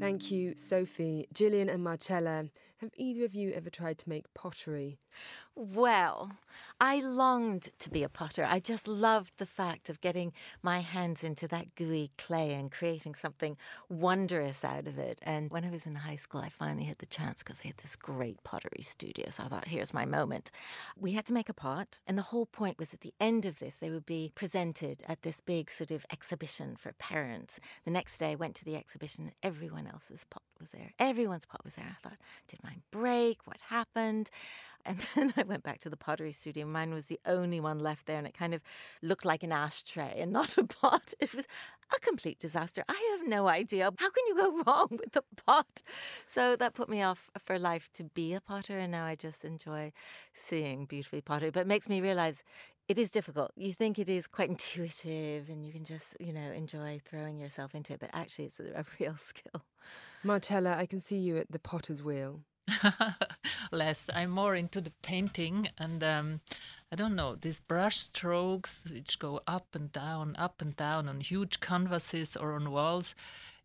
Thank 0.00 0.30
you, 0.30 0.54
Sophie. 0.56 1.28
Gillian 1.34 1.68
and 1.68 1.84
Marcella, 1.84 2.46
have 2.78 2.92
either 2.96 3.24
of 3.24 3.34
you 3.34 3.52
ever 3.52 3.68
tried 3.68 3.98
to 3.98 4.08
make 4.08 4.32
pottery? 4.32 4.98
Well, 5.54 6.32
I 6.80 7.00
longed 7.00 7.70
to 7.80 7.90
be 7.90 8.04
a 8.04 8.08
potter. 8.08 8.46
I 8.48 8.60
just 8.60 8.86
loved 8.86 9.32
the 9.38 9.46
fact 9.46 9.90
of 9.90 10.00
getting 10.00 10.32
my 10.62 10.78
hands 10.78 11.24
into 11.24 11.48
that 11.48 11.74
gooey 11.74 12.12
clay 12.16 12.54
and 12.54 12.70
creating 12.70 13.16
something 13.16 13.56
wondrous 13.88 14.64
out 14.64 14.86
of 14.86 14.98
it. 14.98 15.18
And 15.22 15.50
when 15.50 15.64
I 15.64 15.70
was 15.70 15.84
in 15.84 15.96
high 15.96 16.14
school, 16.14 16.40
I 16.40 16.48
finally 16.48 16.84
had 16.84 16.98
the 16.98 17.06
chance 17.06 17.42
because 17.42 17.58
they 17.60 17.70
had 17.70 17.78
this 17.78 17.96
great 17.96 18.44
pottery 18.44 18.82
studio. 18.82 19.30
So 19.30 19.42
I 19.42 19.48
thought, 19.48 19.66
here's 19.66 19.92
my 19.92 20.04
moment. 20.04 20.52
We 20.96 21.12
had 21.12 21.26
to 21.26 21.32
make 21.32 21.48
a 21.48 21.54
pot, 21.54 21.98
and 22.06 22.16
the 22.16 22.22
whole 22.22 22.46
point 22.46 22.78
was 22.78 22.94
at 22.94 23.00
the 23.00 23.14
end 23.18 23.44
of 23.44 23.58
this, 23.58 23.74
they 23.74 23.90
would 23.90 24.06
be 24.06 24.30
presented 24.36 25.02
at 25.08 25.22
this 25.22 25.40
big 25.40 25.70
sort 25.70 25.90
of 25.90 26.06
exhibition 26.12 26.76
for 26.76 26.92
parents. 26.92 27.58
The 27.84 27.90
next 27.90 28.18
day, 28.18 28.30
I 28.30 28.36
went 28.36 28.54
to 28.56 28.64
the 28.64 28.76
exhibition, 28.76 29.32
everyone 29.42 29.88
else's 29.88 30.24
pot 30.30 30.42
was 30.60 30.70
there. 30.70 30.92
Everyone's 31.00 31.46
pot 31.46 31.64
was 31.64 31.74
there. 31.74 31.86
I 31.88 32.08
thought, 32.08 32.18
did 32.46 32.62
mine 32.62 32.82
break? 32.92 33.44
What 33.44 33.58
happened? 33.68 34.30
And 34.84 34.98
then 35.14 35.32
I 35.36 35.42
went 35.42 35.62
back 35.62 35.80
to 35.80 35.90
the 35.90 35.96
pottery 35.96 36.32
studio. 36.32 36.66
Mine 36.66 36.92
was 36.92 37.06
the 37.06 37.20
only 37.26 37.60
one 37.60 37.78
left 37.78 38.06
there, 38.06 38.18
and 38.18 38.26
it 38.26 38.34
kind 38.34 38.54
of 38.54 38.62
looked 39.02 39.24
like 39.24 39.42
an 39.42 39.52
ashtray 39.52 40.16
and 40.18 40.32
not 40.38 40.56
a 40.58 40.64
pot. 40.64 41.14
It 41.20 41.34
was 41.34 41.46
a 41.94 42.00
complete 42.00 42.38
disaster. 42.38 42.84
I 42.88 43.16
have 43.18 43.28
no 43.28 43.48
idea. 43.48 43.90
How 43.96 44.10
can 44.10 44.26
you 44.28 44.34
go 44.34 44.62
wrong 44.66 44.88
with 44.90 45.12
the 45.12 45.24
pot? 45.46 45.82
So 46.26 46.56
that 46.56 46.74
put 46.74 46.88
me 46.88 47.02
off 47.02 47.30
for 47.38 47.58
life 47.58 47.88
to 47.94 48.04
be 48.04 48.34
a 48.34 48.40
potter, 48.40 48.78
and 48.78 48.92
now 48.92 49.04
I 49.04 49.14
just 49.14 49.44
enjoy 49.44 49.92
seeing 50.34 50.86
beautifully 50.86 51.20
pottery. 51.20 51.50
But 51.50 51.60
it 51.60 51.66
makes 51.66 51.88
me 51.88 52.00
realize 52.00 52.42
it 52.88 52.98
is 52.98 53.10
difficult. 53.10 53.52
You 53.54 53.72
think 53.72 53.98
it 53.98 54.08
is 54.08 54.26
quite 54.26 54.48
intuitive 54.48 55.50
and 55.50 55.64
you 55.64 55.72
can 55.72 55.84
just, 55.84 56.16
you 56.18 56.32
know, 56.32 56.50
enjoy 56.52 57.00
throwing 57.04 57.36
yourself 57.36 57.74
into 57.74 57.92
it, 57.92 58.00
but 58.00 58.08
actually 58.14 58.46
it's 58.46 58.60
a, 58.60 58.80
a 58.80 58.84
real 58.98 59.16
skill. 59.16 59.62
Marcella, 60.24 60.74
I 60.76 60.86
can 60.86 61.00
see 61.00 61.16
you 61.16 61.36
at 61.36 61.52
the 61.52 61.58
potter's 61.58 62.02
wheel. 62.02 62.40
Less. 63.72 64.08
I'm 64.12 64.30
more 64.30 64.54
into 64.54 64.80
the 64.80 64.92
painting 65.02 65.68
and 65.78 66.02
um, 66.02 66.40
I 66.90 66.96
don't 66.96 67.14
know, 67.16 67.34
these 67.34 67.60
brush 67.60 67.98
strokes 67.98 68.80
which 68.90 69.18
go 69.18 69.40
up 69.46 69.74
and 69.74 69.92
down, 69.92 70.34
up 70.36 70.62
and 70.62 70.74
down 70.76 71.08
on 71.08 71.20
huge 71.20 71.60
canvases 71.60 72.36
or 72.36 72.52
on 72.52 72.70
walls 72.70 73.14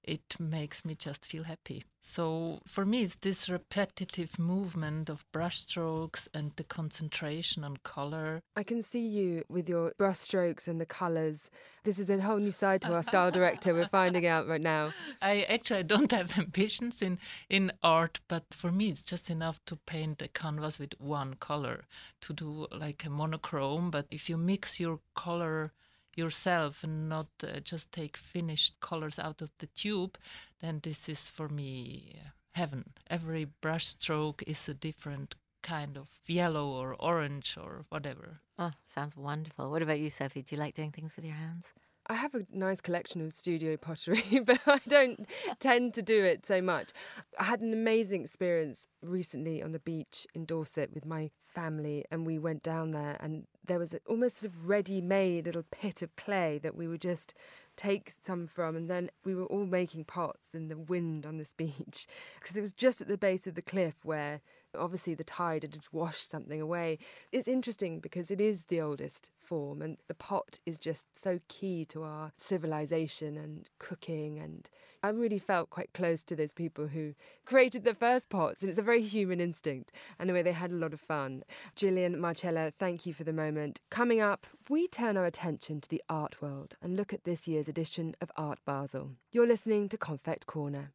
it 0.04 0.36
makes 0.40 0.84
me 0.84 0.96
just 0.96 1.26
feel 1.26 1.44
happy. 1.44 1.86
So 2.02 2.60
for 2.68 2.86
me, 2.86 3.04
it's 3.04 3.16
this 3.22 3.48
repetitive 3.48 4.38
movement 4.38 5.10
of 5.10 5.26
brushstrokes 5.34 6.28
and 6.34 6.52
the 6.58 6.66
concentration 6.66 7.64
on 7.64 7.78
color. 7.78 8.42
I 8.58 8.64
can 8.64 8.82
see 8.82 9.00
you 9.00 9.46
with 9.48 9.70
your 9.70 9.94
brushstrokes 9.98 10.68
and 10.68 10.82
the 10.82 10.86
colors. 10.86 11.50
This 11.86 12.00
is 12.00 12.10
a 12.10 12.22
whole 12.22 12.40
new 12.40 12.52
side 12.52 12.82
to 12.82 12.94
our 12.94 13.04
style 13.04 13.32
director. 13.32 13.74
We're 13.74 13.88
finding 13.88 14.26
out 14.28 14.48
right 14.48 14.62
now. 14.62 14.92
I 15.22 15.44
actually 15.44 15.84
don't 15.84 16.12
have 16.12 16.38
ambitions 16.38 17.02
in 17.02 17.20
in 17.50 17.72
art, 17.82 18.20
but 18.28 18.44
for 18.52 18.72
me, 18.72 18.90
it's 18.90 19.02
just 19.02 19.30
enough 19.30 19.62
to 19.68 19.78
paint 19.86 20.22
a 20.22 20.28
canvas 20.28 20.78
with 20.80 20.94
one 21.00 21.36
color 21.36 21.86
to 22.22 22.34
do 22.34 22.68
like 22.72 23.06
a 23.06 23.10
monochrome. 23.10 23.92
But 23.92 24.08
if 24.12 24.30
you 24.30 24.38
mix 24.38 24.80
your 24.80 25.00
color 25.16 25.72
yourself 26.18 26.84
and 26.84 27.10
not 27.10 27.28
uh, 27.44 27.60
just 27.60 27.92
take 27.92 28.18
finished 28.18 28.80
colors 28.80 29.20
out 29.20 29.42
of 29.42 29.52
the 29.60 29.68
tube, 29.68 30.18
then 30.62 30.80
this 30.84 31.10
is 31.10 31.28
for 31.28 31.50
me 31.50 32.16
uh, 32.20 32.30
heaven. 32.54 32.94
Every 33.10 33.46
brush 33.62 33.88
stroke 33.90 34.44
is 34.48 34.68
a 34.70 34.74
different 34.74 35.36
kind 35.62 35.98
of 35.98 36.08
yellow 36.28 36.68
or 36.68 36.96
orange 37.00 37.58
or 37.60 37.86
whatever. 37.90 38.40
Oh, 38.60 38.72
sounds 38.86 39.18
wonderful. 39.18 39.72
What 39.72 39.82
about 39.82 40.00
you, 40.00 40.10
Sophie? 40.10 40.42
Do 40.44 40.56
you 40.56 40.60
like 40.62 40.76
doing 40.76 40.92
things 40.92 41.16
with 41.16 41.26
your 41.26 41.36
hands? 41.36 41.66
I 42.08 42.16
have 42.16 42.36
a 42.36 42.46
nice 42.52 42.82
collection 42.82 43.22
of 43.26 43.34
studio 43.34 43.78
pottery, 43.78 44.40
but 44.46 44.60
I 44.68 44.80
don't 44.88 45.26
tend 45.60 45.94
to 45.94 46.02
do 46.02 46.24
it 46.24 46.46
so 46.46 46.62
much. 46.62 46.92
I 47.40 47.46
had 47.46 47.62
an 47.62 47.72
amazing 47.74 48.24
experience 48.24 48.88
recently 49.02 49.64
on 49.64 49.72
the 49.72 49.80
beach 49.80 50.28
in 50.36 50.46
Dorset 50.46 50.94
with 50.94 51.06
my 51.06 51.32
family, 51.48 52.04
and 52.12 52.26
we 52.28 52.38
went 52.38 52.62
down 52.62 52.92
there, 52.92 53.18
and 53.22 53.48
there 53.66 53.80
was 53.80 53.96
almost 54.06 54.40
sort 54.40 54.52
of 54.52 54.70
ready 54.70 55.02
made 55.02 55.46
little 55.46 55.66
pit 55.72 56.02
of 56.02 56.16
clay 56.16 56.60
that 56.64 56.76
we 56.76 56.88
would 56.88 57.02
just 57.02 57.34
take 57.76 58.14
some 58.22 58.48
from, 58.48 58.76
and 58.76 58.90
then 58.90 59.10
we 59.24 59.34
were 59.34 59.46
all 59.46 59.66
making 59.66 60.06
pots 60.06 60.54
in 60.54 60.68
the 60.68 60.78
wind 60.78 61.26
on 61.26 61.38
this 61.38 61.54
beach 61.58 62.08
because 62.40 62.56
it 62.56 62.62
was 62.62 62.74
just 62.74 63.02
at 63.02 63.08
the 63.08 63.18
base 63.18 63.48
of 63.48 63.56
the 63.56 63.62
cliff 63.62 63.96
where 64.04 64.42
obviously 64.78 65.14
the 65.16 65.24
tide 65.24 65.64
had 65.64 65.78
washed 65.92 66.30
something 66.30 66.62
away. 66.62 66.98
It's 67.32 67.48
interesting 67.48 68.00
because 68.00 68.32
it 68.32 68.42
is 68.42 68.66
the 68.66 68.82
oldest 68.82 69.32
form, 69.40 69.82
and 69.82 69.98
the 70.08 70.14
pot 70.14 70.60
is 70.66 70.80
just 70.80 71.08
so 71.22 71.40
key 71.48 71.86
to 71.86 72.04
our 72.04 72.32
civilization 72.38 73.38
and 73.38 73.70
cooking. 73.80 74.40
And 74.40 74.70
I 75.02 75.10
really 75.10 75.40
felt 75.40 75.70
quite 75.70 75.94
close 75.94 76.24
to 76.24 76.36
those 76.36 76.54
people 76.54 76.88
who 76.88 77.14
created 77.46 77.84
the 77.84 77.96
first 77.96 78.30
pots, 78.30 78.62
and 78.62 78.70
it's 78.70 78.80
a 78.80 78.84
very 78.84 79.02
human 79.02 79.40
instinct. 79.40 79.92
And 80.18 80.30
the 80.30 80.34
way 80.34 80.42
they 80.42 80.54
had 80.54 80.72
a 80.72 80.76
lot 80.76 80.94
of 80.94 81.00
fun. 81.02 81.44
Gillian, 81.76 82.20
Marcella, 82.20 82.72
thank 82.78 83.06
you 83.06 83.14
for 83.14 83.24
the 83.24 83.34
moment. 83.34 83.82
Coming 83.90 84.22
up, 84.22 84.48
we 84.70 84.88
turn 84.88 85.18
our 85.18 85.26
attention 85.26 85.82
to 85.82 85.90
the 85.90 86.04
art 86.10 86.42
world 86.42 86.76
and 86.82 86.96
look 86.96 87.14
at 87.14 87.26
this 87.26 87.48
year's 87.48 87.68
edition 87.68 88.16
of 88.22 88.32
Art 88.38 88.60
Basel. 88.66 89.12
You're 89.32 89.48
listening 89.48 89.90
to 89.90 89.98
Konfekt 89.98 90.46
Corner. 90.46 90.92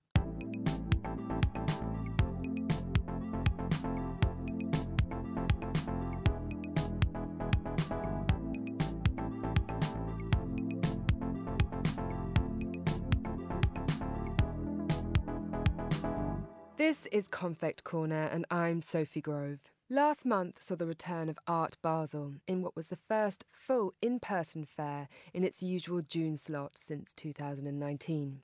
Is 17.12 17.28
Konfekt 17.28 17.84
Corner, 17.84 18.24
and 18.24 18.44
I'm 18.50 18.82
Sophie 18.82 19.20
Grove. 19.20 19.60
Last 19.88 20.26
month 20.26 20.62
saw 20.62 20.74
the 20.74 20.86
return 20.86 21.28
of 21.28 21.38
Art 21.46 21.76
Basel 21.80 22.34
in 22.46 22.62
what 22.62 22.76
was 22.76 22.88
the 22.88 22.98
first 23.08 23.44
full 23.50 23.94
in 24.02 24.20
person 24.20 24.64
fair 24.64 25.08
in 25.32 25.44
its 25.44 25.62
usual 25.62 26.02
June 26.02 26.36
slot 26.36 26.72
since 26.76 27.14
2019. 27.14 28.42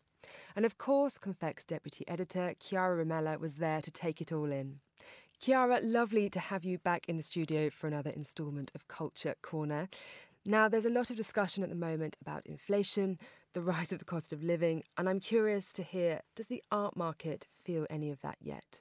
And 0.56 0.64
of 0.64 0.78
course, 0.78 1.18
Konfekt's 1.18 1.66
deputy 1.66 2.06
editor, 2.08 2.54
Chiara 2.58 3.04
Rimella, 3.04 3.38
was 3.38 3.56
there 3.56 3.82
to 3.82 3.90
take 3.90 4.20
it 4.20 4.32
all 4.32 4.50
in. 4.50 4.80
Chiara, 5.40 5.80
lovely 5.82 6.30
to 6.30 6.40
have 6.40 6.64
you 6.64 6.78
back 6.78 7.08
in 7.08 7.16
the 7.16 7.22
studio 7.22 7.70
for 7.70 7.86
another 7.86 8.10
instalment 8.10 8.70
of 8.74 8.88
Culture 8.88 9.34
Corner. 9.42 9.88
Now, 10.46 10.68
there's 10.68 10.86
a 10.86 10.90
lot 10.90 11.10
of 11.10 11.16
discussion 11.16 11.62
at 11.62 11.70
the 11.70 11.74
moment 11.74 12.16
about 12.20 12.46
inflation, 12.46 13.18
the 13.54 13.62
rise 13.62 13.92
of 13.92 14.00
the 14.00 14.04
cost 14.04 14.32
of 14.32 14.42
living, 14.42 14.82
and 14.98 15.08
I'm 15.08 15.20
curious 15.20 15.72
to 15.74 15.82
hear 15.82 16.20
does 16.34 16.46
the 16.46 16.62
art 16.70 16.96
market 16.96 17.46
feel 17.64 17.86
any 17.88 18.10
of 18.10 18.20
that 18.20 18.36
yet? 18.40 18.80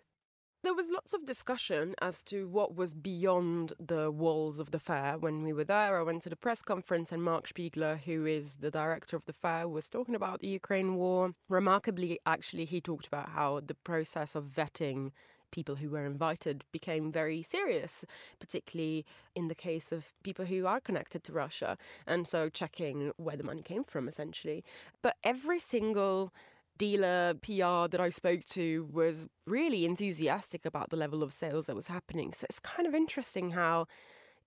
There 0.63 0.73
was 0.73 0.89
lots 0.89 1.13
of 1.13 1.25
discussion 1.25 1.93
as 2.01 2.23
to 2.23 2.47
what 2.47 2.73
was 2.73 2.93
beyond 2.93 3.73
the 3.79 4.09
walls 4.09 4.59
of 4.59 4.71
the 4.71 4.79
fair 4.79 5.17
when 5.17 5.43
we 5.43 5.51
were 5.51 5.65
there. 5.65 5.99
I 5.99 6.03
went 6.03 6.23
to 6.23 6.29
the 6.29 6.37
press 6.37 6.61
conference, 6.61 7.11
and 7.11 7.21
Marc 7.21 7.49
Spiegler, 7.49 7.99
who 7.99 8.25
is 8.25 8.57
the 8.57 8.71
director 8.71 9.17
of 9.17 9.25
the 9.25 9.33
fair, 9.33 9.67
was 9.67 9.89
talking 9.89 10.15
about 10.15 10.39
the 10.39 10.47
Ukraine 10.47 10.95
war. 10.95 11.33
Remarkably, 11.49 12.19
actually, 12.25 12.63
he 12.65 12.79
talked 12.79 13.07
about 13.07 13.29
how 13.29 13.59
the 13.59 13.75
process 13.75 14.35
of 14.35 14.45
vetting 14.45 15.11
people 15.53 15.75
who 15.75 15.89
were 15.89 16.05
invited 16.05 16.65
became 16.73 17.13
very 17.13 17.41
serious, 17.41 18.03
particularly 18.39 19.05
in 19.33 19.47
the 19.47 19.55
case 19.55 19.93
of 19.93 20.11
people 20.23 20.45
who 20.45 20.65
are 20.65 20.81
connected 20.81 21.23
to 21.23 21.31
Russia. 21.31 21.77
And 22.05 22.27
so 22.27 22.49
checking 22.49 23.13
where 23.15 23.37
the 23.37 23.43
money 23.43 23.61
came 23.61 23.85
from, 23.85 24.09
essentially. 24.09 24.65
But 25.01 25.15
every 25.23 25.59
single 25.59 26.33
dealer 26.77 27.35
PR 27.35 27.87
that 27.87 28.01
I 28.01 28.09
spoke 28.09 28.43
to 28.49 28.89
was 28.91 29.27
really 29.45 29.85
enthusiastic 29.85 30.65
about 30.65 30.89
the 30.89 30.97
level 30.97 31.23
of 31.23 31.31
sales 31.31 31.67
that 31.67 31.75
was 31.75 31.87
happening. 31.87 32.33
So 32.33 32.45
it's 32.49 32.59
kind 32.59 32.87
of 32.87 32.95
interesting 32.95 33.51
how 33.51 33.85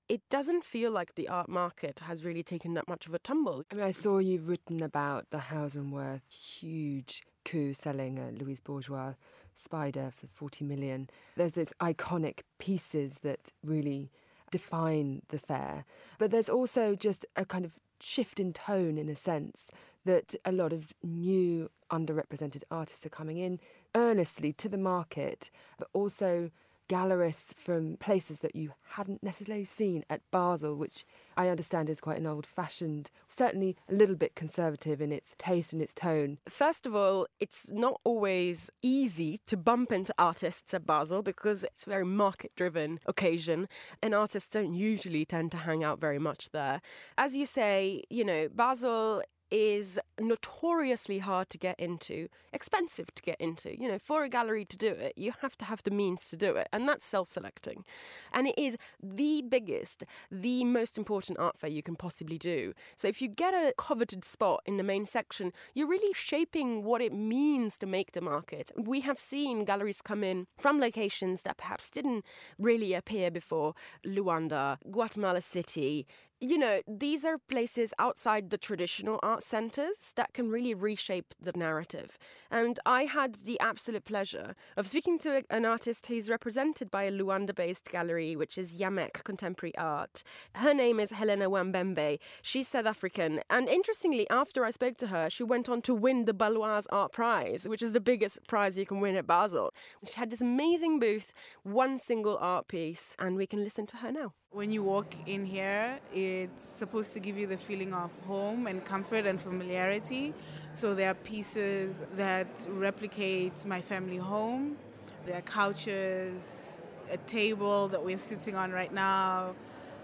it 0.09 0.23
doesn't 0.29 0.65
feel 0.65 0.91
like 0.91 1.15
the 1.15 1.29
art 1.29 1.49
market 1.49 2.01
has 2.01 2.25
really 2.25 2.43
taken 2.43 2.75
that 2.75 2.89
much 2.89 3.07
of 3.07 3.15
a 3.15 3.19
tumble. 3.19 3.65
I 3.71 3.75
mean, 3.75 3.85
I 3.85 3.93
saw 3.93 4.19
you've 4.19 4.49
written 4.49 4.83
about 4.83 5.31
the 5.31 5.39
Hauser 5.39 5.83
& 5.83 5.91
Wirth 5.91 6.23
huge 6.29 7.23
coup 7.45 7.75
selling 7.75 8.19
a 8.19 8.31
Louise 8.33 8.61
Bourgeois 8.61 9.15
spider 9.57 10.13
for 10.15 10.27
40 10.27 10.65
million. 10.65 11.09
There's 11.37 11.53
those 11.53 11.73
iconic 11.81 12.41
pieces 12.59 13.21
that 13.23 13.53
really 13.65 14.11
define 14.51 15.23
the 15.29 15.39
fair. 15.39 15.85
But 16.19 16.31
there's 16.31 16.49
also 16.49 16.95
just 16.95 17.27
a 17.37 17.45
kind 17.45 17.65
of 17.65 17.73
shift 18.01 18.39
in 18.39 18.53
tone, 18.53 18.99
in 18.99 19.09
a 19.09 19.17
sense, 19.17 19.71
that 20.05 20.35
a 20.45 20.53
lot 20.53 20.73
of 20.73 20.93
new 21.03 21.71
underrepresented 21.91 22.63
artists 22.71 23.05
are 23.07 23.11
coming 23.11 23.39
in 23.39 23.59
earnestly 23.95 24.53
to 24.53 24.69
the 24.69 24.79
market, 24.79 25.51
but 25.79 25.89
also 25.93 26.51
gallerists 26.89 27.55
from 27.57 27.97
places 27.97 28.39
that 28.41 28.57
you 28.57 28.73
hadn't 28.91 29.23
necessarily 29.23 29.65
seen 29.65 30.05
at 30.09 30.23
Basel, 30.31 30.77
which 30.77 31.05
I 31.37 31.49
understand 31.49 31.91
is 31.91 32.01
quite 32.01 32.19
an 32.19 32.27
old 32.27 32.47
fashioned, 32.47 33.11
certainly 33.29 33.77
a 33.89 33.95
little 33.95 34.17
bit 34.17 34.35
conservative 34.35 35.01
in 35.01 35.13
its 35.13 35.35
taste 35.39 35.73
and 35.73 35.83
its 35.83 35.95
tone. 35.95 36.39
First 36.49 36.87
of 36.87 36.95
all, 36.95 37.27
it's 37.41 37.71
not 37.71 38.01
always 38.05 38.71
easy 38.83 39.41
to 39.47 39.57
bump 39.57 39.93
into 39.93 40.15
artists 40.19 40.73
at 40.73 40.87
Basel 40.87 41.23
because 41.23 41.65
it's 41.65 41.87
a 41.87 41.91
very 41.91 42.05
market 42.07 42.53
driven 42.57 43.01
occasion 43.07 43.69
and 44.03 44.15
artists 44.15 44.53
don't 44.53 44.75
usually 44.75 45.25
tend 45.25 45.51
to 45.53 45.59
hang 45.59 45.85
out 45.85 46.01
very 46.01 46.19
much 46.19 46.51
there. 46.51 46.81
As 47.19 47.37
you 47.37 47.47
say, 47.47 48.05
you 48.11 48.25
know, 48.25 48.49
Basel 48.55 49.23
is 49.51 49.99
notoriously 50.19 51.19
hard 51.19 51.51
to 51.51 51.59
get 51.59 51.79
into, 51.79 52.29
expensive 52.53 53.15
to 53.15 53.23
get 53.23 53.41
into. 53.41 53.79
You 53.79 53.89
know, 53.89 53.99
for 53.99 54.25
a 54.25 54.29
gallery 54.29 54.65
to 54.65 54.77
do 54.77 54.89
it, 54.89 55.15
you 55.17 55.33
have 55.43 55.57
to 55.59 55.65
have 55.65 55.83
the 55.83 55.91
means 55.91 56.29
to 56.31 56.37
do 56.37 56.57
it, 56.57 56.69
and 56.73 56.89
that's 56.89 57.05
self 57.05 57.31
selecting. 57.31 57.85
And 58.33 58.47
it 58.47 58.59
is 58.59 58.77
the 59.03 59.43
biggest, 59.49 60.05
the 60.31 60.65
most 60.65 60.99
important 60.99 61.39
art 61.39 61.59
fair 61.59 61.71
you 61.71 61.83
can 61.83 61.97
possibly 61.97 62.39
do. 62.39 62.73
So 62.97 63.09
if 63.09 63.23
you 63.23 63.29
get 63.29 63.55
a 63.55 63.73
coveted 63.77 64.25
spot 64.25 64.63
in 64.67 64.77
the 64.77 64.83
main 64.83 65.07
section, 65.07 65.53
you're 65.75 65.89
really 65.89 66.13
shaping 66.15 66.83
what 66.83 67.01
it 67.01 67.13
means 67.13 67.79
to 67.79 67.87
make 67.87 68.13
the 68.13 68.21
market. 68.21 68.71
We 68.77 69.01
have 69.03 69.21
seen 69.21 69.65
galleries 69.65 70.03
come 70.03 70.25
in 70.25 70.47
from 70.59 70.81
locations 70.81 71.43
that 71.43 71.59
perhaps 71.59 71.91
didn't 71.91 72.25
really 72.59 72.95
appear 72.95 73.31
before 73.31 73.75
Luanda, 74.05 74.79
Guatemala 74.91 75.41
City, 75.41 76.07
you 76.41 76.59
know, 76.59 76.83
these 76.87 77.25
are 77.25 77.39
places 77.39 77.95
outside 77.99 78.51
the 78.51 78.59
traditional 78.59 79.19
art 79.23 79.43
centers 79.43 80.13
that 80.17 80.35
can 80.35 80.51
really 80.51 80.75
reshape 80.75 81.35
the 81.41 81.53
narrative. 81.53 82.19
And 82.51 82.79
I 82.85 83.05
had 83.05 83.37
the 83.37 83.59
absolute 83.59 84.05
pleasure 84.05 84.55
of 84.77 84.87
speaking 84.87 85.19
to 85.21 85.43
an 85.49 85.65
artist 85.65 86.07
who's 86.07 86.29
represented 86.29 86.91
by 86.91 87.05
a 87.05 87.13
Luanda 87.13 87.55
based 87.55 87.91
gallery, 87.91 88.37
which 88.37 88.59
is 88.59 88.77
Yamek 88.77 89.25
Contemporary 89.25 89.77
Art. 89.79 90.23
Her 90.57 90.75
name 90.75 91.01
is 91.01 91.11
Helena 91.13 91.49
Uambembe. 91.49 92.19
She's 92.43 92.69
South 92.69 92.87
African. 92.87 93.41
And 93.49 93.69
interestingly, 93.69 94.29
after 94.29 94.65
I 94.65 94.71
spoke 94.71 94.99
to 94.99 95.07
her, 95.07 95.31
she 95.31 95.43
went 95.43 95.71
on 95.71 95.81
to 95.83 95.95
win 95.95 96.27
the 96.27 96.35
Baloise 96.35 96.87
Art 96.91 97.13
Prize, 97.13 97.67
which 97.67 97.81
is 97.81 97.93
the 97.93 98.01
biggest 98.01 98.47
prize 98.47 98.77
you 98.77 98.85
can 98.85 99.01
win 99.01 99.17
at 99.17 99.27
Basel. 99.27 99.73
She 100.07 100.15
had 100.15 100.31
this 100.31 100.43
amazing 100.43 101.01
booth, 101.01 101.33
one 101.63 101.99
single 101.99 102.37
art 102.39 102.69
piece, 102.69 103.17
and 103.19 103.37
we 103.37 103.47
can 103.47 103.65
listen 103.65 103.87
to 103.87 103.97
her 103.99 104.13
now. 104.13 104.35
When 104.57 104.73
you 104.73 104.83
walk 104.83 105.15
in 105.27 105.45
here, 105.45 105.99
it's 106.15 106.65
supposed 106.65 107.13
to 107.13 107.21
give 107.21 107.37
you 107.37 107.47
the 107.47 107.59
feeling 107.59 107.93
of 107.93 108.11
home 108.27 108.67
and 108.67 108.83
comfort 108.83 109.27
and 109.27 109.39
familiarity. 109.39 110.33
So 110.73 110.95
there 110.95 111.11
are 111.11 111.15
pieces 111.15 112.03
that 112.15 112.47
replicate 112.71 113.67
my 113.67 113.83
family 113.83 114.17
home. 114.17 114.79
There 115.27 115.37
are 115.37 115.43
couches, 115.43 116.79
a 117.11 117.19
table 117.19 117.89
that 117.89 118.03
we're 118.03 118.17
sitting 118.17 118.57
on 118.57 118.73
right 118.73 118.91
now. 118.95 119.55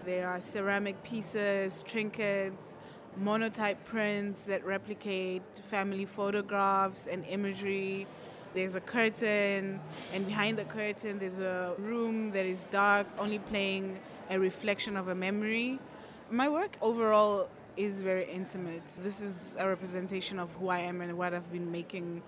There 0.05 0.27
are 0.27 0.39
ceramic 0.39 1.01
pieces, 1.03 1.83
trinkets, 1.87 2.77
monotype 3.17 3.83
prints 3.85 4.43
that 4.43 4.63
replicate 4.63 5.41
family 5.63 6.05
photographs 6.05 7.07
and 7.07 7.25
imagery. 7.25 8.05
There's 8.53 8.75
a 8.75 8.81
curtain, 8.81 9.79
and 10.13 10.27
behind 10.27 10.59
the 10.59 10.65
curtain, 10.65 11.17
there's 11.17 11.39
a 11.39 11.73
room 11.79 12.33
that 12.33 12.45
is 12.45 12.67
dark, 12.69 13.07
only 13.17 13.39
playing 13.39 13.97
a 14.29 14.39
reflection 14.39 14.97
of 14.97 15.07
a 15.07 15.15
memory. 15.15 15.79
My 16.31 16.49
work 16.49 16.77
overall 16.81 17.49
is 17.77 18.01
very 18.01 18.29
intimate. 18.31 18.83
This 19.03 19.21
is 19.21 19.55
a 19.59 19.67
representation 19.67 20.39
of 20.39 20.51
who 20.53 20.69
I 20.69 20.79
am 20.79 21.01
and 21.01 21.17
what 21.17 21.33
I've 21.33 21.51
been 21.51 21.71
making 21.71 22.21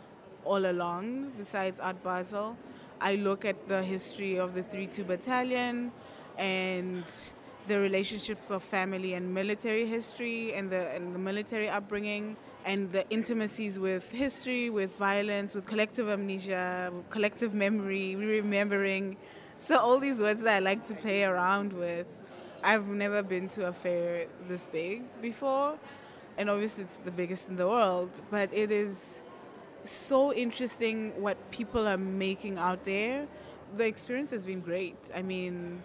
all 0.44 0.66
along, 0.66 1.32
besides 1.38 1.80
Art 1.80 2.02
Basel. 2.04 2.58
I 3.02 3.16
look 3.16 3.46
at 3.46 3.68
the 3.68 3.84
history 3.84 4.38
of 4.38 4.54
the 4.54 4.64
3 4.64 4.88
2 4.88 5.04
Battalion 5.04 5.92
and 6.38 7.04
the 7.68 7.80
relationships 7.80 8.52
of 8.52 8.64
family 8.64 9.14
and 9.14 9.34
military 9.34 9.86
history 9.86 10.54
and 10.54 10.70
the, 10.70 10.88
and 10.90 11.16
the 11.16 11.20
military 11.20 11.68
upbringing 11.68 12.38
and 12.64 12.92
the 12.92 13.08
intimacies 13.10 13.78
with 13.80 14.12
history, 14.12 14.70
with 14.70 14.96
violence, 14.98 15.56
with 15.56 15.66
collective 15.66 16.10
amnesia, 16.10 16.92
collective 17.10 17.54
memory, 17.54 18.16
remembering 18.16 19.18
so 19.58 19.78
all 19.78 20.00
these 20.00 20.22
words 20.22 20.44
that 20.44 20.56
I 20.56 20.60
like 20.60 20.84
to 20.86 20.94
play 20.94 21.24
around 21.24 21.74
with, 21.74 22.08
I've 22.64 22.88
never 22.88 23.22
been 23.22 23.48
to 23.50 23.68
a 23.68 23.74
fair 23.74 24.28
this 24.48 24.68
big 24.68 25.04
before, 25.22 25.78
and 26.38 26.50
obviously 26.50 26.84
it's 26.84 26.98
the 26.98 27.12
biggest 27.12 27.50
in 27.50 27.56
the 27.56 27.68
world. 27.68 28.10
But 28.32 28.50
it 28.54 28.72
is 28.72 29.22
so 29.84 30.34
interesting 30.34 31.20
what 31.22 31.38
people 31.52 31.88
are 31.88 31.98
making 31.98 32.58
out 32.58 32.84
there. 32.86 33.28
The 33.78 33.86
experience 33.86 34.32
has 34.32 34.46
been 34.46 34.62
great. 34.62 35.12
I 35.16 35.22
mean, 35.22 35.82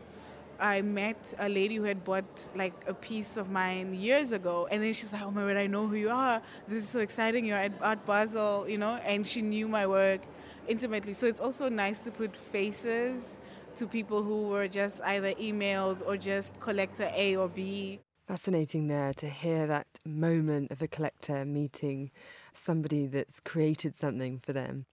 I 0.59 0.83
met 0.83 1.35
a 1.39 1.49
lady 1.49 1.77
who 1.77 1.85
had 1.85 2.05
bought 2.05 2.49
like 2.55 2.75
a 2.87 2.95
piece 2.95 3.37
of 3.37 3.51
mine 3.51 3.95
years 3.95 4.33
ago, 4.33 4.69
and 4.71 4.83
then 4.83 4.93
she's 4.93 5.13
like, 5.13 5.23
"Oh 5.23 5.31
my 5.31 5.45
word, 5.45 5.57
I 5.57 5.67
know 5.67 5.87
who 5.87 5.97
you 5.97 6.11
are. 6.11 6.43
This 6.69 6.79
is 6.79 6.89
so 6.89 7.01
exciting. 7.01 7.45
You're 7.45 7.59
at 7.59 7.73
Art 7.81 8.05
Basel, 8.07 8.69
you 8.69 8.79
know." 8.79 8.97
And 9.05 9.27
she 9.27 9.43
knew 9.43 9.69
my 9.69 9.87
work 9.87 10.21
intimately, 10.69 11.13
so 11.13 11.27
it's 11.27 11.41
also 11.41 11.69
nice 11.69 12.01
to 12.01 12.11
put 12.11 12.37
faces 12.37 13.39
to 13.81 13.87
people 13.87 14.23
who 14.23 14.43
were 14.49 14.69
just 14.69 15.01
either 15.05 15.33
emails 15.33 16.03
or 16.07 16.15
just 16.15 16.61
collector 16.61 17.11
A 17.15 17.35
or 17.37 17.49
B. 17.49 17.99
Fascinating 18.29 18.89
there 18.89 19.15
to 19.15 19.27
hear 19.27 19.67
that 19.67 19.87
moment 20.05 20.71
of 20.71 20.83
a 20.83 20.87
collector 20.87 21.47
meeting 21.47 22.11
somebody 22.53 23.07
that's 23.07 23.41
created 23.41 23.97
something 23.97 24.39
for 24.39 24.53
them. 24.53 24.85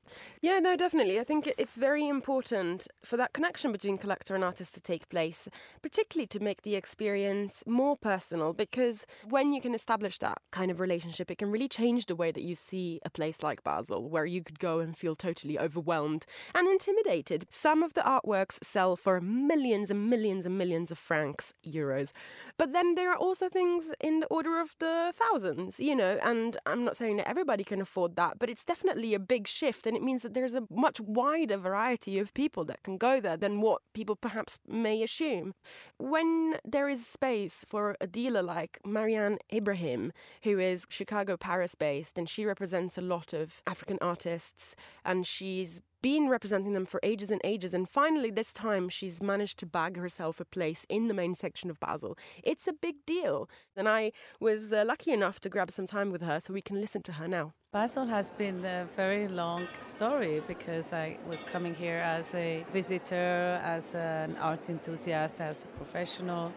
Yeah, 0.41 0.59
no, 0.59 0.75
definitely. 0.75 1.19
I 1.19 1.23
think 1.23 1.51
it's 1.57 1.75
very 1.75 2.07
important 2.07 2.87
for 3.03 3.17
that 3.17 3.33
connection 3.33 3.71
between 3.71 3.97
collector 3.97 4.35
and 4.35 4.43
artist 4.43 4.73
to 4.75 4.81
take 4.81 5.09
place, 5.09 5.47
particularly 5.81 6.27
to 6.27 6.39
make 6.39 6.61
the 6.61 6.75
experience 6.75 7.63
more 7.65 7.97
personal. 7.97 8.53
Because 8.53 9.05
when 9.27 9.53
you 9.53 9.61
can 9.61 9.73
establish 9.73 10.17
that 10.19 10.39
kind 10.51 10.71
of 10.71 10.79
relationship, 10.79 11.31
it 11.31 11.37
can 11.37 11.51
really 11.51 11.67
change 11.67 12.05
the 12.05 12.15
way 12.15 12.31
that 12.31 12.43
you 12.43 12.55
see 12.55 12.99
a 13.05 13.09
place 13.09 13.43
like 13.43 13.63
Basel, 13.63 14.09
where 14.09 14.25
you 14.25 14.43
could 14.43 14.59
go 14.59 14.79
and 14.79 14.97
feel 14.97 15.15
totally 15.15 15.57
overwhelmed 15.59 16.25
and 16.53 16.67
intimidated. 16.67 17.45
Some 17.49 17.83
of 17.83 17.93
the 17.93 18.01
artworks 18.01 18.63
sell 18.63 18.95
for 18.95 19.19
millions 19.19 19.91
and 19.91 20.09
millions 20.09 20.45
and 20.45 20.57
millions 20.57 20.91
of 20.91 20.97
francs, 20.97 21.53
euros. 21.65 22.11
But 22.57 22.73
then 22.73 22.95
there 22.95 23.11
are 23.11 23.17
also 23.17 23.49
things 23.49 23.93
in 23.99 24.19
the 24.19 24.27
order 24.27 24.59
of 24.59 24.75
the 24.79 25.13
thousands, 25.15 25.79
you 25.79 25.95
know, 25.95 26.19
and 26.23 26.57
I'm 26.65 26.83
not 26.83 26.95
saying 26.95 27.17
that 27.17 27.27
everybody 27.27 27.63
can 27.63 27.81
afford 27.81 28.15
that, 28.15 28.39
but 28.39 28.49
it's 28.49 28.63
definitely 28.63 29.13
a 29.13 29.19
big 29.19 29.47
shift. 29.47 29.87
And 29.87 29.96
it 29.97 30.03
means 30.03 30.21
that 30.21 30.35
there's 30.35 30.53
a 30.53 30.63
much 30.69 31.01
wider 31.01 31.57
variety 31.57 32.19
of 32.19 32.33
people 32.35 32.63
that 32.65 32.83
can 32.83 32.97
go 32.97 33.19
there 33.19 33.35
than 33.35 33.61
what 33.61 33.81
people 33.93 34.15
perhaps 34.15 34.59
may 34.67 35.01
assume. 35.01 35.55
When 35.97 36.59
there 36.63 36.87
is 36.87 37.05
space 37.05 37.65
for 37.67 37.97
a 37.99 38.05
dealer 38.05 38.43
like 38.43 38.79
Mariane 38.85 39.39
Ibrahim, 39.51 40.13
who 40.43 40.59
is 40.59 40.85
Chicago, 40.87 41.35
Paris 41.35 41.73
based, 41.73 42.17
and 42.17 42.29
she 42.29 42.45
represents 42.45 42.95
a 42.97 43.01
lot 43.01 43.33
of 43.33 43.63
African 43.65 43.97
artists, 43.99 44.75
and 45.03 45.25
she's 45.25 45.81
been 46.01 46.29
representing 46.29 46.73
them 46.73 46.85
for 46.85 46.99
ages 47.03 47.31
and 47.31 47.41
ages, 47.43 47.73
and 47.73 47.89
finally, 47.89 48.31
this 48.31 48.53
time, 48.53 48.89
she's 48.89 49.21
managed 49.21 49.59
to 49.59 49.65
bag 49.65 49.97
herself 49.97 50.39
a 50.39 50.45
place 50.45 50.85
in 50.89 51.07
the 51.07 51.13
main 51.13 51.35
section 51.35 51.69
of 51.69 51.79
Basel. 51.79 52.17
It's 52.43 52.67
a 52.67 52.73
big 52.73 53.05
deal. 53.05 53.49
And 53.75 53.87
I 53.87 54.11
was 54.39 54.73
uh, 54.73 54.83
lucky 54.85 55.11
enough 55.11 55.39
to 55.41 55.49
grab 55.49 55.71
some 55.71 55.87
time 55.87 56.11
with 56.11 56.21
her 56.21 56.39
so 56.39 56.53
we 56.53 56.61
can 56.61 56.79
listen 56.79 57.01
to 57.03 57.13
her 57.13 57.27
now. 57.27 57.53
Basel 57.71 58.05
has 58.05 58.31
been 58.31 58.63
a 58.65 58.87
very 58.95 59.27
long 59.27 59.67
story 59.81 60.41
because 60.47 60.93
I 60.93 61.17
was 61.27 61.43
coming 61.43 61.75
here 61.75 61.97
as 61.97 62.33
a 62.33 62.65
visitor, 62.73 63.61
as 63.63 63.93
an 63.93 64.35
art 64.37 64.69
enthusiast, 64.69 65.41
as 65.41 65.65
a 65.65 65.67
professional. 65.67 66.53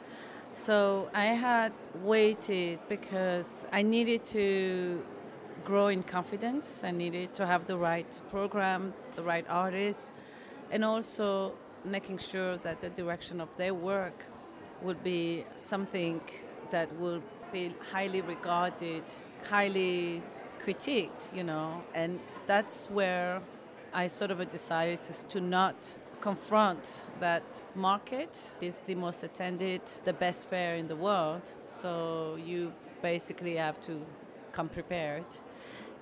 So 0.55 1.11
I 1.14 1.26
had 1.26 1.72
waited 2.03 2.80
because 2.88 3.66
I 3.72 3.82
needed 3.82 4.24
to 4.26 5.03
grow 5.64 5.88
in 5.88 6.02
confidence. 6.02 6.82
I 6.84 6.90
needed 6.90 7.34
to 7.34 7.46
have 7.46 7.66
the 7.66 7.76
right 7.76 8.20
program, 8.30 8.94
the 9.16 9.22
right 9.22 9.46
artists, 9.48 10.12
and 10.70 10.84
also 10.84 11.52
making 11.84 12.18
sure 12.18 12.56
that 12.58 12.80
the 12.80 12.90
direction 12.90 13.40
of 13.40 13.48
their 13.56 13.74
work 13.74 14.24
would 14.82 15.02
be 15.02 15.44
something 15.56 16.20
that 16.70 16.88
will 16.98 17.22
be 17.52 17.74
highly 17.92 18.20
regarded, 18.20 19.02
highly 19.48 20.22
critiqued, 20.64 21.34
you 21.34 21.44
know, 21.44 21.82
and 21.94 22.20
that's 22.46 22.86
where 22.90 23.40
I 23.92 24.06
sort 24.06 24.30
of 24.30 24.50
decided 24.50 25.02
to, 25.04 25.24
to 25.28 25.40
not 25.40 25.74
confront 26.20 27.02
that 27.18 27.42
market 27.74 28.52
is 28.61 28.80
the 28.86 28.94
most 28.94 29.22
attended, 29.22 29.80
the 30.04 30.12
best 30.12 30.46
fair 30.48 30.76
in 30.76 30.86
the 30.86 30.96
world. 30.96 31.42
So 31.64 32.38
you 32.44 32.72
basically 33.02 33.56
have 33.56 33.80
to 33.82 34.04
come 34.52 34.68
prepared 34.68 35.24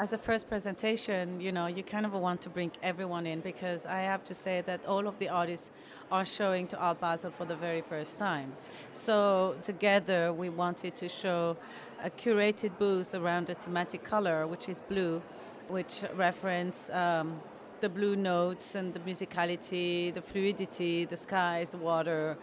as 0.00 0.12
a 0.12 0.18
first 0.18 0.48
presentation, 0.48 1.40
you 1.40 1.50
know, 1.50 1.66
you 1.66 1.82
kind 1.82 2.06
of 2.06 2.12
want 2.12 2.40
to 2.42 2.48
bring 2.48 2.70
everyone 2.82 3.26
in 3.26 3.40
because 3.40 3.84
I 3.84 4.00
have 4.02 4.24
to 4.26 4.34
say 4.34 4.62
that 4.62 4.86
all 4.86 5.08
of 5.08 5.18
the 5.18 5.28
artists 5.28 5.70
are 6.12 6.24
showing 6.24 6.68
to 6.68 6.78
Art 6.78 7.00
Basel 7.00 7.32
for 7.32 7.44
the 7.44 7.56
very 7.56 7.80
first 7.80 8.18
time. 8.18 8.52
So 8.92 9.56
together 9.60 10.32
we 10.32 10.50
wanted 10.50 10.94
to 10.96 11.08
show 11.08 11.56
a 12.02 12.10
curated 12.10 12.78
booth 12.78 13.12
around 13.14 13.50
a 13.50 13.54
thematic 13.54 14.04
color, 14.04 14.46
which 14.46 14.68
is 14.68 14.80
blue, 14.88 15.20
which 15.66 16.04
reference 16.14 16.90
um, 16.90 17.40
the 17.80 17.88
blue 17.88 18.14
notes 18.14 18.76
and 18.76 18.94
the 18.94 19.00
musicality, 19.00 20.14
the 20.14 20.22
fluidity, 20.22 21.06
the 21.06 21.16
skies, 21.16 21.68
the 21.70 21.76
water, 21.76 22.36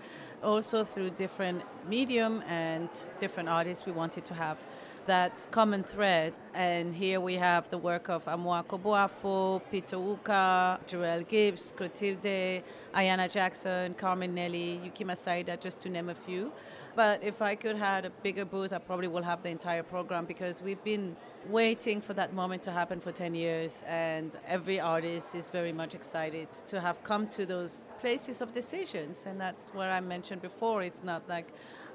also 0.43 0.83
through 0.83 1.09
different 1.11 1.61
medium 1.87 2.43
and 2.47 2.89
different 3.19 3.47
artists 3.47 3.85
we 3.85 3.93
wanted 3.93 4.25
to 4.25 4.33
have 4.33 4.57
that 5.05 5.47
common 5.51 5.83
thread. 5.83 6.33
And 6.53 6.93
here 6.95 7.19
we 7.19 7.35
have 7.35 7.69
the 7.69 7.77
work 7.77 8.09
of 8.09 8.25
Amoako 8.25 8.79
Boafo, 8.81 9.61
Peter 9.71 9.97
Uka, 9.97 10.79
Jerrell 10.87 11.27
Gibbs, 11.27 11.73
Clotilde, 11.75 12.63
Ayana 12.93 13.31
Jackson, 13.31 13.93
Carmen 13.93 14.33
Neely, 14.33 14.79
Yukimasa 14.85 15.39
Ida, 15.39 15.57
just 15.57 15.81
to 15.81 15.89
name 15.89 16.09
a 16.09 16.15
few. 16.15 16.51
But 16.95 17.23
if 17.23 17.41
I 17.41 17.55
could 17.55 17.75
have 17.75 18.05
a 18.05 18.09
bigger 18.09 18.45
booth, 18.45 18.71
I 18.71 18.77
probably 18.77 19.09
will 19.09 19.23
have 19.23 19.43
the 19.43 19.49
entire 19.49 19.83
program 19.83 20.23
because 20.25 20.61
we've 20.61 20.81
been 20.83 21.17
waiting 21.49 21.99
for 21.99 22.13
that 22.13 22.33
moment 22.33 22.63
to 22.63 22.71
happen 22.71 23.01
for 23.01 23.11
10 23.11 23.35
years. 23.35 23.83
And 23.85 24.35
every 24.47 24.79
artist 24.79 25.35
is 25.35 25.49
very 25.49 25.73
much 25.73 25.93
excited 25.93 26.47
to 26.67 26.79
have 26.79 27.03
come 27.03 27.27
to 27.29 27.45
those 27.45 27.85
places 27.99 28.41
of 28.41 28.53
decisions. 28.53 29.25
And 29.25 29.39
that's 29.39 29.67
where 29.73 29.91
I 29.91 29.99
mentioned 29.99 30.41
before. 30.41 30.83
It's 30.83 31.03
not 31.03 31.27
like 31.27 31.51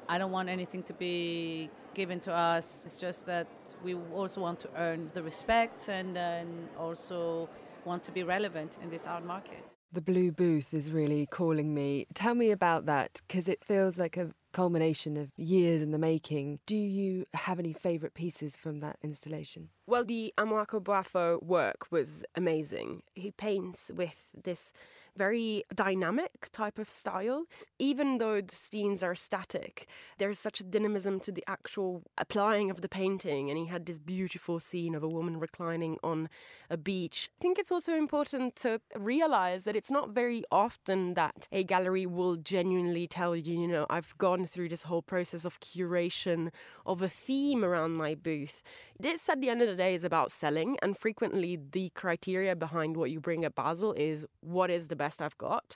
I 0.07 0.19
don't 0.19 0.33
want 0.33 0.51
anything 0.51 0.83
to 0.83 0.93
be 0.93 1.71
given 1.95 2.21
to 2.21 2.33
us. 2.33 2.85
It's 2.85 2.99
just 2.99 3.27
that 3.27 3.49
we 3.83 3.95
also 4.15 4.41
want 4.41 4.61
to 4.61 4.69
earn 4.77 5.11
the 5.15 5.23
respect 5.23 5.89
and, 5.89 6.17
and 6.17 6.69
also 6.79 7.49
want 7.85 8.03
to 8.05 8.13
be 8.13 8.23
relevant 8.23 8.79
in 8.83 8.91
this 8.91 9.07
art 9.07 9.25
market. 9.25 9.75
The 9.93 10.01
Blue 10.01 10.31
Booth 10.31 10.73
is 10.73 10.93
really 10.93 11.27
calling 11.27 11.75
me. 11.75 12.07
Tell 12.15 12.35
me 12.35 12.53
about 12.53 12.87
that 12.87 13.21
because 13.27 13.49
it 13.49 13.65
feels 13.65 13.99
like 13.99 14.17
a 14.17 14.31
culmination 14.53 15.17
of 15.17 15.31
years 15.37 15.83
in 15.83 15.91
the 15.91 15.99
making. 15.99 16.61
Do 16.67 16.77
you 16.77 17.27
have 17.35 17.59
any 17.59 17.73
favourite 17.73 18.15
pieces 18.15 18.57
from 18.57 18.81
that 18.81 18.99
installation? 19.03 19.71
Well, 19.87 20.05
the 20.05 20.33
Amoako 20.39 20.83
Boafo 20.83 21.43
work 21.43 21.87
was 21.91 22.25
amazing. 22.37 23.03
He 23.15 23.33
paints 23.33 23.91
with 23.95 24.31
this 24.45 24.73
very 25.17 25.65
dynamic 25.75 26.51
type 26.53 26.79
of 26.79 26.89
style. 26.89 27.45
Even 27.79 28.19
though 28.19 28.41
the 28.41 28.55
scenes 28.55 29.03
are 29.03 29.15
static, 29.15 29.89
there's 30.19 30.39
such 30.39 30.61
a 30.61 30.65
dynamism 30.65 31.21
to 31.21 31.33
the 31.33 31.45
actual 31.47 32.03
applying 32.19 32.71
of 32.71 32.81
the 32.81 32.89
painting. 32.89 33.51
And 33.51 33.59
he 33.59 33.67
had 33.67 33.87
this 33.87 33.99
beautiful 33.99 34.61
scene 34.61 34.95
of 34.95 35.03
a 35.03 35.09
woman 35.09 35.39
reclining 35.39 35.99
on 36.03 36.29
a 36.69 36.77
beach. 36.77 37.31
I 37.41 37.43
think 37.43 37.59
it's 37.59 37.73
also 37.73 37.95
important 37.95 38.57
to 38.57 38.81
realize 38.97 39.65
that 39.65 39.77
it's 39.77 39.91
not 39.91 40.11
very 40.11 40.45
often 40.51 41.15
that 41.15 41.49
a 41.53 41.65
gallery 41.65 42.07
will 42.07 42.37
genuinely 42.37 43.07
tell 43.07 43.35
you, 43.37 43.61
you 43.61 43.69
know, 43.69 43.87
I've 43.91 44.17
gone 44.19 44.47
through 44.47 44.69
this 44.69 44.83
whole 44.83 45.03
process 45.03 45.45
of 45.45 45.61
curation 45.61 46.51
of 46.87 47.03
a 47.03 47.09
theme 47.09 47.65
around 47.65 47.93
my 47.93 48.15
booth. 48.15 48.63
This, 49.01 49.31
at 49.31 49.41
the 49.41 49.49
end 49.49 49.63
of 49.63 49.69
the 49.69 49.77
day, 49.77 49.95
is 49.95 50.05
about 50.05 50.31
selling, 50.31 50.77
and 50.83 50.95
frequently 50.95 51.57
the 51.57 51.89
criteria 51.95 52.55
behind 52.55 52.99
what 52.99 53.11
you 53.11 53.19
bring 53.19 53.47
at 53.47 53.55
Basel 53.55 53.95
is 53.95 54.27
what 54.41 54.71
is 54.71 54.89
the 54.89 54.97
best 54.97 55.23
I've 55.23 55.39
got 55.39 55.75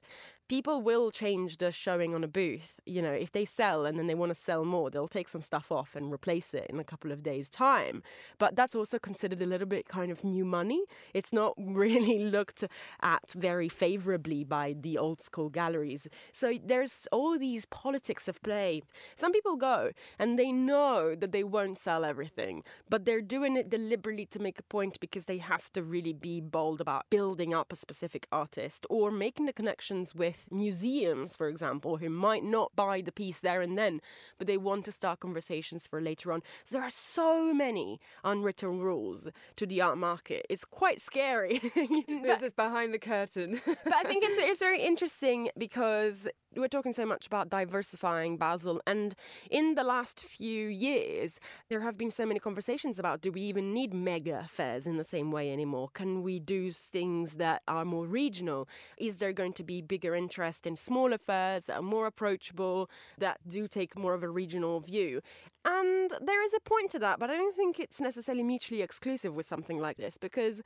people 0.49 0.83
will 0.83 1.11
change 1.11 1.57
the 1.57 1.71
showing 1.71 2.15
on 2.15 2.23
a 2.23 2.29
booth. 2.29 2.75
You 2.87 3.01
know, 3.01 3.13
if 3.13 3.33
they 3.33 3.45
sell 3.45 3.87
and 3.87 3.99
then 3.99 4.07
they 4.07 4.15
want 4.15 4.31
to 4.31 4.35
sell 4.35 4.65
more, 4.65 4.91
they'll 4.91 5.09
take 5.09 5.29
some 5.29 5.41
stuff 5.41 5.73
off 5.73 5.97
and 5.97 6.13
replace 6.13 6.53
it 6.53 6.67
in 6.69 6.79
a 6.79 6.85
couple 6.85 7.13
of 7.13 7.23
days' 7.23 7.49
time. 7.49 8.03
But 8.39 8.55
that's 8.55 8.75
also 8.75 8.99
considered 8.99 9.41
a 9.41 9.47
little 9.47 9.67
bit 9.67 9.89
kind 9.89 10.13
of 10.13 10.23
new 10.23 10.45
money. 10.45 10.85
It's 11.15 11.33
not 11.33 11.55
really 11.59 12.19
looked 12.25 12.65
at 13.01 13.33
very 13.35 13.69
favorably 13.69 14.45
by 14.45 14.75
the 14.79 14.99
old 14.99 15.23
school 15.23 15.49
galleries. 15.49 16.09
So 16.33 16.59
there's 16.63 17.09
all 17.11 17.39
these 17.39 17.65
politics 17.65 18.29
of 18.29 18.43
play. 18.43 18.83
Some 19.15 19.33
people 19.33 19.57
go 19.57 19.93
and 20.19 20.39
they 20.39 20.53
know 20.53 21.15
that 21.15 21.33
they 21.33 21.45
won't 21.45 21.79
sell 21.79 22.05
everything, 22.05 22.63
but 22.91 23.07
they're 23.07 23.23
doing 23.23 23.57
it 23.57 23.71
deliberately 23.71 24.27
to 24.27 24.39
make 24.39 24.59
a 24.59 24.63
point 24.65 25.01
because 25.01 25.25
they 25.25 25.39
have 25.39 25.73
to 25.73 25.83
really 25.83 26.13
be 26.13 26.41
bold 26.41 26.83
about 26.83 27.09
building 27.09 27.55
up 27.55 27.73
a 27.73 27.77
specific 27.77 28.27
artist 28.31 28.87
or 28.91 29.11
making 29.11 29.47
the 29.47 29.53
connections 29.53 30.15
with 30.15 30.34
with 30.35 30.53
museums, 30.53 31.37
for 31.37 31.49
example, 31.49 31.99
who 31.99 32.11
might 32.11 32.45
not 32.45 32.75
buy 32.75 33.01
the 33.01 33.13
piece 33.13 33.39
there 33.39 33.61
and 33.61 33.79
then, 33.79 34.01
but 34.39 34.47
they 34.47 34.57
want 34.57 34.85
to 34.87 34.93
start 34.93 35.21
conversations 35.21 35.87
for 35.87 36.01
later 36.01 36.33
on. 36.33 36.43
So 36.65 36.77
there 36.77 36.85
are 36.85 36.91
so 36.91 37.55
many 37.55 38.01
unwritten 38.25 38.81
rules 38.81 39.29
to 39.57 39.67
the 39.67 39.81
art 39.81 39.99
market. 39.99 40.47
It's 40.49 40.65
quite 40.65 41.01
scary. 41.01 41.59
this 42.09 42.43
is 42.43 42.53
behind 42.53 42.93
the 42.93 42.99
curtain. 42.99 43.61
but 43.67 43.95
I 43.95 44.03
think 44.05 44.25
it's, 44.25 44.39
it's 44.39 44.61
very 44.61 44.83
interesting 44.83 45.51
because 45.57 46.29
We're 46.57 46.69
talking 46.69 46.93
so 46.93 47.05
much 47.05 47.27
about 47.27 47.51
diversifying 47.51 48.37
Basel, 48.37 48.81
and 48.87 49.17
in 49.51 49.75
the 49.75 49.83
last 49.83 50.21
few 50.21 50.69
years, 50.69 51.41
there 51.69 51.81
have 51.81 51.99
been 51.99 52.13
so 52.13 52.25
many 52.25 52.39
conversations 52.39 52.99
about 52.99 53.21
do 53.21 53.33
we 53.33 53.41
even 53.43 53.73
need 53.73 53.93
mega 53.93 54.47
fairs 54.49 54.87
in 54.87 54.97
the 54.97 55.05
same 55.05 55.33
way 55.33 55.53
anymore? 55.53 55.89
Can 55.95 56.23
we 56.23 56.39
do 56.39 56.71
things 56.71 57.35
that 57.37 57.63
are 57.67 57.85
more 57.85 58.07
regional? 58.07 58.69
Is 58.97 59.17
there 59.17 59.33
going 59.33 59.53
to 59.55 59.65
be 59.65 59.83
bigger 59.83 60.15
interest 60.15 60.65
in 60.65 60.77
smaller 60.77 61.19
fairs 61.19 61.65
that 61.65 61.77
are 61.77 61.83
more 61.83 62.07
approachable, 62.07 62.89
that 63.19 63.41
do 63.49 63.67
take 63.67 63.99
more 63.99 64.15
of 64.15 64.23
a 64.23 64.29
regional 64.29 64.79
view? 64.79 65.23
And 65.65 66.11
there 66.21 66.45
is 66.45 66.55
a 66.55 66.61
point 66.61 66.91
to 66.93 66.99
that, 67.01 67.19
but 67.19 67.31
I 67.31 67.37
don't 67.37 67.57
think 67.57 67.81
it's 67.81 68.01
necessarily 68.01 68.45
mutually 68.45 68.83
exclusive 68.83 69.35
with 69.35 69.47
something 69.47 69.79
like 69.79 69.97
this 69.97 70.19
because 70.19 70.63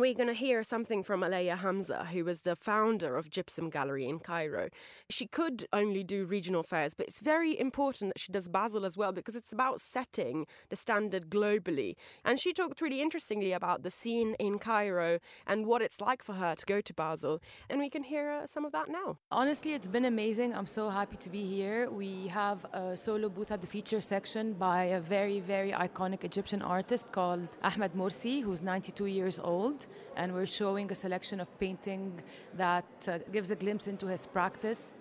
we're 0.00 0.14
going 0.14 0.28
to 0.28 0.34
hear 0.34 0.62
something 0.62 1.02
from 1.02 1.22
Aleya 1.22 1.58
Hamza, 1.58 2.08
who 2.12 2.24
was 2.24 2.42
the 2.42 2.54
founder 2.54 3.16
of 3.16 3.30
Gypsum 3.30 3.68
Gallery 3.68 4.08
in 4.08 4.20
Cairo. 4.20 4.68
She 5.10 5.26
could 5.26 5.66
only 5.72 6.04
do 6.04 6.24
regional 6.24 6.62
fairs, 6.62 6.94
but 6.94 7.08
it's 7.08 7.20
very 7.20 7.58
important 7.58 8.12
that 8.14 8.20
she 8.20 8.30
does 8.30 8.48
Basel 8.48 8.84
as 8.84 8.96
well 8.96 9.12
because 9.12 9.34
it's 9.34 9.52
about 9.52 9.80
setting 9.80 10.46
the 10.68 10.76
standard 10.76 11.28
globally. 11.30 11.96
And 12.24 12.38
she 12.38 12.52
talked 12.52 12.80
really 12.80 13.02
interestingly 13.02 13.52
about 13.52 13.82
the 13.82 13.90
scene 13.90 14.34
in 14.38 14.58
Cairo 14.60 15.18
and 15.46 15.66
what 15.66 15.82
it's 15.82 16.00
like 16.00 16.22
for 16.22 16.34
her 16.34 16.54
to 16.54 16.66
go 16.66 16.80
to 16.80 16.94
Basel. 16.94 17.40
And 17.68 17.80
we 17.80 17.90
can 17.90 18.04
hear 18.04 18.30
uh, 18.30 18.46
some 18.46 18.64
of 18.64 18.72
that 18.72 18.88
now. 18.88 19.18
Honestly, 19.32 19.72
it's 19.72 19.88
been 19.88 20.04
amazing. 20.04 20.54
I'm 20.54 20.66
so 20.66 20.90
happy 20.90 21.16
to 21.16 21.30
be 21.30 21.44
here. 21.44 21.90
We 21.90 22.28
have 22.28 22.64
a 22.72 22.96
solo 22.96 23.28
booth 23.28 23.50
at 23.50 23.62
the 23.62 23.66
feature 23.66 24.00
section 24.00 24.52
by 24.52 24.84
a 24.84 25.00
very, 25.00 25.40
very 25.40 25.72
iconic 25.72 26.22
Egyptian 26.22 26.62
artist 26.62 27.10
called 27.10 27.48
Ahmed 27.64 27.94
Morsi, 27.94 28.42
who's 28.42 28.62
92 28.62 29.06
years 29.06 29.40
old 29.40 29.87
and 30.16 30.34
we're 30.34 30.46
showing 30.46 30.90
a 30.90 30.94
selection 30.94 31.40
of 31.40 31.48
painting 31.58 32.20
that 32.56 32.84
uh, 33.06 33.18
gives 33.32 33.50
a 33.50 33.56
glimpse 33.56 33.88
into 33.88 34.06
his 34.06 34.26
practice. 34.26 34.94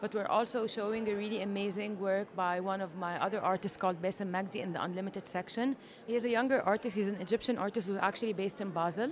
But 0.00 0.14
we're 0.14 0.26
also 0.26 0.66
showing 0.66 1.08
a 1.08 1.14
really 1.14 1.42
amazing 1.42 2.00
work 2.00 2.26
by 2.34 2.58
one 2.58 2.80
of 2.80 2.96
my 2.96 3.22
other 3.22 3.40
artists 3.40 3.76
called 3.76 4.02
Basim 4.02 4.30
Magdy 4.30 4.60
in 4.60 4.72
the 4.72 4.82
Unlimited 4.82 5.28
section. 5.28 5.76
He 6.08 6.16
is 6.16 6.24
a 6.24 6.28
younger 6.28 6.60
artist, 6.62 6.96
he's 6.96 7.08
an 7.08 7.20
Egyptian 7.20 7.56
artist 7.56 7.86
who's 7.86 7.98
actually 7.98 8.32
based 8.32 8.60
in 8.60 8.70
Basel. 8.70 9.10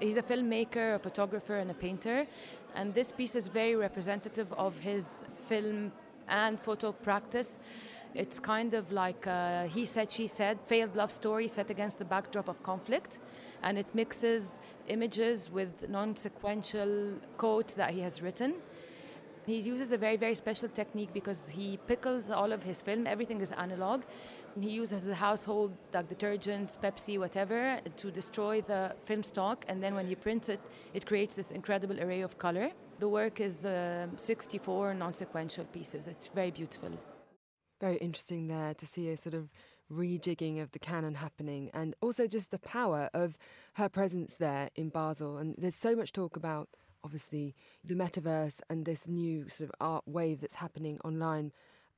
He's 0.00 0.16
a 0.16 0.22
filmmaker, 0.22 0.96
a 0.96 0.98
photographer, 0.98 1.58
and 1.58 1.70
a 1.70 1.74
painter. 1.74 2.26
And 2.74 2.92
this 2.92 3.12
piece 3.12 3.36
is 3.36 3.46
very 3.46 3.76
representative 3.76 4.52
of 4.54 4.80
his 4.80 5.14
film 5.44 5.92
and 6.28 6.58
photo 6.60 6.90
practice. 6.90 7.58
It's 8.14 8.38
kind 8.38 8.74
of 8.74 8.92
like 8.92 9.26
a 9.26 9.66
he 9.72 9.86
said, 9.86 10.10
she 10.10 10.26
said, 10.26 10.58
failed 10.66 10.94
love 10.94 11.10
story 11.10 11.48
set 11.48 11.70
against 11.70 11.98
the 11.98 12.04
backdrop 12.04 12.48
of 12.48 12.62
conflict. 12.62 13.20
And 13.62 13.78
it 13.78 13.86
mixes 13.94 14.58
images 14.88 15.50
with 15.50 15.88
non 15.88 16.14
sequential 16.16 17.14
quotes 17.38 17.72
that 17.74 17.90
he 17.92 18.00
has 18.00 18.20
written. 18.20 18.54
He 19.46 19.58
uses 19.58 19.90
a 19.92 19.96
very, 19.96 20.16
very 20.16 20.34
special 20.34 20.68
technique 20.68 21.12
because 21.12 21.48
he 21.48 21.78
pickles 21.86 22.30
all 22.30 22.52
of 22.52 22.62
his 22.62 22.80
film, 22.80 23.06
everything 23.06 23.40
is 23.40 23.50
analog. 23.52 24.02
He 24.60 24.70
uses 24.70 25.06
the 25.06 25.14
household, 25.14 25.72
like 25.94 26.08
detergents, 26.08 26.78
Pepsi, 26.78 27.18
whatever, 27.18 27.80
to 27.96 28.10
destroy 28.10 28.60
the 28.60 28.92
film 29.06 29.22
stock. 29.22 29.64
And 29.66 29.82
then 29.82 29.94
when 29.94 30.06
he 30.06 30.14
prints 30.14 30.48
it, 30.50 30.60
it 30.92 31.06
creates 31.06 31.34
this 31.34 31.50
incredible 31.50 31.98
array 31.98 32.20
of 32.20 32.38
color. 32.38 32.70
The 33.00 33.08
work 33.08 33.40
is 33.40 33.64
uh, 33.64 34.06
64 34.16 34.94
non 34.94 35.12
sequential 35.12 35.64
pieces. 35.64 36.06
It's 36.06 36.28
very 36.28 36.50
beautiful 36.50 36.90
very 37.82 37.96
interesting 37.96 38.46
there 38.46 38.74
to 38.74 38.86
see 38.86 39.10
a 39.10 39.16
sort 39.16 39.34
of 39.34 39.50
rejigging 39.92 40.62
of 40.62 40.70
the 40.70 40.78
canon 40.78 41.16
happening 41.16 41.68
and 41.74 41.96
also 42.00 42.28
just 42.28 42.52
the 42.52 42.58
power 42.60 43.10
of 43.12 43.36
her 43.74 43.88
presence 43.88 44.36
there 44.36 44.70
in 44.76 44.88
Basel. 44.88 45.36
And 45.36 45.56
there's 45.58 45.74
so 45.74 45.96
much 45.96 46.12
talk 46.12 46.36
about, 46.36 46.68
obviously, 47.02 47.56
the 47.84 47.94
metaverse 47.94 48.60
and 48.70 48.84
this 48.84 49.08
new 49.08 49.48
sort 49.48 49.68
of 49.68 49.74
art 49.80 50.04
wave 50.06 50.40
that's 50.40 50.54
happening 50.54 51.00
online. 51.04 51.50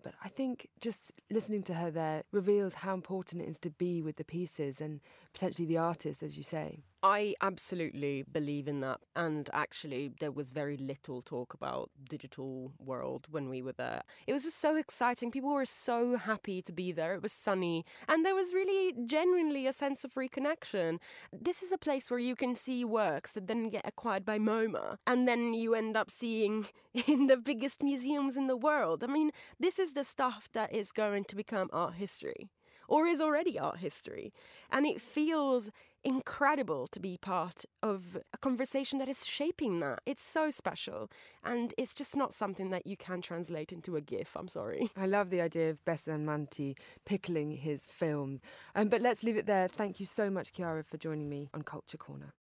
But 0.02 0.14
I 0.24 0.30
think 0.30 0.68
just 0.80 1.12
listening 1.30 1.62
to 1.64 1.74
her 1.74 1.90
there 1.90 2.24
reveals 2.32 2.72
how 2.72 2.94
important 2.94 3.42
it 3.42 3.48
is 3.48 3.58
to 3.58 3.70
be 3.70 4.00
with 4.00 4.16
the 4.16 4.24
pieces 4.24 4.80
and 4.80 5.00
potentially 5.34 5.66
the 5.66 5.78
artist, 5.78 6.22
as 6.22 6.36
you 6.36 6.42
say. 6.42 6.84
I 7.02 7.34
absolutely 7.42 8.22
believe 8.22 8.66
in 8.66 8.80
that. 8.80 9.00
And 9.14 9.50
actually, 9.52 10.12
there 10.20 10.30
was 10.30 10.48
very 10.48 10.78
little 10.78 11.20
talk 11.20 11.52
about 11.52 11.90
digital 12.08 12.72
world 12.78 13.26
when 13.30 13.50
we 13.50 13.60
were 13.60 13.74
there. 13.74 14.04
It 14.26 14.32
was 14.32 14.44
just 14.44 14.58
so 14.58 14.76
exciting. 14.76 15.30
People 15.30 15.52
were 15.52 15.66
so 15.66 16.16
happy 16.16 16.62
to 16.62 16.72
be 16.72 16.92
there. 16.92 17.14
It 17.14 17.22
was 17.22 17.32
sunny, 17.32 17.84
and 18.08 18.24
there 18.24 18.34
was 18.34 18.54
really 18.54 18.94
genuinely 19.04 19.66
a 19.66 19.72
sense 19.72 20.02
of 20.02 20.14
reconnection. 20.14 20.98
This 21.30 21.62
is 21.62 21.72
a 21.72 21.78
place 21.78 22.10
where 22.10 22.20
you 22.20 22.36
can 22.36 22.56
see 22.56 22.86
works 22.86 23.32
that 23.32 23.48
then 23.48 23.68
get 23.68 23.86
acquired 23.86 24.24
by 24.24 24.38
MoMA, 24.38 24.96
and 25.06 25.28
then 25.28 25.52
you 25.52 25.74
end 25.74 25.98
up 25.98 26.10
seeing 26.10 26.66
in 27.06 27.26
the 27.26 27.36
biggest 27.36 27.82
museums 27.82 28.38
in 28.38 28.46
the 28.46 28.56
world. 28.56 29.04
I 29.04 29.08
mean, 29.08 29.30
this 29.60 29.78
is 29.78 29.92
the 29.92 30.04
stuff 30.04 30.48
that 30.54 30.72
is 30.72 30.90
going 30.90 31.24
to 31.24 31.36
become 31.36 31.68
art 31.70 31.96
history 31.96 32.48
or 32.88 33.06
is 33.06 33.20
already 33.20 33.58
art 33.58 33.78
history. 33.78 34.32
And 34.70 34.86
it 34.86 35.00
feels 35.00 35.70
incredible 36.04 36.86
to 36.88 37.00
be 37.00 37.16
part 37.16 37.64
of 37.82 38.18
a 38.32 38.38
conversation 38.38 38.98
that 38.98 39.08
is 39.08 39.24
shaping 39.24 39.80
that. 39.80 40.00
It's 40.04 40.22
so 40.22 40.50
special. 40.50 41.10
And 41.42 41.74
it's 41.78 41.94
just 41.94 42.14
not 42.14 42.34
something 42.34 42.70
that 42.70 42.86
you 42.86 42.96
can 42.96 43.22
translate 43.22 43.72
into 43.72 43.96
a 43.96 44.00
GIF. 44.00 44.36
I'm 44.36 44.48
sorry. 44.48 44.90
I 44.96 45.06
love 45.06 45.30
the 45.30 45.40
idea 45.40 45.70
of 45.70 45.84
Basim 45.84 46.20
Magdy 46.20 46.76
pickling 47.06 47.52
his 47.52 47.82
films. 47.88 48.40
Um, 48.74 48.88
but 48.88 49.00
let's 49.00 49.22
leave 49.22 49.36
it 49.36 49.46
there. 49.46 49.68
Thank 49.68 49.98
you 49.98 50.06
so 50.06 50.30
much, 50.30 50.52
Chiara, 50.52 50.84
for 50.84 50.98
joining 50.98 51.28
me 51.28 51.48
on 51.54 51.62
Culture 51.62 51.98
Corner. 51.98 52.34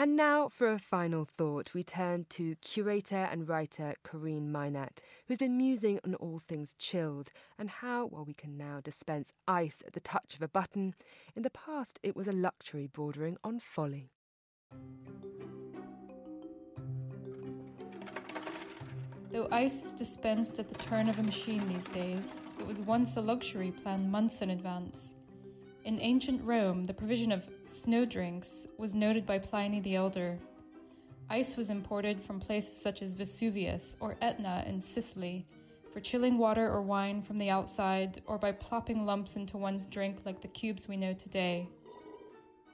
And 0.00 0.14
now, 0.14 0.48
for 0.48 0.70
a 0.70 0.78
final 0.78 1.24
thought, 1.24 1.74
we 1.74 1.82
turn 1.82 2.26
to 2.30 2.54
curator 2.60 3.16
and 3.32 3.48
writer 3.48 3.94
Corinne 4.04 4.52
Mynatt, 4.52 5.02
who's 5.26 5.38
been 5.38 5.56
musing 5.56 5.98
on 6.04 6.14
all 6.14 6.38
things 6.38 6.76
chilled 6.78 7.32
and 7.58 7.68
how, 7.68 8.06
while 8.06 8.24
we 8.24 8.32
can 8.32 8.56
now 8.56 8.78
dispense 8.80 9.32
ice 9.48 9.82
at 9.84 9.94
the 9.94 10.00
touch 10.00 10.36
of 10.36 10.42
a 10.42 10.46
button, 10.46 10.94
in 11.34 11.42
the 11.42 11.50
past 11.50 11.98
it 12.04 12.14
was 12.14 12.28
a 12.28 12.32
luxury 12.32 12.86
bordering 12.86 13.38
on 13.42 13.58
folly. 13.58 14.12
Though 19.32 19.48
ice 19.50 19.84
is 19.84 19.94
dispensed 19.94 20.60
at 20.60 20.68
the 20.68 20.78
turn 20.78 21.08
of 21.08 21.18
a 21.18 21.24
machine 21.24 21.66
these 21.66 21.88
days, 21.88 22.44
it 22.60 22.66
was 22.68 22.80
once 22.80 23.16
a 23.16 23.20
luxury 23.20 23.72
planned 23.72 24.08
months 24.08 24.42
in 24.42 24.50
advance. 24.50 25.16
In 25.88 26.02
ancient 26.02 26.44
Rome, 26.44 26.84
the 26.84 26.92
provision 26.92 27.32
of 27.32 27.48
snow 27.64 28.04
drinks 28.04 28.68
was 28.76 28.94
noted 28.94 29.24
by 29.24 29.38
Pliny 29.38 29.80
the 29.80 29.96
Elder. 29.96 30.38
Ice 31.30 31.56
was 31.56 31.70
imported 31.70 32.20
from 32.20 32.38
places 32.38 32.76
such 32.76 33.00
as 33.00 33.14
Vesuvius 33.14 33.96
or 33.98 34.18
Etna 34.20 34.64
in 34.66 34.82
Sicily 34.82 35.46
for 35.90 36.00
chilling 36.00 36.36
water 36.36 36.68
or 36.68 36.82
wine 36.82 37.22
from 37.22 37.38
the 37.38 37.48
outside 37.48 38.20
or 38.26 38.36
by 38.36 38.52
plopping 38.52 39.06
lumps 39.06 39.36
into 39.36 39.56
one's 39.56 39.86
drink 39.86 40.18
like 40.26 40.42
the 40.42 40.48
cubes 40.48 40.88
we 40.88 40.98
know 40.98 41.14
today. 41.14 41.66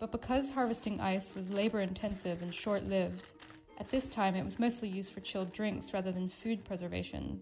But 0.00 0.10
because 0.10 0.50
harvesting 0.50 0.98
ice 0.98 1.36
was 1.36 1.48
labor 1.48 1.82
intensive 1.82 2.42
and 2.42 2.52
short 2.52 2.82
lived, 2.82 3.30
at 3.78 3.90
this 3.90 4.10
time 4.10 4.34
it 4.34 4.42
was 4.42 4.58
mostly 4.58 4.88
used 4.88 5.12
for 5.12 5.20
chilled 5.20 5.52
drinks 5.52 5.94
rather 5.94 6.10
than 6.10 6.28
food 6.28 6.64
preservation. 6.64 7.40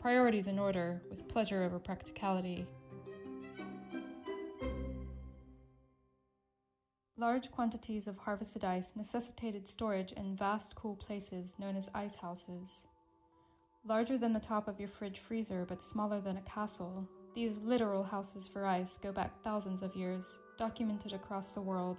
Priorities 0.00 0.48
in 0.48 0.58
order, 0.58 1.00
with 1.08 1.28
pleasure 1.28 1.62
over 1.62 1.78
practicality. 1.78 2.66
Large 7.22 7.52
quantities 7.52 8.08
of 8.08 8.18
harvested 8.18 8.64
ice 8.64 8.96
necessitated 8.96 9.68
storage 9.68 10.10
in 10.10 10.34
vast 10.34 10.74
cool 10.74 10.96
places 10.96 11.54
known 11.56 11.76
as 11.76 11.88
ice 11.94 12.16
houses. 12.16 12.88
Larger 13.84 14.18
than 14.18 14.32
the 14.32 14.40
top 14.40 14.66
of 14.66 14.80
your 14.80 14.88
fridge 14.88 15.20
freezer, 15.20 15.64
but 15.64 15.84
smaller 15.84 16.20
than 16.20 16.36
a 16.36 16.42
castle, 16.42 17.08
these 17.32 17.58
literal 17.58 18.02
houses 18.02 18.48
for 18.48 18.66
ice 18.66 18.98
go 18.98 19.12
back 19.12 19.40
thousands 19.44 19.84
of 19.84 19.94
years, 19.94 20.40
documented 20.58 21.12
across 21.12 21.52
the 21.52 21.60
world. 21.60 21.98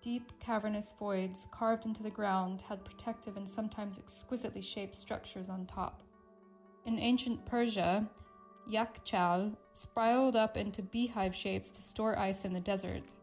Deep, 0.00 0.30
cavernous 0.38 0.94
voids 0.96 1.48
carved 1.50 1.84
into 1.84 2.04
the 2.04 2.08
ground 2.08 2.62
had 2.62 2.84
protective 2.84 3.36
and 3.36 3.48
sometimes 3.48 3.98
exquisitely 3.98 4.62
shaped 4.62 4.94
structures 4.94 5.48
on 5.48 5.66
top. 5.66 6.04
In 6.86 7.00
ancient 7.00 7.44
Persia, 7.46 8.08
yakhchal 8.70 9.56
spiraled 9.72 10.36
up 10.36 10.56
into 10.56 10.82
beehive 10.82 11.34
shapes 11.34 11.72
to 11.72 11.82
store 11.82 12.16
ice 12.16 12.44
in 12.44 12.52
the 12.52 12.60
desert. 12.60 13.16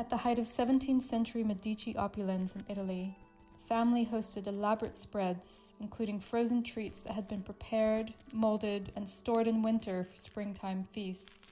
At 0.00 0.08
the 0.08 0.16
height 0.16 0.38
of 0.38 0.46
17th 0.46 1.02
century 1.02 1.44
Medici 1.44 1.94
opulence 1.94 2.56
in 2.56 2.64
Italy, 2.70 3.18
the 3.52 3.66
family 3.66 4.06
hosted 4.06 4.46
elaborate 4.46 4.96
spreads, 4.96 5.74
including 5.78 6.20
frozen 6.20 6.62
treats 6.62 7.02
that 7.02 7.12
had 7.12 7.28
been 7.28 7.42
prepared, 7.42 8.14
molded, 8.32 8.92
and 8.96 9.06
stored 9.06 9.46
in 9.46 9.60
winter 9.60 10.04
for 10.04 10.16
springtime 10.16 10.84
feasts. 10.84 11.48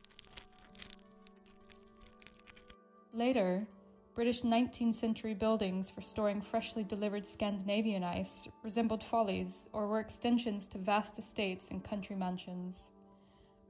Later, 3.13 3.67
British 4.15 4.41
19th 4.41 4.95
century 4.95 5.35
buildings 5.35 5.91
for 5.91 6.01
storing 6.01 6.41
freshly 6.41 6.85
delivered 6.85 7.27
Scandinavian 7.27 8.03
ice 8.03 8.49
resembled 8.63 9.05
follies 9.05 9.69
or 9.75 9.87
were 9.87 10.01
extensions 10.01 10.69
to 10.69 10.79
vast 10.79 11.19
estates 11.19 11.71
and 11.71 11.85
country 11.85 12.17
mansions. 12.17 12.93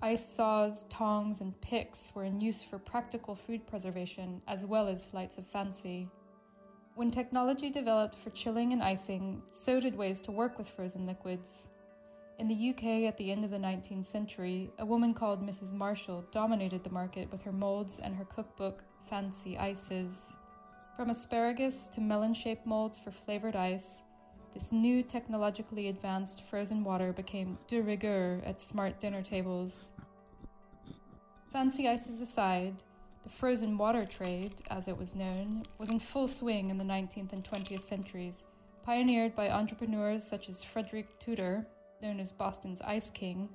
Ice 0.00 0.24
saws, 0.24 0.84
tongs, 0.84 1.40
and 1.40 1.60
picks 1.60 2.14
were 2.14 2.22
in 2.22 2.40
use 2.40 2.62
for 2.62 2.78
practical 2.78 3.34
food 3.34 3.66
preservation 3.66 4.40
as 4.46 4.64
well 4.64 4.86
as 4.86 5.04
flights 5.04 5.38
of 5.38 5.46
fancy. 5.46 6.08
When 6.94 7.10
technology 7.10 7.68
developed 7.68 8.14
for 8.14 8.30
chilling 8.30 8.72
and 8.72 8.82
icing, 8.82 9.42
so 9.50 9.80
did 9.80 9.96
ways 9.96 10.20
to 10.22 10.32
work 10.32 10.56
with 10.56 10.68
frozen 10.68 11.04
liquids. 11.04 11.70
In 12.38 12.46
the 12.46 12.70
UK 12.70 13.08
at 13.08 13.16
the 13.16 13.32
end 13.32 13.44
of 13.44 13.50
the 13.50 13.58
19th 13.58 14.04
century, 14.04 14.70
a 14.78 14.86
woman 14.86 15.14
called 15.14 15.44
Mrs. 15.44 15.72
Marshall 15.72 16.24
dominated 16.30 16.84
the 16.84 16.90
market 16.90 17.28
with 17.32 17.42
her 17.42 17.52
molds 17.52 17.98
and 17.98 18.14
her 18.14 18.24
cookbook, 18.24 18.84
Fancy 19.10 19.58
Ices. 19.58 20.36
From 20.96 21.10
asparagus 21.10 21.88
to 21.88 22.00
melon 22.00 22.34
shaped 22.34 22.66
molds 22.66 23.00
for 23.00 23.10
flavored 23.10 23.56
ice, 23.56 24.04
this 24.52 24.72
new 24.72 25.02
technologically 25.02 25.88
advanced 25.88 26.44
frozen 26.44 26.82
water 26.82 27.12
became 27.12 27.58
de 27.66 27.80
rigueur 27.80 28.40
at 28.44 28.60
smart 28.60 28.98
dinner 29.00 29.22
tables. 29.22 29.92
Fancy 31.52 31.88
ices 31.88 32.20
aside, 32.20 32.82
the 33.22 33.28
frozen 33.28 33.76
water 33.76 34.04
trade, 34.04 34.62
as 34.70 34.88
it 34.88 34.96
was 34.96 35.16
known, 35.16 35.64
was 35.78 35.90
in 35.90 35.98
full 35.98 36.26
swing 36.26 36.70
in 36.70 36.78
the 36.78 36.84
19th 36.84 37.32
and 37.32 37.44
20th 37.44 37.80
centuries, 37.80 38.46
pioneered 38.82 39.34
by 39.34 39.50
entrepreneurs 39.50 40.24
such 40.24 40.48
as 40.48 40.64
Frederick 40.64 41.18
Tudor, 41.18 41.66
known 42.00 42.20
as 42.20 42.32
Boston's 42.32 42.80
Ice 42.82 43.10
King, 43.10 43.48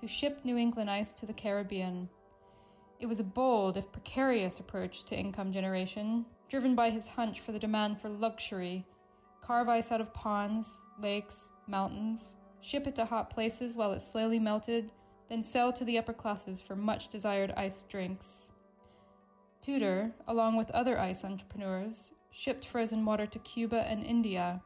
who 0.00 0.08
shipped 0.08 0.44
New 0.44 0.56
England 0.56 0.88
ice 0.88 1.14
to 1.14 1.26
the 1.26 1.32
Caribbean. 1.32 2.08
It 3.00 3.06
was 3.06 3.20
a 3.20 3.24
bold, 3.24 3.76
if 3.76 3.90
precarious, 3.92 4.60
approach 4.60 5.04
to 5.04 5.18
income 5.18 5.52
generation, 5.52 6.24
driven 6.48 6.74
by 6.74 6.90
his 6.90 7.08
hunch 7.08 7.40
for 7.40 7.52
the 7.52 7.58
demand 7.58 8.00
for 8.00 8.08
luxury. 8.08 8.86
Carve 9.42 9.68
ice 9.68 9.90
out 9.90 10.00
of 10.00 10.14
ponds, 10.14 10.80
lakes, 11.00 11.52
mountains, 11.66 12.36
ship 12.60 12.86
it 12.86 12.94
to 12.94 13.04
hot 13.04 13.28
places 13.28 13.76
while 13.76 13.92
it 13.92 14.00
slowly 14.00 14.38
melted, 14.38 14.92
then 15.28 15.42
sell 15.42 15.72
to 15.72 15.84
the 15.84 15.98
upper 15.98 16.12
classes 16.12 16.60
for 16.60 16.76
much 16.76 17.08
desired 17.08 17.52
iced 17.56 17.88
drinks. 17.88 18.52
Tudor, 19.60 20.12
along 20.28 20.56
with 20.56 20.70
other 20.70 20.98
ice 20.98 21.24
entrepreneurs, 21.24 22.14
shipped 22.30 22.66
frozen 22.66 23.04
water 23.04 23.26
to 23.26 23.38
Cuba 23.40 23.82
and 23.88 24.04
India. 24.04 24.62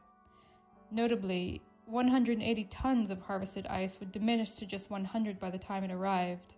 Notably, 0.91 1.61
180 1.85 2.63
tons 2.65 3.09
of 3.09 3.21
harvested 3.21 3.65
ice 3.67 3.99
would 3.99 4.11
diminish 4.11 4.55
to 4.55 4.65
just 4.65 4.89
100 4.91 5.39
by 5.39 5.49
the 5.49 5.57
time 5.57 5.83
it 5.83 5.91
arrived. 5.91 6.55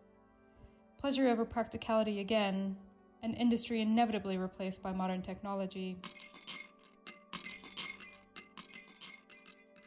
Pleasure 0.97 1.27
over 1.27 1.45
practicality 1.45 2.19
again, 2.19 2.75
an 3.23 3.33
industry 3.33 3.81
inevitably 3.81 4.37
replaced 4.37 4.81
by 4.81 4.91
modern 4.91 5.21
technology. 5.21 5.97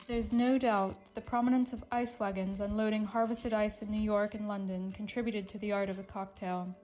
There's 0.08 0.32
no 0.32 0.58
doubt 0.58 1.04
that 1.04 1.14
the 1.14 1.20
prominence 1.20 1.72
of 1.72 1.84
ice 1.92 2.18
wagons 2.18 2.60
unloading 2.60 3.04
harvested 3.04 3.54
ice 3.54 3.82
in 3.82 3.90
New 3.90 4.00
York 4.00 4.34
and 4.34 4.48
London 4.48 4.90
contributed 4.90 5.46
to 5.48 5.58
the 5.58 5.70
art 5.70 5.88
of 5.88 5.96
the 5.96 6.02
cocktail. 6.02 6.74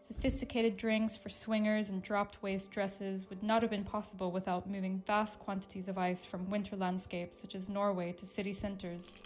Sophisticated 0.00 0.76
drinks 0.76 1.16
for 1.16 1.28
swingers 1.28 1.90
and 1.90 2.02
dropped 2.02 2.42
waist 2.42 2.72
dresses 2.72 3.30
would 3.30 3.42
not 3.44 3.62
have 3.62 3.70
been 3.70 3.84
possible 3.84 4.32
without 4.32 4.68
moving 4.68 5.02
vast 5.06 5.38
quantities 5.38 5.88
of 5.88 5.96
ice 5.96 6.24
from 6.24 6.50
winter 6.50 6.76
landscapes 6.76 7.40
such 7.40 7.54
as 7.54 7.70
Norway 7.70 8.12
to 8.12 8.26
city 8.26 8.52
centers. 8.52 9.22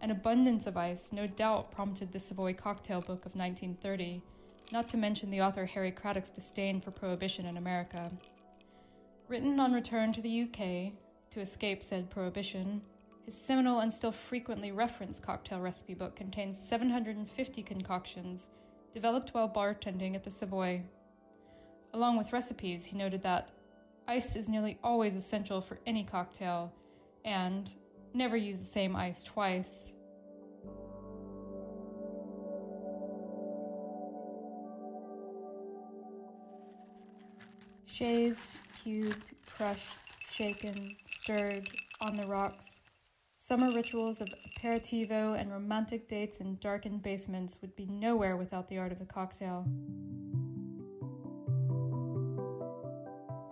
An 0.00 0.12
abundance 0.12 0.68
of 0.68 0.76
ice 0.76 1.12
no 1.12 1.26
doubt 1.26 1.72
prompted 1.72 2.12
the 2.12 2.20
Savoy 2.20 2.54
Cocktail 2.54 3.00
Book 3.00 3.26
of 3.26 3.34
1930, 3.34 4.22
not 4.70 4.88
to 4.90 4.96
mention 4.96 5.30
the 5.30 5.42
author 5.42 5.66
Harry 5.66 5.90
Craddock's 5.90 6.30
disdain 6.30 6.80
for 6.80 6.92
prohibition 6.92 7.46
in 7.46 7.56
America. 7.56 8.12
Written 9.26 9.58
on 9.58 9.72
return 9.72 10.12
to 10.12 10.22
the 10.22 10.42
UK 10.42 10.92
to 11.30 11.40
escape 11.40 11.82
said 11.82 12.10
prohibition, 12.10 12.82
his 13.24 13.36
seminal 13.36 13.80
and 13.80 13.92
still 13.92 14.12
frequently 14.12 14.72
referenced 14.72 15.22
cocktail 15.22 15.60
recipe 15.60 15.94
book 15.94 16.16
contains 16.16 16.58
750 16.58 17.62
concoctions 17.62 18.48
developed 18.94 19.34
while 19.34 19.48
bartending 19.48 20.14
at 20.14 20.24
the 20.24 20.30
Savoy. 20.30 20.82
Along 21.92 22.16
with 22.16 22.32
recipes, 22.32 22.86
he 22.86 22.96
noted 22.96 23.22
that 23.22 23.52
ice 24.06 24.34
is 24.34 24.48
nearly 24.48 24.78
always 24.82 25.14
essential 25.14 25.60
for 25.60 25.78
any 25.86 26.04
cocktail, 26.04 26.72
and 27.24 27.74
never 28.14 28.36
use 28.36 28.60
the 28.60 28.66
same 28.66 28.96
ice 28.96 29.22
twice. 29.22 29.94
Shaved, 37.84 38.40
cubed, 38.82 39.32
crushed, 39.46 39.98
shaken, 40.30 40.96
stirred, 41.06 41.68
on 42.00 42.16
the 42.16 42.26
rocks, 42.26 42.82
Summer 43.40 43.70
rituals 43.70 44.20
of 44.20 44.28
aperitivo 44.48 45.40
and 45.40 45.52
romantic 45.52 46.08
dates 46.08 46.40
in 46.40 46.56
darkened 46.56 47.04
basements 47.04 47.56
would 47.60 47.76
be 47.76 47.86
nowhere 47.86 48.36
without 48.36 48.68
the 48.68 48.78
art 48.78 48.90
of 48.90 48.98
the 48.98 49.06
cocktail. 49.06 49.64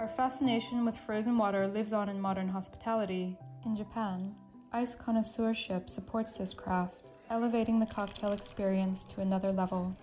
Our 0.01 0.09
fascination 0.09 0.85
with 0.85 0.99
frozen 0.99 1.39
water 1.39 1.68
lives 1.68 1.93
on 1.93 2.09
in 2.09 2.20
modern 2.20 2.49
hospitality. 2.49 3.39
In 3.64 3.77
Japan, 3.77 4.35
ice 4.72 4.97
connoisseurship 4.97 5.89
supports 5.89 6.37
this 6.37 6.53
craft, 6.53 7.12
elevating 7.31 7.79
the 7.79 7.87
cocktail 7.87 8.33
experience 8.33 9.05
to 9.05 9.20
another 9.20 9.53
level. 9.53 9.97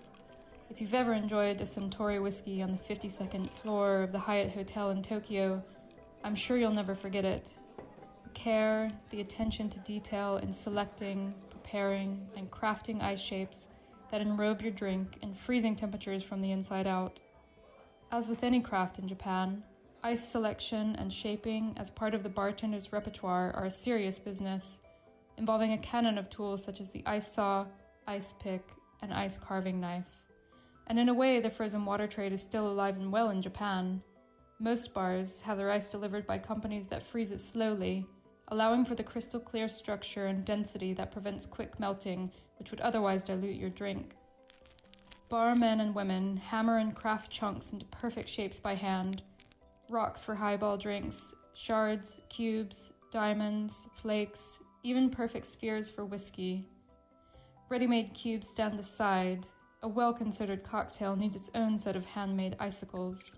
If 0.70 0.80
you've 0.80 0.94
ever 0.94 1.12
enjoyed 1.12 1.60
a 1.60 1.64
Suntory 1.64 2.22
whiskey 2.22 2.62
on 2.62 2.72
the 2.72 2.78
52nd 2.78 3.50
floor 3.50 4.02
of 4.02 4.12
the 4.12 4.18
Hyatt 4.18 4.54
Hotel 4.54 4.92
in 4.92 5.02
Tokyo, 5.02 5.62
I'm 6.24 6.34
sure 6.34 6.56
you'll 6.56 6.72
never 6.72 6.94
forget 6.94 7.26
it 7.26 7.58
The 8.24 8.30
care, 8.30 8.90
the 9.10 9.20
attention 9.20 9.68
to 9.68 9.78
detail 9.80 10.38
in 10.38 10.54
selecting, 10.54 11.34
preparing, 11.50 12.26
and 12.34 12.50
crafting 12.50 13.02
ice 13.02 13.20
shapes 13.20 13.68
that 14.10 14.22
enrobe 14.22 14.62
your 14.62 14.72
drink 14.72 15.18
in 15.20 15.34
freezing 15.34 15.76
temperatures 15.76 16.22
from 16.22 16.40
the 16.40 16.50
inside 16.50 16.86
out. 16.86 17.20
As 18.10 18.28
with 18.28 18.42
any 18.42 18.60
craft 18.60 18.98
in 18.98 19.06
Japan, 19.06 19.62
ice 20.02 20.26
selection 20.26 20.96
and 20.96 21.12
shaping 21.12 21.74
as 21.76 21.90
part 21.90 22.14
of 22.14 22.22
the 22.22 22.30
bartender's 22.30 22.90
repertoire 22.90 23.52
are 23.54 23.66
a 23.66 23.70
serious 23.70 24.18
business, 24.18 24.80
involving 25.36 25.72
a 25.72 25.78
canon 25.78 26.16
of 26.16 26.30
tools 26.30 26.64
such 26.64 26.80
as 26.80 26.90
the 26.90 27.02
ice 27.04 27.30
saw, 27.30 27.66
ice 28.06 28.32
pick, 28.32 28.62
and 29.02 29.12
ice 29.12 29.36
carving 29.36 29.78
knife. 29.78 30.22
And 30.86 30.98
in 30.98 31.10
a 31.10 31.14
way, 31.14 31.40
the 31.40 31.50
frozen 31.50 31.84
water 31.84 32.06
trade 32.06 32.32
is 32.32 32.42
still 32.42 32.66
alive 32.66 32.96
and 32.96 33.12
well 33.12 33.28
in 33.28 33.42
Japan. 33.42 34.02
Most 34.64 34.94
bars 34.94 35.42
have 35.42 35.58
their 35.58 35.70
ice 35.70 35.90
delivered 35.90 36.26
by 36.26 36.38
companies 36.38 36.88
that 36.88 37.02
freeze 37.02 37.32
it 37.32 37.40
slowly 37.40 38.06
allowing 38.48 38.86
for 38.86 38.94
the 38.94 39.02
crystal 39.02 39.38
clear 39.38 39.68
structure 39.68 40.24
and 40.24 40.42
density 40.42 40.94
that 40.94 41.12
prevents 41.12 41.44
quick 41.44 41.78
melting, 41.78 42.30
which 42.58 42.70
would 42.70 42.80
otherwise 42.80 43.24
dilute 43.24 43.56
your 43.56 43.68
drink. 43.68 44.16
Bar 45.28 45.54
men 45.54 45.80
and 45.80 45.94
women 45.94 46.38
hammer 46.38 46.78
and 46.78 46.96
craft 46.96 47.30
chunks 47.30 47.74
into 47.74 47.84
perfect 47.86 48.26
shapes 48.26 48.58
by 48.58 48.74
hand 48.74 49.22
rocks 49.90 50.24
for 50.24 50.34
highball 50.34 50.78
drinks, 50.78 51.34
shards, 51.52 52.22
cubes, 52.30 52.94
diamonds, 53.12 53.90
flakes, 53.94 54.62
even 54.82 55.10
perfect 55.10 55.44
spheres 55.44 55.90
for 55.90 56.06
whiskey. 56.06 56.66
Ready 57.68 57.86
made 57.86 58.14
cubes 58.14 58.48
stand 58.48 58.78
aside. 58.78 59.46
A 59.82 59.88
well 59.88 60.14
considered 60.14 60.64
cocktail 60.64 61.16
needs 61.16 61.36
its 61.36 61.50
own 61.54 61.76
set 61.76 61.96
of 61.96 62.06
handmade 62.06 62.56
icicles. 62.58 63.36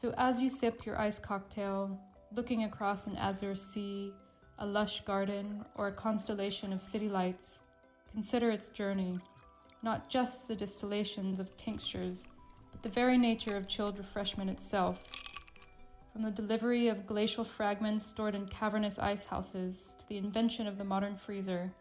So, 0.00 0.14
as 0.16 0.40
you 0.40 0.48
sip 0.48 0.86
your 0.86 0.96
ice 0.96 1.18
cocktail, 1.18 1.98
looking 2.30 2.62
across 2.62 3.08
an 3.08 3.16
azure 3.16 3.56
sea, 3.56 4.12
a 4.60 4.64
lush 4.64 5.00
garden, 5.00 5.64
or 5.74 5.88
a 5.88 5.92
constellation 5.92 6.72
of 6.72 6.80
city 6.80 7.08
lights, 7.08 7.62
consider 8.12 8.48
its 8.48 8.70
journey, 8.70 9.18
not 9.82 10.08
just 10.08 10.46
the 10.46 10.54
distillations 10.54 11.40
of 11.40 11.56
tinctures, 11.56 12.28
but 12.70 12.84
the 12.84 12.88
very 12.88 13.18
nature 13.18 13.56
of 13.56 13.66
chilled 13.66 13.98
refreshment 13.98 14.48
itself. 14.48 15.10
From 16.12 16.22
the 16.22 16.30
delivery 16.30 16.86
of 16.86 17.04
glacial 17.04 17.42
fragments 17.42 18.06
stored 18.06 18.36
in 18.36 18.46
cavernous 18.46 19.00
ice 19.00 19.24
houses 19.24 19.96
to 19.98 20.08
the 20.08 20.18
invention 20.18 20.68
of 20.68 20.78
the 20.78 20.84
modern 20.84 21.16
freezer, 21.16 21.72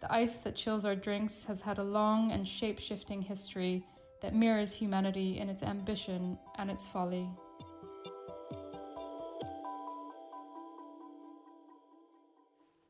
the 0.00 0.12
ice 0.12 0.38
that 0.38 0.56
chills 0.56 0.84
our 0.84 0.96
drinks 0.96 1.44
has 1.44 1.60
had 1.60 1.78
a 1.78 1.84
long 1.84 2.32
and 2.32 2.48
shape 2.48 2.80
shifting 2.80 3.22
history 3.22 3.84
that 4.22 4.34
mirrors 4.34 4.74
humanity 4.74 5.38
in 5.38 5.48
its 5.48 5.62
ambition 5.62 6.36
and 6.58 6.68
its 6.68 6.88
folly. 6.88 7.28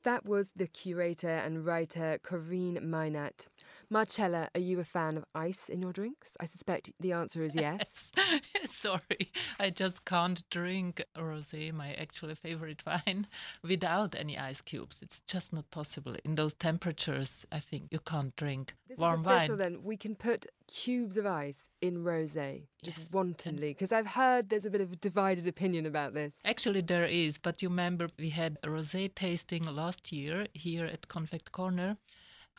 That 0.03 0.25
was 0.25 0.51
the 0.57 0.67
curator 0.67 1.29
and 1.29 1.67
writer 1.67 2.19
Corinne 2.23 2.79
Mynatt. 2.83 3.49
Marcella, 3.93 4.49
are 4.55 4.61
you 4.61 4.79
a 4.79 4.85
fan 4.85 5.17
of 5.17 5.25
ice 5.35 5.69
in 5.69 5.81
your 5.81 5.93
drinks? 5.93 6.37
I 6.39 6.47
suspect 6.47 6.93
the 7.01 7.11
answer 7.11 7.43
is 7.43 7.57
yes. 7.57 8.13
yes. 8.17 8.41
Sorry, 8.71 9.33
I 9.59 9.71
just 9.71 10.05
can't 10.05 10.49
drink 10.49 11.05
rosé, 11.19 11.73
my 11.73 11.95
actual 11.95 12.33
favorite 12.37 12.83
wine, 12.87 13.27
without 13.65 14.15
any 14.15 14.39
ice 14.39 14.61
cubes. 14.61 14.99
It's 15.03 15.21
just 15.27 15.53
not 15.53 15.69
possible. 15.73 16.15
In 16.25 16.37
those 16.37 16.55
temperatures, 16.55 17.45
I 17.51 17.59
think 17.59 17.89
you 17.91 17.99
can't 17.99 18.35
drink 18.37 18.75
this 18.89 18.97
warm 18.97 19.23
is 19.23 19.27
official, 19.27 19.57
wine. 19.57 19.73
Then 19.73 19.83
we 19.83 19.97
can 19.97 20.15
put 20.15 20.47
cubes 20.69 21.17
of 21.17 21.27
ice 21.27 21.69
in 21.81 22.05
rosé, 22.05 22.67
just 22.85 22.99
yes. 22.99 23.09
wantonly, 23.11 23.73
because 23.73 23.91
I've 23.91 24.07
heard 24.07 24.51
there's 24.51 24.67
a 24.67 24.71
bit 24.71 24.83
of 24.83 24.93
a 24.93 24.97
divided 24.97 25.49
opinion 25.49 25.85
about 25.85 26.15
this. 26.15 26.35
Actually, 26.45 26.83
there 26.83 27.07
is, 27.07 27.39
but 27.39 27.61
you 27.61 27.69
remember 27.69 28.07
we 28.17 28.31
had 28.31 28.57
a 28.63 28.69
rosé 28.69 29.13
tasting 29.13 29.65
last 29.65 30.13
year 30.13 30.47
here 30.55 30.85
at 30.85 31.09
Konfekt 31.09 31.51
Corner 31.51 31.97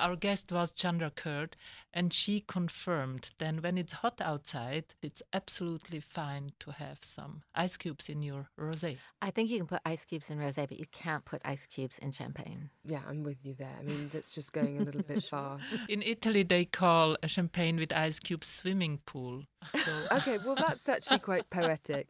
Our 0.02 0.16
guest 0.16 0.52
was 0.52 0.72
Chandra 0.72 1.12
Kurt, 1.12 1.56
and 1.94 2.12
she 2.12 2.44
confirmed 2.48 3.30
that 3.38 3.62
when 3.62 3.78
it's 3.78 3.94
hot 3.94 4.20
outside, 4.20 4.86
it's 5.04 5.22
absolutely 5.32 6.00
fine 6.00 6.54
to 6.62 6.72
have 6.72 6.98
some 7.04 7.44
ice 7.54 7.78
cubes 7.78 8.10
in 8.10 8.24
your 8.24 8.50
rosé. 8.60 8.98
I 9.22 9.30
think 9.30 9.52
you 9.52 9.60
can 9.60 9.68
put 9.68 9.82
ice 9.86 10.04
cubes 10.06 10.32
in 10.32 10.40
rosé, 10.40 10.68
but 10.68 10.80
you 10.80 10.88
can't 10.92 11.24
put 11.24 11.44
ice 11.46 11.68
cubes 11.68 12.00
in 12.00 12.14
champagne. 12.14 12.72
Yeah, 12.84 13.02
I'm 13.08 13.22
with 13.22 13.46
you 13.46 13.54
there. 13.54 13.76
I 13.80 13.84
mean, 13.84 14.10
that's 14.12 14.32
just 14.32 14.54
going 14.54 14.82
a 14.82 14.84
little 14.84 15.04
bit 15.04 15.24
far. 15.30 15.60
In 15.88 16.02
Italy, 16.02 16.42
they 16.42 16.66
call 16.66 17.16
a 17.22 17.28
champagne 17.28 17.78
with 17.78 17.94
ice 17.94 18.18
cubes 18.18 18.48
swimming 18.48 19.02
pool. 19.06 19.44
So. 19.76 19.92
okay, 20.12 20.38
well, 20.38 20.56
that's 20.56 20.88
actually 20.88 21.20
quite 21.20 21.50
poetic. 21.50 22.08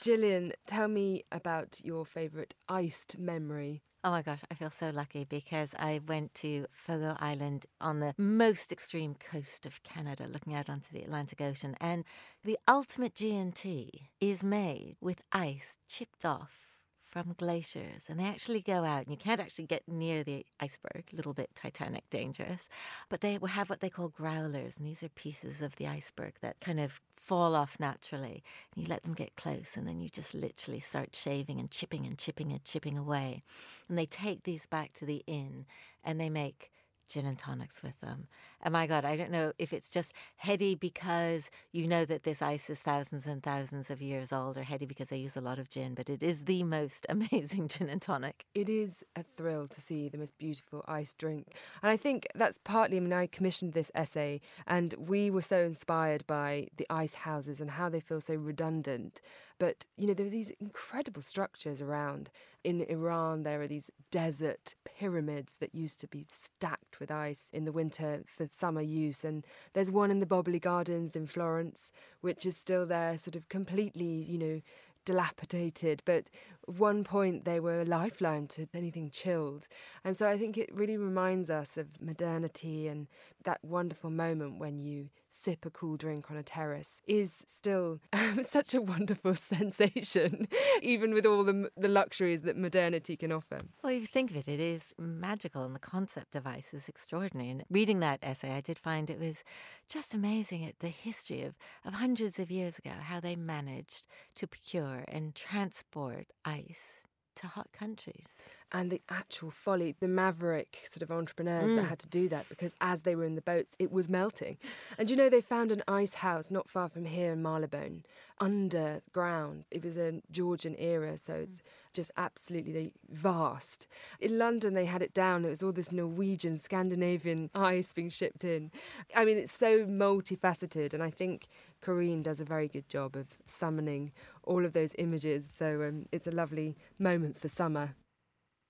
Gillian, 0.00 0.52
tell 0.66 0.88
me 0.88 1.24
about 1.32 1.80
your 1.82 2.04
favourite 2.04 2.54
iced 2.68 3.18
memory. 3.18 3.82
Oh 4.04 4.10
my 4.10 4.22
gosh, 4.22 4.40
I 4.50 4.54
feel 4.54 4.70
so 4.70 4.90
lucky 4.90 5.24
because 5.24 5.76
I 5.78 6.00
went 6.08 6.34
to 6.36 6.66
Fogo 6.72 7.16
Island 7.20 7.66
on 7.80 8.00
the 8.00 8.14
most 8.18 8.72
extreme 8.72 9.14
coast 9.14 9.64
of 9.64 9.80
Canada, 9.84 10.26
looking 10.28 10.54
out 10.54 10.68
onto 10.68 10.92
the 10.92 11.02
Atlantic 11.02 11.40
Ocean. 11.40 11.76
And 11.80 12.04
the 12.42 12.58
ultimate 12.66 13.14
G&T 13.14 14.10
is 14.20 14.42
made 14.42 14.96
with 15.00 15.22
ice 15.32 15.78
chipped 15.88 16.24
off 16.24 16.71
from 17.12 17.34
glaciers 17.36 18.06
and 18.08 18.18
they 18.18 18.24
actually 18.24 18.62
go 18.62 18.84
out 18.84 19.02
and 19.02 19.10
you 19.10 19.18
can't 19.18 19.40
actually 19.40 19.66
get 19.66 19.86
near 19.86 20.24
the 20.24 20.46
iceberg 20.60 21.04
a 21.12 21.16
little 21.16 21.34
bit 21.34 21.50
titanic 21.54 22.08
dangerous 22.08 22.70
but 23.10 23.20
they 23.20 23.36
will 23.36 23.48
have 23.48 23.68
what 23.68 23.80
they 23.80 23.90
call 23.90 24.08
growlers 24.08 24.78
and 24.78 24.86
these 24.86 25.02
are 25.02 25.10
pieces 25.10 25.60
of 25.60 25.76
the 25.76 25.86
iceberg 25.86 26.32
that 26.40 26.58
kind 26.60 26.80
of 26.80 27.02
fall 27.14 27.54
off 27.54 27.76
naturally 27.78 28.42
and 28.74 28.82
you 28.82 28.88
let 28.88 29.02
them 29.02 29.12
get 29.12 29.36
close 29.36 29.76
and 29.76 29.86
then 29.86 30.00
you 30.00 30.08
just 30.08 30.34
literally 30.34 30.80
start 30.80 31.14
shaving 31.14 31.60
and 31.60 31.70
chipping 31.70 32.06
and 32.06 32.16
chipping 32.16 32.50
and 32.50 32.64
chipping 32.64 32.96
away 32.96 33.42
and 33.90 33.98
they 33.98 34.06
take 34.06 34.44
these 34.44 34.64
back 34.64 34.94
to 34.94 35.04
the 35.04 35.22
inn 35.26 35.66
and 36.02 36.18
they 36.18 36.30
make 36.30 36.70
gin 37.08 37.26
and 37.26 37.38
tonics 37.38 37.82
with 37.82 38.00
them. 38.00 38.28
And 38.62 38.72
my 38.72 38.86
God, 38.86 39.04
I 39.04 39.16
don't 39.16 39.30
know 39.30 39.52
if 39.58 39.72
it's 39.72 39.88
just 39.88 40.12
heady 40.36 40.74
because 40.74 41.50
you 41.72 41.86
know 41.86 42.04
that 42.04 42.22
this 42.22 42.40
ice 42.40 42.70
is 42.70 42.78
thousands 42.78 43.26
and 43.26 43.42
thousands 43.42 43.90
of 43.90 44.00
years 44.00 44.32
old, 44.32 44.56
or 44.56 44.62
heady 44.62 44.86
because 44.86 45.12
I 45.12 45.16
use 45.16 45.36
a 45.36 45.40
lot 45.40 45.58
of 45.58 45.68
gin, 45.68 45.94
but 45.94 46.08
it 46.08 46.22
is 46.22 46.44
the 46.44 46.62
most 46.62 47.04
amazing 47.08 47.68
gin 47.68 47.88
and 47.88 48.00
tonic. 48.00 48.46
It 48.54 48.68
is 48.68 49.02
a 49.16 49.22
thrill 49.22 49.66
to 49.68 49.80
see 49.80 50.08
the 50.08 50.18
most 50.18 50.38
beautiful 50.38 50.84
ice 50.86 51.14
drink. 51.14 51.54
And 51.82 51.90
I 51.90 51.96
think 51.96 52.28
that's 52.34 52.58
partly, 52.62 52.96
I 52.98 53.00
mean, 53.00 53.12
I 53.12 53.26
commissioned 53.26 53.72
this 53.72 53.90
essay, 53.94 54.40
and 54.66 54.94
we 54.98 55.30
were 55.30 55.42
so 55.42 55.64
inspired 55.64 56.26
by 56.26 56.68
the 56.76 56.86
ice 56.88 57.14
houses 57.14 57.60
and 57.60 57.72
how 57.72 57.88
they 57.88 58.00
feel 58.00 58.20
so 58.20 58.34
redundant. 58.34 59.20
But, 59.58 59.86
you 59.96 60.08
know, 60.08 60.14
there 60.14 60.26
are 60.26 60.30
these 60.30 60.52
incredible 60.60 61.22
structures 61.22 61.80
around. 61.80 62.30
In 62.64 62.82
Iran, 62.82 63.44
there 63.44 63.62
are 63.62 63.68
these 63.68 63.90
desert 64.10 64.74
pyramids 64.84 65.54
that 65.60 65.72
used 65.72 66.00
to 66.00 66.08
be 66.08 66.26
stacked 66.28 66.81
with 67.00 67.10
ice 67.10 67.48
in 67.52 67.64
the 67.64 67.72
winter 67.72 68.22
for 68.26 68.48
summer 68.50 68.80
use. 68.80 69.24
And 69.24 69.44
there's 69.72 69.90
one 69.90 70.10
in 70.10 70.20
the 70.20 70.26
Boboli 70.26 70.60
Gardens 70.60 71.16
in 71.16 71.26
Florence, 71.26 71.90
which 72.20 72.46
is 72.46 72.56
still 72.56 72.86
there, 72.86 73.18
sort 73.18 73.36
of 73.36 73.48
completely, 73.48 74.04
you 74.04 74.38
know, 74.38 74.60
dilapidated, 75.04 76.02
but 76.04 76.24
at 76.68 76.74
one 76.76 77.04
point 77.04 77.44
they 77.44 77.60
were 77.60 77.80
a 77.80 77.84
lifeline 77.84 78.46
to 78.46 78.66
anything 78.74 79.10
chilled. 79.10 79.66
And 80.04 80.16
so 80.16 80.28
I 80.28 80.38
think 80.38 80.56
it 80.56 80.72
really 80.74 80.96
reminds 80.96 81.50
us 81.50 81.76
of 81.76 82.00
modernity 82.00 82.88
and 82.88 83.08
that 83.44 83.64
wonderful 83.64 84.10
moment 84.10 84.58
when 84.58 84.78
you 84.78 85.10
sip 85.42 85.66
a 85.66 85.70
cool 85.70 85.96
drink 85.96 86.30
on 86.30 86.36
a 86.36 86.42
terrace 86.42 87.00
is 87.06 87.44
still 87.48 88.00
um, 88.12 88.44
such 88.48 88.74
a 88.74 88.80
wonderful 88.80 89.34
sensation, 89.52 90.46
even 90.80 91.12
with 91.12 91.26
all 91.26 91.44
the, 91.44 91.70
the 91.76 91.88
luxuries 91.88 92.42
that 92.42 92.56
modernity 92.56 93.16
can 93.16 93.32
offer. 93.32 93.62
Well, 93.82 93.92
if 93.92 94.00
you 94.00 94.06
think 94.06 94.30
of 94.30 94.36
it, 94.36 94.48
it 94.48 94.60
is 94.60 94.94
magical, 94.98 95.64
and 95.64 95.74
the 95.74 95.80
concept 95.80 96.36
of 96.36 96.46
ice 96.46 96.72
is 96.74 96.88
extraordinary. 96.88 97.50
And 97.50 97.64
reading 97.70 98.00
that 98.00 98.20
essay, 98.22 98.52
I 98.52 98.60
did 98.60 98.78
find 98.78 99.10
it 99.10 99.18
was 99.18 99.42
just 99.88 100.14
amazing 100.14 100.64
at 100.64 100.78
the 100.78 100.88
history 100.88 101.42
of, 101.42 101.56
of 101.84 101.94
hundreds 101.94 102.38
of 102.38 102.50
years 102.50 102.78
ago, 102.78 102.92
how 103.00 103.20
they 103.20 103.36
managed 103.36 104.06
to 104.36 104.46
procure 104.46 105.04
and 105.08 105.34
transport 105.34 106.26
ice 106.44 107.01
to 107.42 107.48
hot 107.48 107.68
countries. 107.72 108.48
And 108.74 108.90
the 108.90 109.02
actual 109.10 109.50
folly, 109.50 109.94
the 110.00 110.08
maverick 110.08 110.88
sort 110.90 111.02
of 111.02 111.10
entrepreneurs 111.10 111.70
mm. 111.70 111.76
that 111.76 111.84
had 111.84 111.98
to 112.00 112.08
do 112.08 112.26
that 112.28 112.48
because 112.48 112.74
as 112.80 113.02
they 113.02 113.14
were 113.14 113.26
in 113.26 113.34
the 113.34 113.42
boats, 113.42 113.76
it 113.78 113.92
was 113.92 114.08
melting. 114.08 114.56
And 114.96 115.10
you 115.10 115.16
know, 115.16 115.28
they 115.28 115.42
found 115.42 115.70
an 115.70 115.82
ice 115.86 116.14
house 116.14 116.50
not 116.50 116.70
far 116.70 116.88
from 116.88 117.04
here 117.04 117.32
in 117.32 117.42
Marylebone, 117.42 118.04
underground. 118.40 119.66
It 119.70 119.84
was 119.84 119.98
a 119.98 120.22
Georgian 120.30 120.74
era, 120.78 121.18
so 121.18 121.34
it's 121.34 121.60
just 121.92 122.10
absolutely 122.16 122.94
vast. 123.10 123.86
In 124.20 124.38
London, 124.38 124.74
they 124.74 124.86
had 124.86 125.02
it 125.02 125.14
down. 125.14 125.44
It 125.44 125.50
was 125.50 125.62
all 125.62 125.72
this 125.72 125.92
Norwegian, 125.92 126.58
Scandinavian 126.58 127.50
ice 127.54 127.92
being 127.92 128.10
shipped 128.10 128.44
in. 128.44 128.70
I 129.14 129.24
mean, 129.24 129.38
it's 129.38 129.56
so 129.56 129.84
multifaceted, 129.84 130.94
and 130.94 131.02
I 131.02 131.10
think 131.10 131.48
Corinne 131.80 132.22
does 132.22 132.40
a 132.40 132.44
very 132.44 132.68
good 132.68 132.88
job 132.88 133.16
of 133.16 133.26
summoning 133.46 134.12
all 134.44 134.64
of 134.64 134.72
those 134.72 134.94
images. 134.98 135.44
So 135.56 135.82
um, 135.82 136.06
it's 136.12 136.26
a 136.26 136.32
lovely 136.32 136.76
moment 136.98 137.38
for 137.38 137.48
summer. 137.48 137.94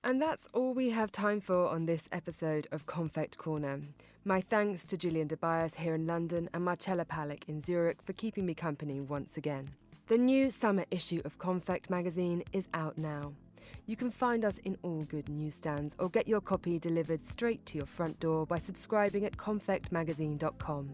And 0.05 0.21
that's 0.21 0.49
all 0.53 0.75
we 0.75 0.91
have 0.91 1.13
time 1.13 1.41
for 1.41 1.69
on 1.69 1.87
this 1.87 2.09
episode 2.11 2.67
of 2.73 2.87
Konfekt 2.87 3.37
Corner. 3.37 3.81
My 4.25 4.41
thanks 4.41 4.85
to 4.87 4.97
Gillian 4.97 5.29
Tobias 5.29 5.77
here 5.77 5.95
in 5.95 6.07
London 6.07 6.49
and 6.53 6.65
Marcella 6.65 7.05
Palik 7.05 7.49
in 7.49 7.61
Zurich 7.61 8.03
for 8.03 8.13
keeping 8.13 8.47
me 8.47 8.55
company 8.55 9.01
once 9.01 9.37
again. 9.37 9.71
The 10.13 10.19
new 10.19 10.51
summer 10.51 10.85
issue 10.91 11.23
of 11.25 11.39
Konfekt 11.39 11.89
magazine 11.89 12.43
is 12.53 12.69
out 12.75 12.99
now. 12.99 13.33
You 13.87 13.97
can 13.97 14.11
find 14.11 14.45
us 14.45 14.59
in 14.59 14.77
all 14.83 15.03
good 15.05 15.27
newsstands 15.31 15.97
or 15.99 16.11
get 16.11 16.29
your 16.29 16.43
copy 16.43 16.79
delivered 16.79 17.25
straight 17.27 17.65
to 17.65 17.79
your 17.79 17.87
front 17.87 18.21
door 18.21 18.45
by 18.45 18.59
subscribing 18.59 19.25
at 19.25 19.39
confectmagazine.com. 19.39 20.91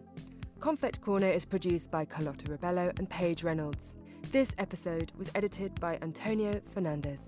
Konfekt 0.60 1.00
Corner 1.00 1.28
is 1.30 1.44
produced 1.44 1.90
by 1.90 2.04
Carlotta 2.04 2.46
Rebello 2.46 2.96
and 2.96 3.10
Paige 3.10 3.42
Reynolds. 3.42 3.96
This 4.30 4.50
episode 4.56 5.10
was 5.18 5.32
edited 5.34 5.74
by 5.80 5.98
Antonio 6.00 6.60
Fernandez. 6.72 7.18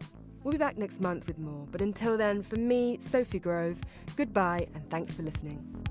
We'll 0.45 0.53
be 0.53 0.59
back 0.59 0.78
next 0.78 1.01
month 1.01 1.26
with 1.26 1.41
more, 1.41 1.66
but 1.72 1.80
until 1.80 2.16
then, 2.16 2.45
from 2.45 2.68
me, 2.68 3.01
Sophie 3.01 3.41
Grove, 3.41 3.80
goodbye 4.14 4.68
and 4.76 4.88
thanks 4.91 5.12
for 5.14 5.24
listening. 5.24 5.89